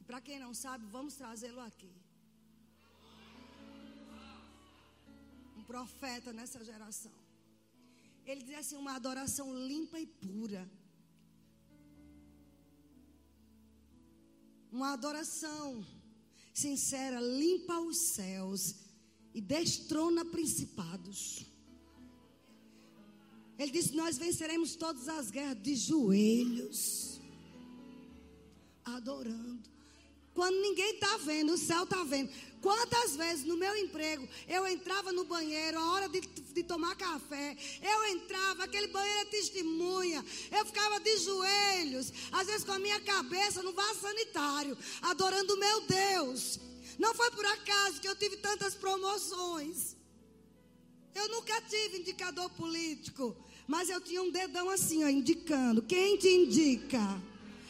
E 0.00 0.04
para 0.04 0.20
quem 0.20 0.38
não 0.38 0.54
sabe, 0.54 0.86
vamos 0.86 1.14
trazê-lo 1.14 1.60
aqui. 1.60 1.92
profeta 5.66 6.32
nessa 6.32 6.64
geração. 6.64 7.12
Ele 8.24 8.42
diz 8.42 8.58
assim: 8.58 8.76
uma 8.76 8.94
adoração 8.94 9.46
limpa 9.66 9.98
e 9.98 10.06
pura. 10.06 10.70
Uma 14.70 14.92
adoração 14.92 15.84
sincera 16.52 17.20
limpa 17.20 17.78
os 17.80 17.98
céus 18.14 18.74
e 19.34 19.40
destrona 19.40 20.24
principados. 20.24 21.46
Ele 23.58 23.70
disse: 23.70 23.94
Nós 23.94 24.18
venceremos 24.18 24.76
todas 24.76 25.08
as 25.08 25.30
guerras 25.30 25.60
de 25.62 25.74
joelhos, 25.74 27.20
adorando. 28.84 29.76
Quando 30.36 30.60
ninguém 30.60 30.96
está 30.96 31.16
vendo, 31.16 31.54
o 31.54 31.58
céu 31.58 31.84
está 31.84 32.04
vendo. 32.04 32.30
Quantas 32.60 33.16
vezes 33.16 33.44
no 33.46 33.56
meu 33.56 33.74
emprego 33.76 34.28
eu 34.46 34.66
entrava 34.66 35.10
no 35.10 35.24
banheiro, 35.24 35.78
a 35.78 35.92
hora 35.92 36.08
de, 36.10 36.20
de 36.20 36.62
tomar 36.62 36.94
café, 36.94 37.56
eu 37.80 38.04
entrava, 38.06 38.64
aquele 38.64 38.88
banheiro 38.88 39.20
é 39.20 39.24
testemunha, 39.26 40.22
eu 40.50 40.66
ficava 40.66 41.00
de 41.00 41.16
joelhos, 41.18 42.12
às 42.32 42.46
vezes 42.46 42.64
com 42.64 42.72
a 42.72 42.78
minha 42.78 43.00
cabeça 43.00 43.62
no 43.62 43.72
vaso 43.72 44.00
sanitário, 44.00 44.76
adorando 45.00 45.54
o 45.54 45.58
meu 45.58 45.80
Deus. 45.82 46.60
Não 46.98 47.14
foi 47.14 47.30
por 47.30 47.46
acaso 47.46 48.00
que 48.00 48.08
eu 48.08 48.16
tive 48.16 48.36
tantas 48.36 48.74
promoções. 48.74 49.96
Eu 51.14 51.28
nunca 51.30 51.62
tive 51.62 51.98
indicador 51.98 52.50
político, 52.50 53.34
mas 53.66 53.90
eu 53.90 54.00
tinha 54.00 54.22
um 54.22 54.30
dedão 54.30 54.70
assim, 54.70 55.04
ó, 55.04 55.08
indicando. 55.08 55.82
Quem 55.82 56.16
te 56.16 56.28
indica? 56.28 57.00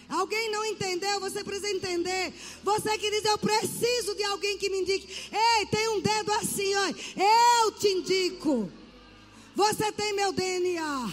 Alguém 0.08 0.50
não 0.50 0.64
entendeu? 0.64 1.18
Você 1.20 1.42
precisa 1.42 1.70
entender. 1.70 2.32
Você 2.62 2.96
que 2.98 3.10
diz, 3.10 3.24
eu 3.24 3.38
preciso 3.38 4.14
de 4.14 4.22
alguém 4.24 4.58
que 4.58 4.70
me 4.70 4.80
indique. 4.80 5.06
Ei, 5.32 5.66
tem 5.66 5.88
um 5.88 6.00
dedo 6.00 6.32
assim, 6.32 6.74
ó. 6.74 6.86
Eu 7.64 7.72
te 7.72 7.88
indico. 7.88 8.70
Você 9.54 9.90
tem 9.92 10.12
meu 10.12 10.32
DNA. 10.32 11.12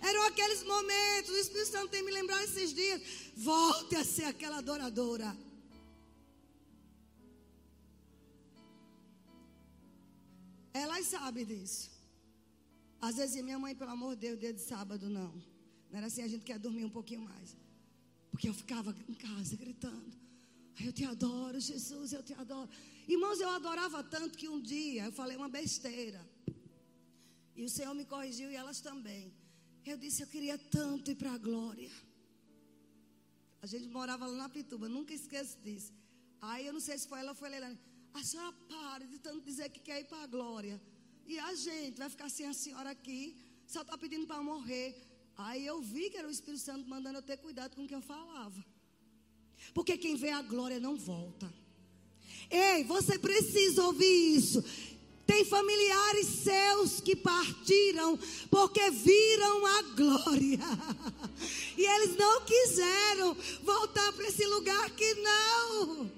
Eram 0.00 0.26
aqueles 0.26 0.62
momentos. 0.64 1.30
O 1.30 1.38
Espírito 1.38 1.70
Santo 1.70 1.88
tem 1.88 2.02
me 2.02 2.10
lembrado 2.10 2.42
esses 2.42 2.74
dias. 2.74 3.00
Volte 3.36 3.96
a 3.96 4.04
ser 4.04 4.24
aquela 4.24 4.58
adoradora. 4.58 5.34
Elas 10.74 11.06
sabem 11.06 11.44
disso. 11.46 11.93
Às 13.06 13.16
vezes 13.16 13.42
minha 13.48 13.58
mãe, 13.64 13.74
pelo 13.80 13.90
amor 13.90 14.12
de 14.14 14.22
Deus, 14.26 14.40
dia 14.40 14.52
de 14.58 14.62
sábado 14.72 15.10
não. 15.18 15.32
Não 15.90 15.96
era 15.98 16.06
assim, 16.06 16.22
a 16.22 16.30
gente 16.32 16.44
quer 16.50 16.58
dormir 16.58 16.84
um 16.86 16.94
pouquinho 16.98 17.20
mais. 17.30 17.48
Porque 18.30 18.48
eu 18.48 18.54
ficava 18.60 18.96
em 19.12 19.16
casa 19.26 19.54
gritando. 19.64 20.14
Eu 20.86 20.92
te 20.98 21.04
adoro, 21.04 21.60
Jesus, 21.60 22.14
eu 22.14 22.22
te 22.28 22.32
adoro. 22.42 22.70
Irmãos, 23.06 23.38
eu 23.40 23.50
adorava 23.50 24.02
tanto 24.14 24.38
que 24.38 24.48
um 24.48 24.58
dia 24.58 25.04
eu 25.04 25.12
falei 25.12 25.36
uma 25.36 25.50
besteira. 25.58 26.20
E 27.54 27.62
o 27.68 27.68
Senhor 27.76 27.94
me 27.94 28.06
corrigiu 28.06 28.50
e 28.50 28.56
elas 28.62 28.80
também. 28.80 29.24
Eu 29.84 29.98
disse, 29.98 30.22
eu 30.22 30.26
queria 30.34 30.56
tanto 30.78 31.10
ir 31.10 31.18
para 31.22 31.32
a 31.34 31.38
glória. 31.38 31.92
A 33.60 33.66
gente 33.66 33.86
morava 33.98 34.24
lá 34.26 34.36
na 34.44 34.48
Pituba, 34.48 34.88
nunca 34.88 35.12
esqueço 35.12 35.58
disso. 35.66 35.92
Aí 36.40 36.66
eu 36.66 36.72
não 36.72 36.80
sei 36.88 36.96
se 36.96 37.06
foi 37.06 37.20
ela 37.20 37.32
ou 37.32 37.40
foi 37.42 37.50
Leilani. 37.50 37.78
A 38.14 38.24
senhora 38.24 38.52
para 38.72 39.04
de 39.12 39.18
tanto 39.18 39.42
dizer 39.50 39.68
que 39.68 39.80
quer 39.88 40.00
ir 40.00 40.06
para 40.06 40.22
a 40.24 40.26
glória. 40.26 40.80
E 41.26 41.38
a 41.38 41.54
gente 41.54 41.98
vai 41.98 42.10
ficar 42.10 42.28
sem 42.28 42.46
a 42.46 42.52
senhora 42.52 42.90
aqui, 42.90 43.36
só 43.66 43.82
está 43.82 43.96
pedindo 43.96 44.26
para 44.26 44.42
morrer. 44.42 44.94
Aí 45.36 45.66
eu 45.66 45.80
vi 45.80 46.10
que 46.10 46.16
era 46.16 46.28
o 46.28 46.30
Espírito 46.30 46.62
Santo 46.62 46.88
mandando 46.88 47.18
eu 47.18 47.22
ter 47.22 47.38
cuidado 47.38 47.74
com 47.74 47.84
o 47.84 47.88
que 47.88 47.94
eu 47.94 48.02
falava. 48.02 48.64
Porque 49.72 49.96
quem 49.96 50.16
vê 50.16 50.30
a 50.30 50.42
glória 50.42 50.78
não 50.78 50.96
volta. 50.96 51.52
Ei, 52.50 52.84
você 52.84 53.18
precisa 53.18 53.84
ouvir 53.84 54.36
isso. 54.36 54.62
Tem 55.26 55.44
familiares 55.44 56.26
seus 56.26 57.00
que 57.00 57.16
partiram 57.16 58.18
porque 58.50 58.90
viram 58.90 59.66
a 59.66 59.82
glória. 59.82 60.58
E 61.76 61.84
eles 61.84 62.16
não 62.16 62.40
quiseram 62.42 63.36
voltar 63.62 64.12
para 64.12 64.28
esse 64.28 64.46
lugar 64.46 64.88
que 64.90 65.14
não. 65.14 66.10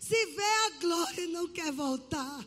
Se 0.00 0.26
vê 0.26 0.42
a 0.42 0.70
glória 0.80 1.26
não 1.26 1.48
quer 1.48 1.72
voltar. 1.72 2.46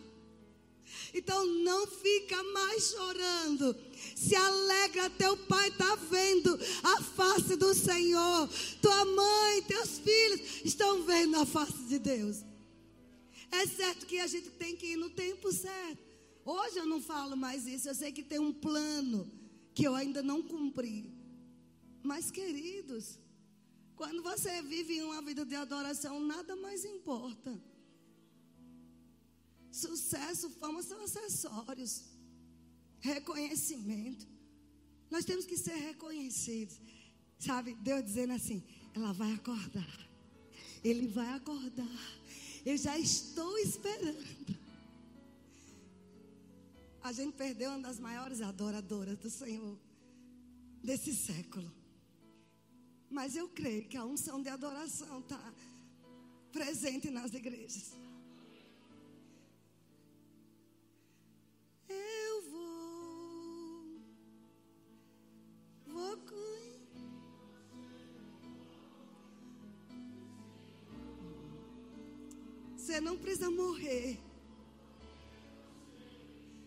Então 1.13 1.45
não 1.45 1.87
fica 1.87 2.41
mais 2.43 2.91
chorando. 2.91 3.75
Se 4.15 4.35
alegra, 4.35 5.09
teu 5.09 5.35
pai 5.37 5.69
está 5.69 5.95
vendo 5.95 6.57
a 6.83 7.01
face 7.01 7.55
do 7.55 7.73
Senhor. 7.73 8.49
Tua 8.81 9.05
mãe, 9.05 9.61
teus 9.63 9.99
filhos 9.99 10.41
estão 10.63 11.03
vendo 11.03 11.37
a 11.37 11.45
face 11.45 11.83
de 11.83 11.99
Deus. 11.99 12.43
É 13.51 13.67
certo 13.67 14.05
que 14.05 14.19
a 14.19 14.27
gente 14.27 14.49
tem 14.51 14.75
que 14.75 14.93
ir 14.93 14.95
no 14.95 15.09
tempo 15.09 15.51
certo. 15.51 16.01
Hoje 16.45 16.77
eu 16.77 16.85
não 16.85 17.01
falo 17.01 17.35
mais 17.35 17.67
isso. 17.67 17.89
Eu 17.89 17.95
sei 17.95 18.11
que 18.11 18.23
tem 18.23 18.39
um 18.39 18.53
plano 18.53 19.29
que 19.73 19.83
eu 19.83 19.93
ainda 19.95 20.23
não 20.23 20.41
cumpri. 20.41 21.11
Mas, 22.01 22.31
queridos, 22.31 23.19
quando 23.95 24.23
você 24.23 24.61
vive 24.61 25.01
uma 25.03 25.21
vida 25.21 25.45
de 25.45 25.55
adoração, 25.55 26.19
nada 26.19 26.55
mais 26.55 26.83
importa. 26.83 27.61
Sucesso, 29.71 30.49
fama 30.49 30.83
são 30.83 31.01
acessórios. 31.03 32.03
Reconhecimento. 32.99 34.27
Nós 35.09 35.25
temos 35.25 35.45
que 35.45 35.57
ser 35.57 35.75
reconhecidos. 35.75 36.79
Sabe, 37.39 37.73
Deus 37.75 38.03
dizendo 38.03 38.33
assim: 38.33 38.63
ela 38.93 39.13
vai 39.13 39.33
acordar. 39.33 40.09
Ele 40.83 41.07
vai 41.07 41.29
acordar. 41.33 41.97
Eu 42.65 42.77
já 42.77 42.97
estou 42.97 43.57
esperando. 43.59 44.59
A 47.01 47.11
gente 47.11 47.33
perdeu 47.35 47.71
uma 47.71 47.79
das 47.79 47.99
maiores 47.99 48.41
adoradoras 48.41 49.17
do 49.17 49.29
Senhor 49.29 49.77
desse 50.83 51.15
século. 51.15 51.71
Mas 53.09 53.35
eu 53.35 53.49
creio 53.49 53.87
que 53.87 53.97
a 53.97 54.05
unção 54.05 54.41
de 54.41 54.49
adoração 54.49 55.19
está 55.19 55.53
presente 56.51 57.09
nas 57.09 57.33
igrejas. 57.33 57.93
Você 72.91 72.99
não 72.99 73.17
precisa 73.17 73.49
morrer. 73.49 74.19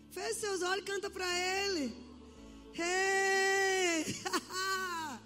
Feche 0.09 0.39
seus 0.39 0.63
olhos 0.63 0.79
e 0.83 0.87
canta 0.87 1.07
para 1.07 1.23
Ele. 1.39 1.95
Hey! 2.73 4.05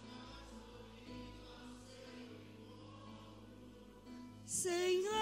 Senhor, 4.45 5.13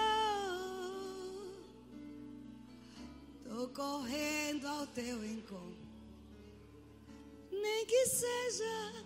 tô 3.44 3.68
correndo 3.70 4.66
ao 4.66 4.88
teu 4.88 5.24
encontro. 5.24 5.78
Nem 7.52 7.86
que 7.86 8.08
seja 8.08 9.06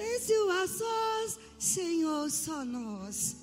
pense 0.00 0.32
a 0.32 0.66
sós, 0.66 1.38
Senhor, 1.58 2.30
só 2.30 2.64
nós. 2.64 3.36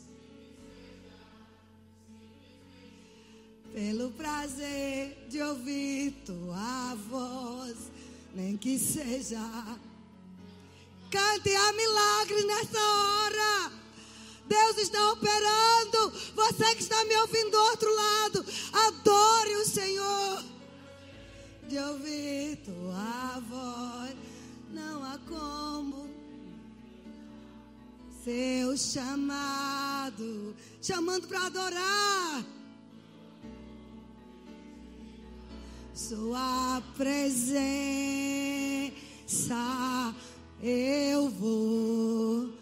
Pelo 3.71 4.09
prazer 4.11 5.27
de 5.29 5.39
ouvir 5.39 6.13
tua 6.25 6.95
voz, 6.95 7.75
nem 8.33 8.57
que 8.57 8.79
seja 8.79 9.39
Cante 11.11 11.55
a 11.55 11.73
milagre 11.73 12.43
nessa 12.43 12.79
hora. 12.79 13.71
Deus 14.45 14.77
está 14.77 15.11
operando. 15.11 16.11
Você 16.35 16.75
que 16.75 16.81
está 16.81 17.05
me 17.05 17.15
ouvindo 17.17 17.51
do 17.51 17.57
outro 17.57 17.95
lado, 17.95 18.45
adore 18.73 19.55
o 19.55 19.65
Senhor. 19.65 20.43
De 21.69 21.77
ouvir 21.77 22.57
tua 22.57 23.39
voz, 23.47 24.15
não 24.69 25.03
há 25.03 25.17
como. 25.29 26.06
Seu 28.27 28.75
chamado, 28.75 30.53
chamando 30.81 31.29
para 31.29 31.45
adorar. 31.45 32.43
Sua 35.93 36.83
presença 36.97 37.63
eu 40.61 41.29
vou. 41.29 42.56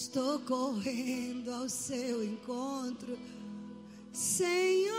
Estou 0.00 0.38
correndo 0.40 1.50
ao 1.50 1.68
seu 1.68 2.24
encontro, 2.24 3.18
Senhor. 4.12 4.98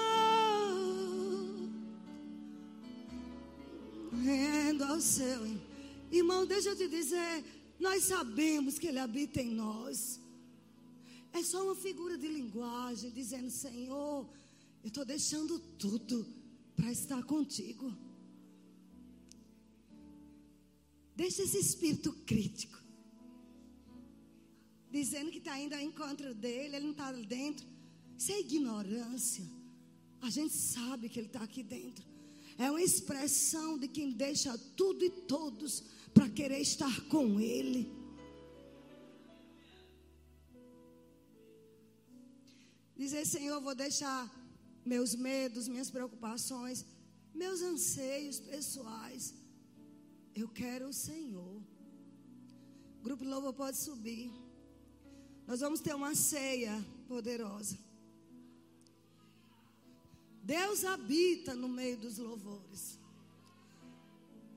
correndo 4.09 4.83
ao 4.83 4.99
céu. 4.99 5.41
Irmão, 6.11 6.45
deixa 6.45 6.69
eu 6.69 6.75
te 6.75 6.87
dizer, 6.87 7.43
nós 7.79 8.03
sabemos 8.03 8.77
que 8.77 8.87
Ele 8.87 8.99
habita 8.99 9.41
em 9.41 9.53
nós. 9.53 10.19
É 11.31 11.41
só 11.43 11.63
uma 11.63 11.75
figura 11.75 12.17
de 12.17 12.27
linguagem 12.27 13.11
dizendo: 13.11 13.49
Senhor, 13.49 14.27
eu 14.83 14.87
estou 14.87 15.05
deixando 15.05 15.59
tudo 15.77 16.25
para 16.75 16.91
estar 16.91 17.23
contigo. 17.23 17.93
Deixa 21.15 21.43
esse 21.43 21.59
espírito 21.59 22.11
crítico, 22.25 22.78
dizendo 24.91 25.31
que 25.31 25.37
está 25.37 25.57
indo 25.59 25.73
ao 25.73 25.81
encontro 25.81 26.33
dele, 26.33 26.75
ele 26.75 26.85
não 26.85 26.91
está 26.91 27.11
dentro. 27.11 27.67
Isso 28.17 28.31
é 28.31 28.39
ignorância. 28.39 29.45
A 30.21 30.29
gente 30.29 30.53
sabe 30.53 31.09
que 31.09 31.19
ele 31.19 31.27
está 31.27 31.43
aqui 31.43 31.63
dentro 31.63 32.09
é 32.59 32.69
uma 32.69 32.81
expressão 32.81 33.77
de 33.77 33.87
quem 33.87 34.11
deixa 34.11 34.57
tudo 34.75 35.05
e 35.05 35.09
todos 35.09 35.81
para 36.13 36.27
querer 36.29 36.59
estar 36.59 36.93
com 37.07 37.39
Ele. 37.39 37.89
Dizer, 42.97 43.25
Senhor, 43.25 43.61
vou 43.61 43.73
deixar 43.73 44.29
meus 44.85 45.15
medos, 45.15 45.69
minhas 45.69 45.89
preocupações, 45.89 46.85
meus 47.33 47.61
anseios 47.61 48.41
pessoais. 48.41 49.33
Eu 50.35 50.49
quero 50.49 50.89
o 50.89 50.93
Senhor. 50.93 51.61
O 52.97 53.01
grupo 53.01 53.23
Louvor 53.23 53.53
pode 53.53 53.77
subir. 53.77 54.29
Nós 55.49 55.61
vamos 55.61 55.79
ter 55.79 55.95
uma 55.95 56.13
ceia 56.13 56.73
poderosa. 57.07 57.75
Deus 60.43 60.85
habita 60.85 61.55
no 61.55 61.67
meio 61.67 61.97
dos 61.97 62.19
louvores. 62.19 62.99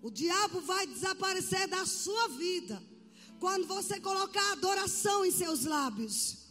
O 0.03 0.11
diabo 0.11 0.61
vai 0.61 0.87
desaparecer 0.87 1.67
da 1.67 1.87
sua 1.87 2.29
vida 2.29 2.83
quando 3.41 3.67
você 3.67 3.99
colocar 4.01 4.53
adoração 4.53 5.25
em 5.25 5.31
seus 5.31 5.65
lábios. 5.65 6.49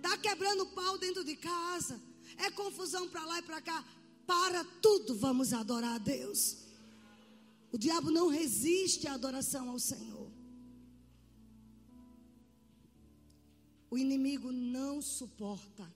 Tá 0.00 0.16
quebrando 0.16 0.66
pau 0.66 0.96
dentro 0.96 1.24
de 1.24 1.34
casa, 1.34 2.00
é 2.36 2.52
confusão 2.52 3.08
para 3.08 3.24
lá 3.24 3.40
e 3.40 3.42
para 3.42 3.60
cá. 3.60 3.84
Para 4.28 4.62
tudo, 4.80 5.16
vamos 5.16 5.52
adorar 5.52 5.96
a 5.96 5.98
Deus. 5.98 6.58
O 7.72 7.76
diabo 7.76 8.12
não 8.12 8.28
resiste 8.28 9.08
à 9.08 9.14
adoração 9.14 9.70
ao 9.70 9.80
Senhor. 9.80 10.29
O 13.90 13.98
inimigo 13.98 14.50
não 14.52 15.02
suporta 15.02 15.86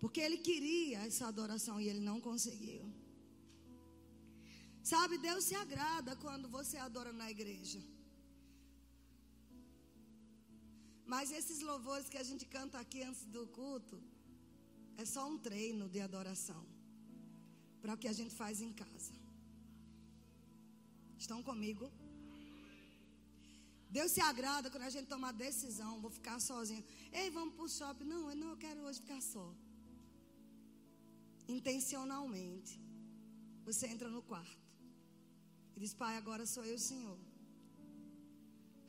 porque 0.00 0.20
ele 0.20 0.38
queria 0.38 0.98
essa 1.06 1.26
adoração 1.26 1.80
e 1.80 1.88
ele 1.88 2.00
não 2.00 2.20
conseguiu. 2.20 2.84
Sabe, 4.82 5.18
Deus 5.18 5.44
se 5.44 5.54
agrada 5.54 6.14
quando 6.16 6.48
você 6.48 6.76
adora 6.78 7.12
na 7.12 7.30
igreja. 7.30 7.80
Mas 11.04 11.30
esses 11.30 11.60
louvores 11.60 12.08
que 12.08 12.18
a 12.18 12.22
gente 12.22 12.44
canta 12.46 12.78
aqui 12.78 13.02
antes 13.02 13.24
do 13.24 13.46
culto, 13.58 13.98
é 14.96 15.04
só 15.04 15.28
um 15.28 15.38
treino 15.38 15.88
de 15.88 16.00
adoração 16.00 16.62
para 17.80 17.94
o 17.94 17.98
que 17.98 18.08
a 18.08 18.12
gente 18.12 18.34
faz 18.34 18.60
em 18.60 18.72
casa. 18.72 19.14
Estão 21.16 21.42
comigo? 21.42 21.90
Deus 23.96 24.10
se 24.12 24.20
agrada 24.20 24.70
quando 24.70 24.84
a 24.84 24.90
gente 24.90 25.08
toma 25.14 25.28
a 25.28 25.32
decisão, 25.46 26.00
vou 26.00 26.10
ficar 26.10 26.38
sozinho. 26.40 26.84
Ei, 27.12 27.30
vamos 27.30 27.54
para 27.54 27.64
o 27.64 27.68
shopping. 27.68 28.04
Não, 28.04 28.34
não, 28.34 28.50
eu 28.50 28.56
quero 28.56 28.80
hoje 28.82 29.00
ficar 29.00 29.20
só 29.20 29.46
intencionalmente, 31.56 32.78
você 33.64 33.86
entra 33.86 34.08
no 34.16 34.22
quarto 34.22 34.64
e 35.74 35.80
diz: 35.80 35.94
Pai, 35.94 36.14
agora 36.16 36.44
sou 36.54 36.64
eu, 36.64 36.78
Senhor. 36.78 37.18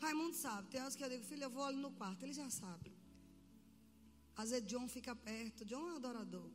Raimundo 0.02 0.36
sabe. 0.36 0.70
Tem 0.70 0.82
horas 0.82 0.96
que 0.96 1.04
eu 1.04 1.10
digo, 1.10 1.24
filho, 1.24 1.44
eu 1.44 1.50
vou 1.50 1.64
ali 1.64 1.78
no 1.78 1.92
quarto. 1.92 2.24
Ele 2.24 2.34
já 2.34 2.50
sabe. 2.50 2.92
Às 4.36 4.50
vezes 4.52 4.66
John 4.68 4.88
fica 4.88 5.14
perto. 5.16 5.66
John 5.66 5.90
é 5.90 5.94
um 5.94 5.96
adorador. 5.98 6.50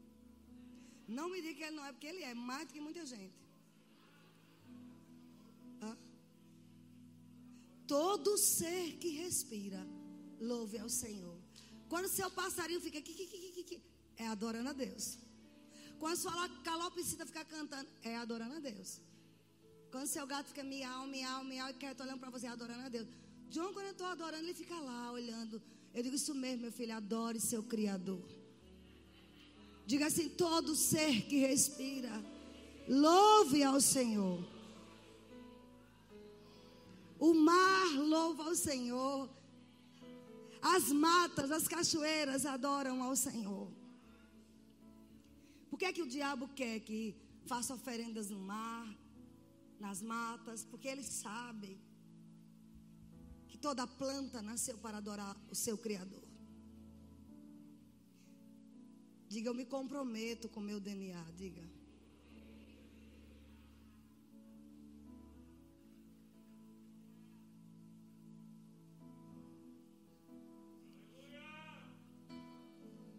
Não 1.06 1.28
me 1.28 1.40
diga 1.42 1.54
que 1.54 1.64
ele 1.64 1.76
não 1.76 1.84
é, 1.84 1.92
porque 1.92 2.06
ele 2.06 2.22
é 2.22 2.34
mais 2.34 2.66
do 2.66 2.72
que 2.72 2.80
muita 2.80 3.04
gente. 3.04 3.43
Todo 7.86 8.38
ser 8.38 8.96
que 8.96 9.10
respira, 9.10 9.86
louve 10.40 10.78
ao 10.78 10.88
Senhor. 10.88 11.38
Quando 11.88 12.08
seu 12.08 12.30
passarinho 12.30 12.80
fica 12.80 12.98
aqui, 12.98 13.82
é 14.16 14.26
adorando 14.26 14.70
a 14.70 14.72
Deus. 14.72 15.18
Quando 15.98 16.16
sua 16.16 16.48
calopsita 16.62 17.26
fica 17.26 17.44
cantando, 17.44 17.88
é 18.02 18.16
adorando 18.16 18.56
a 18.56 18.60
Deus. 18.60 19.00
Quando 19.90 20.06
seu 20.06 20.26
gato 20.26 20.48
fica 20.48 20.64
miau, 20.64 21.06
miau, 21.06 21.44
miau 21.44 21.70
e 21.70 21.74
quer 21.74 21.94
olhando 22.00 22.18
para 22.18 22.30
você, 22.30 22.46
é 22.46 22.50
adorando 22.50 22.84
a 22.86 22.88
Deus. 22.88 23.06
João, 23.48 23.72
quando 23.72 23.86
eu 23.86 23.92
estou 23.92 24.06
adorando, 24.06 24.44
ele 24.44 24.54
fica 24.54 24.74
lá 24.74 25.12
olhando. 25.12 25.62
Eu 25.92 26.02
digo 26.02 26.16
isso 26.16 26.34
mesmo, 26.34 26.62
meu 26.62 26.72
filho, 26.72 26.94
adore 26.94 27.38
seu 27.38 27.62
Criador. 27.62 28.26
Diga 29.86 30.06
assim: 30.06 30.28
todo 30.28 30.74
ser 30.74 31.22
que 31.28 31.38
respira, 31.38 32.10
louve 32.88 33.62
ao 33.62 33.80
Senhor. 33.80 34.53
O 37.18 37.32
mar 37.34 37.88
louva 37.96 38.44
ao 38.44 38.54
Senhor. 38.54 39.28
As 40.60 40.90
matas, 40.90 41.50
as 41.50 41.68
cachoeiras 41.68 42.46
adoram 42.46 43.02
ao 43.02 43.14
Senhor. 43.14 43.70
Por 45.68 45.78
que, 45.78 45.84
é 45.84 45.92
que 45.92 46.02
o 46.02 46.06
diabo 46.06 46.48
quer 46.48 46.80
que 46.80 47.14
faça 47.46 47.74
oferendas 47.74 48.30
no 48.30 48.38
mar, 48.38 48.86
nas 49.78 50.00
matas? 50.00 50.64
Porque 50.64 50.88
ele 50.88 51.02
sabe 51.02 51.78
que 53.48 53.58
toda 53.58 53.86
planta 53.86 54.40
nasceu 54.40 54.78
para 54.78 54.98
adorar 54.98 55.36
o 55.50 55.54
seu 55.54 55.76
Criador. 55.76 56.24
Diga, 59.28 59.48
eu 59.50 59.54
me 59.54 59.66
comprometo 59.66 60.48
com 60.48 60.60
meu 60.60 60.78
DNA. 60.78 61.24
Diga. 61.36 61.73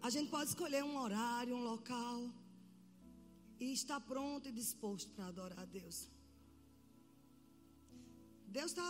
A 0.05 0.09
gente 0.13 0.29
pode 0.33 0.49
escolher 0.51 0.83
um 0.83 0.97
horário, 1.03 1.55
um 1.59 1.63
local 1.71 2.17
e 3.59 3.73
estar 3.77 3.99
pronto 4.11 4.47
e 4.47 4.51
disposto 4.51 5.09
para 5.15 5.29
adorar 5.31 5.61
a 5.63 5.65
Deus. 5.77 5.97
Deus 8.57 8.69
está 8.73 8.89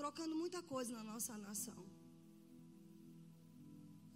trocando 0.00 0.34
muita 0.42 0.62
coisa 0.72 0.94
na 0.98 1.04
nossa 1.12 1.36
nação. 1.36 1.82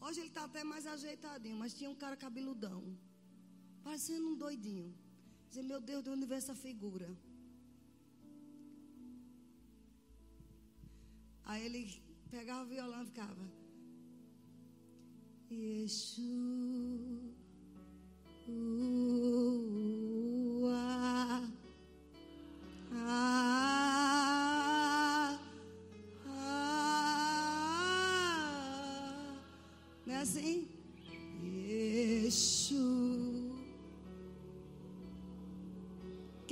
Hoje 0.01 0.21
ele 0.21 0.33
está 0.33 0.45
até 0.45 0.65
mais 0.73 0.87
ajeitadinho, 0.87 1.59
mas 1.63 1.75
tinha 1.79 1.91
um 1.95 2.01
cara 2.03 2.17
cabeludão, 2.27 2.81
parecendo 3.85 4.29
um 4.31 4.37
doidinho. 4.45 4.91
Dizia, 5.49 5.71
meu 5.73 5.83
Deus, 5.91 6.03
de 6.03 6.11
onde 6.15 6.25
vem 6.31 6.39
essa 6.39 6.55
figura? 6.67 7.09
Aí 11.45 11.63
ele 11.67 11.83
pegava 12.31 12.65
o 12.65 12.71
violão 12.77 13.03
e 13.03 13.11
ficava. 13.13 13.62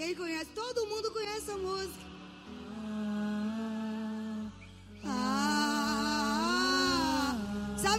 Quem 0.00 0.14
conhece? 0.14 0.46
Todo 0.54 0.86
mundo 0.86 1.12
conhece 1.12 1.50
a 1.52 1.56
música. 1.56 2.09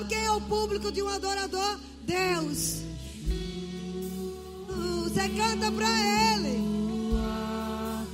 Sabe 0.01 0.07
quem 0.07 0.23
é 0.25 0.31
o 0.31 0.41
público 0.41 0.91
de 0.91 1.01
um 1.01 1.07
adorador? 1.07 1.79
Deus. 2.01 2.81
Uh, 4.69 5.03
Você 5.03 5.29
canta 5.29 5.71
para 5.71 5.87
Ele. 6.35 6.61
Ah, 7.23 8.05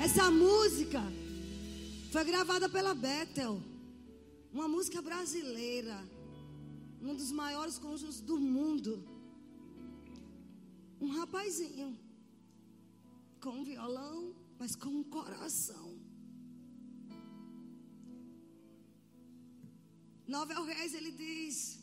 Essa 0.00 0.30
música 0.30 1.02
foi 2.10 2.24
gravada 2.24 2.68
pela 2.68 2.94
Bethel. 2.94 3.62
Uma 4.52 4.66
música 4.66 5.00
brasileira. 5.02 5.98
Um 7.00 7.14
dos 7.14 7.30
maiores 7.30 7.78
conjuntos 7.78 8.20
do 8.20 8.38
mundo. 8.38 9.04
Um 11.00 11.08
rapazinho. 11.18 12.05
Com 13.46 13.58
um 13.60 13.64
violão, 13.64 14.34
mas 14.58 14.74
com 14.74 14.88
um 15.00 15.04
coração. 15.16 15.88
Novel 20.34 20.64
Reis, 20.70 20.94
ele 20.94 21.12
diz: 21.12 21.78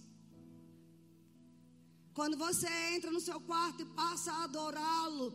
Quando 2.14 2.36
você 2.36 2.68
entra 2.94 3.12
no 3.12 3.22
seu 3.28 3.40
quarto 3.40 3.82
e 3.82 3.86
passa 4.02 4.34
a 4.34 4.44
adorá-lo, 4.44 5.28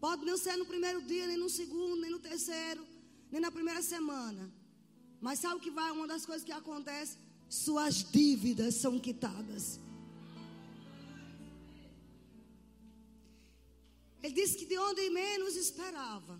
pode 0.00 0.24
não 0.24 0.36
ser 0.36 0.56
no 0.56 0.66
primeiro 0.66 1.00
dia, 1.02 1.28
nem 1.28 1.36
no 1.36 1.48
segundo, 1.48 2.00
nem 2.00 2.10
no 2.10 2.18
terceiro, 2.18 2.84
nem 3.30 3.40
na 3.40 3.52
primeira 3.52 3.82
semana. 3.82 4.52
Mas 5.20 5.38
sabe 5.38 5.58
o 5.58 5.60
que 5.60 5.70
vai? 5.70 5.92
Uma 5.92 6.08
das 6.08 6.26
coisas 6.26 6.44
que 6.44 6.56
acontece: 6.60 7.16
suas 7.48 8.02
dívidas 8.10 8.74
são 8.74 8.98
quitadas. 8.98 9.78
Ele 14.22 14.34
disse 14.34 14.56
que 14.58 14.66
de 14.66 14.78
onde 14.78 15.08
menos 15.10 15.56
esperava. 15.56 16.38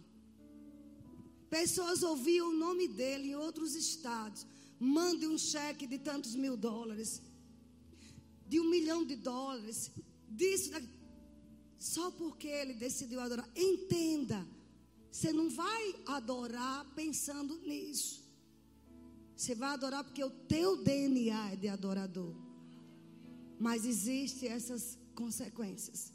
Pessoas 1.49 2.03
ouviam 2.03 2.51
o 2.51 2.57
nome 2.57 2.87
dele 2.87 3.31
em 3.31 3.35
outros 3.35 3.75
estados. 3.75 4.47
Mande 4.79 5.27
um 5.27 5.37
cheque 5.37 5.87
de 5.87 5.99
tantos 5.99 6.35
mil 6.35 6.57
dólares. 6.57 7.23
De 8.47 8.61
um 8.61 8.69
milhão 8.69 9.05
de 9.05 9.17
dólares. 9.17 9.91
Disso. 10.29 10.71
Da... 10.71 10.81
Só 11.79 12.11
porque 12.11 12.47
ele 12.47 12.75
decidiu 12.75 13.21
adorar. 13.21 13.49
Entenda. 13.57 14.47
Você 15.11 15.33
não 15.33 15.51
vai 15.51 15.95
adorar 16.07 16.87
pensando 16.95 17.59
nisso. 17.67 18.23
Você 19.35 19.55
vai 19.55 19.71
adorar 19.71 20.05
porque 20.05 20.23
o 20.23 20.31
teu 20.31 20.77
DNA 20.85 21.53
é 21.53 21.57
de 21.57 21.67
adorador. 21.67 22.35
Mas 23.59 23.85
existem 23.85 24.51
essas 24.51 24.99
consequências. 25.15 26.13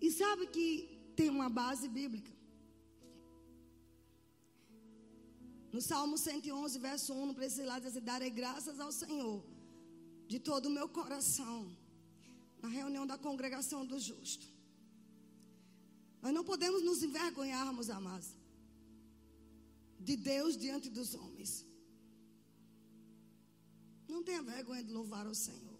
E 0.00 0.10
sabe 0.10 0.46
que 0.48 0.66
tem 1.16 1.28
uma 1.30 1.48
base 1.48 1.88
bíblica. 1.88 2.32
No 5.72 5.80
Salmo 5.80 6.16
111, 6.16 6.78
verso 6.78 7.12
1, 7.12 7.34
para 7.34 7.46
esse 7.46 7.62
lado, 7.62 7.82
diz 7.82 7.90
assim: 7.90 8.04
Darei 8.04 8.30
graças 8.30 8.78
ao 8.80 8.92
Senhor 8.92 9.44
de 10.26 10.38
todo 10.38 10.66
o 10.66 10.70
meu 10.70 10.88
coração, 10.88 11.58
na 12.62 12.68
reunião 12.68 13.06
da 13.06 13.18
congregação 13.18 13.84
do 13.84 13.98
justo. 13.98 14.46
Nós 16.22 16.32
não 16.32 16.44
podemos 16.44 16.82
nos 16.82 17.02
envergonharmos, 17.02 17.88
amados, 17.90 18.30
de 20.00 20.16
Deus 20.16 20.56
diante 20.56 20.88
dos 20.90 21.14
homens. 21.14 21.64
Não 24.08 24.22
tenha 24.22 24.42
vergonha 24.42 24.82
de 24.82 24.92
louvar 24.92 25.26
o 25.26 25.34
Senhor. 25.34 25.78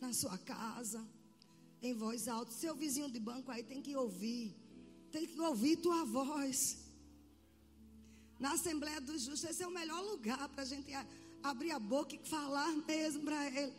Na 0.00 0.12
sua 0.12 0.36
casa, 0.38 1.00
em 1.82 1.94
voz 1.94 2.28
alta. 2.28 2.52
Seu 2.52 2.74
vizinho 2.74 3.10
de 3.10 3.18
banco 3.18 3.50
aí 3.50 3.62
tem 3.62 3.82
que 3.82 3.94
ouvir. 3.96 4.54
Tem 5.10 5.26
que 5.26 5.40
ouvir 5.40 5.76
tua 5.76 6.04
voz. 6.04 6.78
Na 8.38 8.52
Assembleia 8.52 9.00
dos 9.00 9.22
Justos, 9.22 9.50
esse 9.50 9.62
é 9.62 9.66
o 9.66 9.70
melhor 9.70 10.00
lugar 10.12 10.48
para 10.48 10.62
a 10.62 10.66
gente 10.66 10.90
abrir 11.42 11.72
a 11.72 11.78
boca 11.78 12.14
e 12.14 12.18
falar 12.18 12.72
mesmo 12.88 13.24
para 13.24 13.46
Ele. 13.48 13.74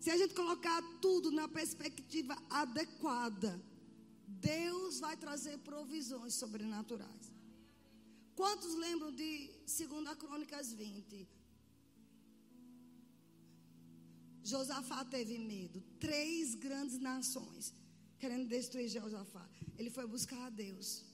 Se 0.00 0.10
a 0.10 0.16
gente 0.16 0.34
colocar 0.34 0.82
tudo 1.00 1.30
na 1.30 1.46
perspectiva 1.46 2.36
adequada, 2.50 3.60
Deus 4.26 4.98
vai 4.98 5.16
trazer 5.16 5.58
provisões 5.58 6.34
sobrenaturais. 6.34 7.32
Quantos 8.34 8.74
lembram 8.74 9.12
de 9.12 9.50
2 9.66 10.16
Crônicas 10.18 10.72
20? 10.72 11.28
Josafá 14.42 15.04
teve 15.04 15.38
medo. 15.38 15.80
Três 15.98 16.54
grandes 16.54 16.98
nações 16.98 17.74
querendo 18.18 18.46
destruir 18.48 18.88
Josafá. 18.88 19.44
Ele 19.78 19.90
foi 19.90 20.06
buscar 20.06 20.46
a 20.46 20.50
Deus. 20.50 21.04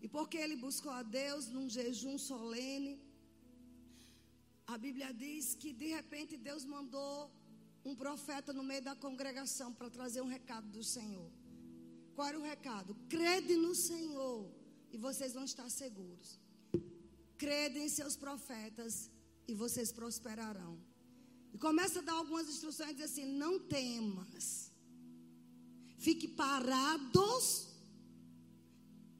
E 0.00 0.08
porque 0.08 0.36
ele 0.36 0.56
buscou 0.56 0.92
a 0.92 1.02
Deus 1.02 1.48
num 1.48 1.68
jejum 1.68 2.16
solene, 2.18 3.00
a 4.66 4.78
Bíblia 4.78 5.12
diz 5.12 5.54
que 5.54 5.72
de 5.72 5.88
repente 5.96 6.36
Deus 6.36 6.64
mandou 6.64 7.30
um 7.84 7.94
profeta 7.94 8.52
no 8.52 8.62
meio 8.62 8.82
da 8.82 8.94
congregação 8.94 9.72
para 9.72 9.90
trazer 9.90 10.20
um 10.22 10.32
recado 10.36 10.68
do 10.68 10.82
Senhor. 10.82 11.30
Qual 12.14 12.28
era 12.28 12.38
o 12.38 12.42
recado? 12.42 12.94
Crede 13.08 13.54
no 13.56 13.74
Senhor 13.74 14.50
e 14.92 14.96
vocês 14.96 15.34
vão 15.34 15.44
estar 15.44 15.68
seguros. 15.68 16.40
Crede 17.36 17.78
em 17.78 17.88
seus 17.88 18.16
profetas 18.16 19.10
e 19.46 19.54
vocês 19.54 19.90
prosperarão. 19.92 20.78
E 21.52 21.58
começa 21.58 21.98
a 21.98 22.02
dar 22.02 22.14
algumas 22.14 22.48
instruções 22.48 22.90
e 22.90 22.94
diz 22.94 23.10
assim: 23.10 23.26
não 23.26 23.58
temas. 23.58 24.70
Fique 25.98 26.26
parados 26.26 27.68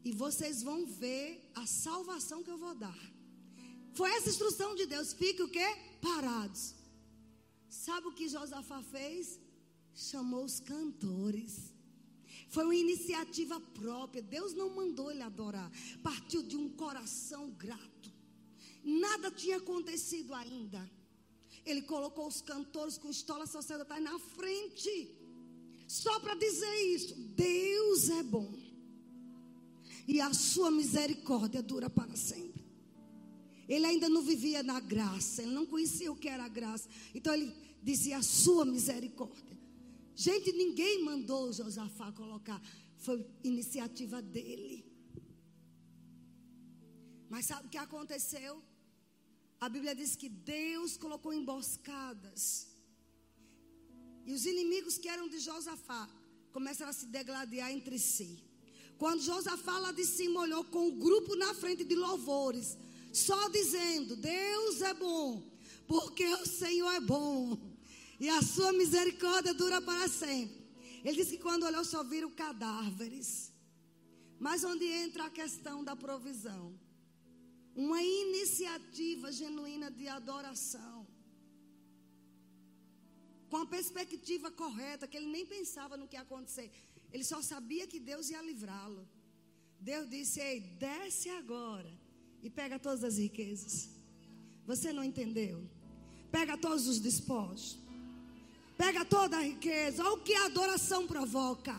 e 0.04 0.10
vocês 0.12 0.62
vão 0.62 0.84
ver 0.86 1.50
a 1.54 1.66
salvação 1.66 2.42
que 2.42 2.50
eu 2.50 2.58
vou 2.58 2.74
dar. 2.74 2.98
Foi 3.94 4.10
essa 4.10 4.30
instrução 4.30 4.74
de 4.74 4.86
Deus. 4.86 5.12
Fique 5.12 5.42
o 5.42 5.48
quê? 5.48 5.66
Parados. 6.00 6.74
Sabe 7.68 8.08
o 8.08 8.12
que 8.12 8.28
Josafá 8.28 8.82
fez? 8.82 9.38
Chamou 9.94 10.44
os 10.44 10.58
cantores. 10.58 11.72
Foi 12.48 12.64
uma 12.64 12.74
iniciativa 12.74 13.60
própria. 13.60 14.22
Deus 14.22 14.52
não 14.54 14.70
mandou 14.74 15.10
ele 15.10 15.22
adorar. 15.22 15.70
Partiu 16.02 16.42
de 16.42 16.56
um 16.56 16.68
coração 16.68 17.50
grato. 17.50 18.12
Nada 18.82 19.30
tinha 19.30 19.58
acontecido 19.58 20.34
ainda. 20.34 20.90
Ele 21.64 21.82
colocou 21.82 22.26
os 22.26 22.40
cantores 22.40 22.98
com 22.98 23.10
estola 23.10 23.46
sacerdotal 23.46 24.00
na 24.00 24.18
frente. 24.18 25.14
Só 25.86 26.18
para 26.20 26.34
dizer 26.34 26.74
isso: 26.94 27.14
Deus 27.14 28.08
é 28.10 28.22
bom. 28.22 28.52
E 30.06 30.20
a 30.20 30.32
sua 30.34 30.70
misericórdia 30.70 31.62
dura 31.62 31.88
para 31.88 32.16
sempre. 32.16 32.62
Ele 33.68 33.86
ainda 33.86 34.08
não 34.08 34.22
vivia 34.22 34.62
na 34.62 34.80
graça, 34.80 35.42
ele 35.42 35.52
não 35.52 35.64
conhecia 35.64 36.10
o 36.10 36.16
que 36.16 36.28
era 36.28 36.48
graça. 36.48 36.88
Então 37.14 37.32
ele 37.32 37.54
dizia 37.82 38.18
a 38.18 38.22
sua 38.22 38.64
misericórdia. 38.64 39.56
Gente, 40.14 40.52
ninguém 40.52 41.02
mandou 41.04 41.52
Josafá 41.52 42.12
colocar, 42.12 42.60
foi 42.98 43.26
iniciativa 43.42 44.20
dele. 44.20 44.84
Mas 47.30 47.46
sabe 47.46 47.66
o 47.66 47.70
que 47.70 47.78
aconteceu? 47.78 48.62
A 49.64 49.68
Bíblia 49.68 49.94
diz 49.94 50.16
que 50.16 50.28
Deus 50.28 50.96
colocou 50.96 51.32
emboscadas. 51.32 52.66
E 54.26 54.32
os 54.36 54.44
inimigos 54.44 54.98
que 54.98 55.08
eram 55.08 55.28
de 55.28 55.38
Josafá 55.38 56.10
começaram 56.52 56.90
a 56.90 56.92
se 56.92 57.06
degladiar 57.06 57.70
entre 57.70 57.96
si. 57.96 58.42
Quando 58.98 59.22
Josafá 59.22 59.78
lá 59.78 59.92
de 59.92 60.04
cima 60.04 60.40
olhou 60.40 60.64
com 60.64 60.88
o 60.88 60.96
grupo 61.04 61.36
na 61.36 61.54
frente 61.54 61.84
de 61.84 61.94
louvores, 61.94 62.76
só 63.12 63.48
dizendo: 63.50 64.16
Deus 64.16 64.82
é 64.82 64.94
bom, 64.94 65.28
porque 65.86 66.26
o 66.26 66.44
Senhor 66.44 66.90
é 66.94 67.00
bom, 67.00 67.56
e 68.18 68.28
a 68.28 68.42
sua 68.42 68.72
misericórdia 68.72 69.54
dura 69.54 69.80
para 69.80 70.08
sempre. 70.08 70.60
Ele 71.04 71.18
disse 71.18 71.36
que 71.36 71.42
quando 71.44 71.66
olhou 71.66 71.84
só 71.84 72.02
viram 72.02 72.32
cadáveres. 72.32 73.52
Mas 74.40 74.64
onde 74.64 74.86
entra 74.86 75.26
a 75.26 75.30
questão 75.30 75.84
da 75.84 75.94
provisão? 75.94 76.81
Uma 77.74 78.02
iniciativa 78.02 79.32
genuína 79.32 79.90
de 79.90 80.06
adoração. 80.08 81.06
Com 83.48 83.58
a 83.58 83.66
perspectiva 83.66 84.50
correta, 84.50 85.06
que 85.06 85.16
ele 85.16 85.26
nem 85.26 85.46
pensava 85.46 85.96
no 85.96 86.06
que 86.08 86.16
ia 86.16 86.22
acontecer. 86.22 86.70
Ele 87.12 87.24
só 87.24 87.40
sabia 87.42 87.86
que 87.86 88.00
Deus 88.00 88.30
ia 88.30 88.42
livrá-lo. 88.42 89.08
Deus 89.78 90.08
disse: 90.08 90.40
Ei, 90.40 90.60
desce 90.60 91.28
agora 91.28 91.92
e 92.42 92.48
pega 92.48 92.78
todas 92.78 93.04
as 93.04 93.18
riquezas. 93.18 93.90
Você 94.66 94.92
não 94.92 95.04
entendeu? 95.04 95.68
Pega 96.30 96.56
todos 96.56 96.86
os 96.86 96.98
despojos. 96.98 97.78
Pega 98.76 99.04
toda 99.04 99.36
a 99.36 99.42
riqueza. 99.42 100.02
Olha 100.02 100.14
o 100.14 100.22
que 100.22 100.34
a 100.34 100.46
adoração 100.46 101.06
provoca. 101.06 101.74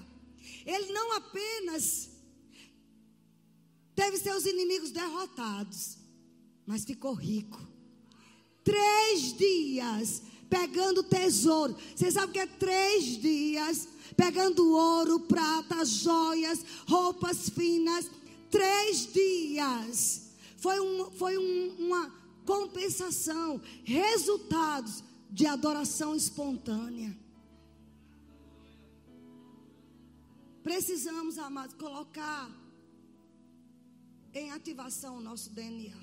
Ele 0.65 0.91
não 0.91 1.13
apenas 1.13 2.12
teve 3.95 4.17
seus 4.17 4.45
inimigos 4.45 4.91
derrotados, 4.91 5.97
mas 6.65 6.85
ficou 6.85 7.13
rico. 7.13 7.59
Três 8.63 9.33
dias 9.37 10.21
pegando 10.49 11.03
tesouro. 11.03 11.75
Você 11.95 12.11
sabe 12.11 12.29
o 12.29 12.33
que 12.33 12.39
é 12.39 12.45
três 12.45 13.19
dias? 13.19 13.87
Pegando 14.15 14.71
ouro, 14.71 15.21
prata, 15.21 15.83
joias, 15.83 16.63
roupas 16.87 17.49
finas. 17.49 18.09
Três 18.51 19.11
dias 19.11 20.29
foi, 20.57 20.79
um, 20.79 21.11
foi 21.11 21.37
um, 21.37 21.75
uma 21.79 22.13
compensação, 22.45 23.59
resultados 23.83 25.03
de 25.29 25.47
adoração 25.47 26.15
espontânea. 26.15 27.17
Precisamos, 30.61 31.37
amados, 31.37 31.75
colocar 31.75 32.49
em 34.34 34.51
ativação 34.51 35.17
o 35.17 35.21
nosso 35.21 35.49
DNA. 35.51 35.97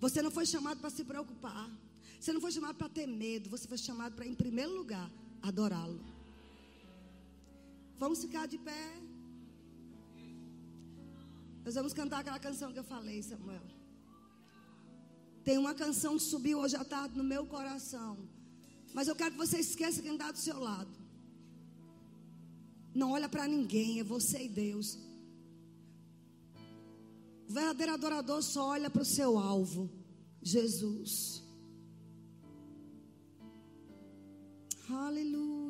Você 0.00 0.20
não 0.20 0.30
foi 0.30 0.46
chamado 0.46 0.80
para 0.80 0.90
se 0.90 1.04
preocupar. 1.04 1.70
Você 2.18 2.32
não 2.32 2.40
foi 2.40 2.52
chamado 2.52 2.76
para 2.76 2.88
ter 2.88 3.06
medo. 3.06 3.48
Você 3.50 3.68
foi 3.68 3.78
chamado 3.78 4.14
para, 4.16 4.26
em 4.26 4.34
primeiro 4.34 4.72
lugar, 4.76 5.10
adorá-lo. 5.40 6.00
Vamos 7.98 8.20
ficar 8.20 8.46
de 8.46 8.58
pé. 8.58 8.84
Nós 11.64 11.74
vamos 11.74 11.92
cantar 11.92 12.20
aquela 12.20 12.40
canção 12.40 12.72
que 12.72 12.78
eu 12.78 12.84
falei, 12.84 13.22
Samuel. 13.22 13.62
Tem 15.44 15.58
uma 15.58 15.74
canção 15.74 16.16
que 16.16 16.24
subiu 16.24 16.58
hoje 16.58 16.76
à 16.76 16.84
tarde 16.84 17.16
no 17.16 17.24
meu 17.24 17.46
coração. 17.46 18.18
Mas 18.92 19.08
eu 19.08 19.14
quero 19.14 19.32
que 19.32 19.38
você 19.38 19.58
esqueça 19.58 20.02
quem 20.02 20.14
está 20.14 20.30
do 20.32 20.38
seu 20.38 20.58
lado. 20.58 20.90
Não 22.94 23.12
olha 23.12 23.28
para 23.28 23.46
ninguém, 23.46 24.00
é 24.00 24.04
você 24.04 24.44
e 24.44 24.48
Deus. 24.48 24.98
O 27.52 27.54
verdadeiro 27.54 27.92
adorador 27.92 28.42
só 28.42 28.68
olha 28.68 28.88
para 28.88 29.02
o 29.02 29.04
seu 29.04 29.38
alvo, 29.38 29.90
Jesus. 30.42 31.44
Aleluia. 34.88 35.61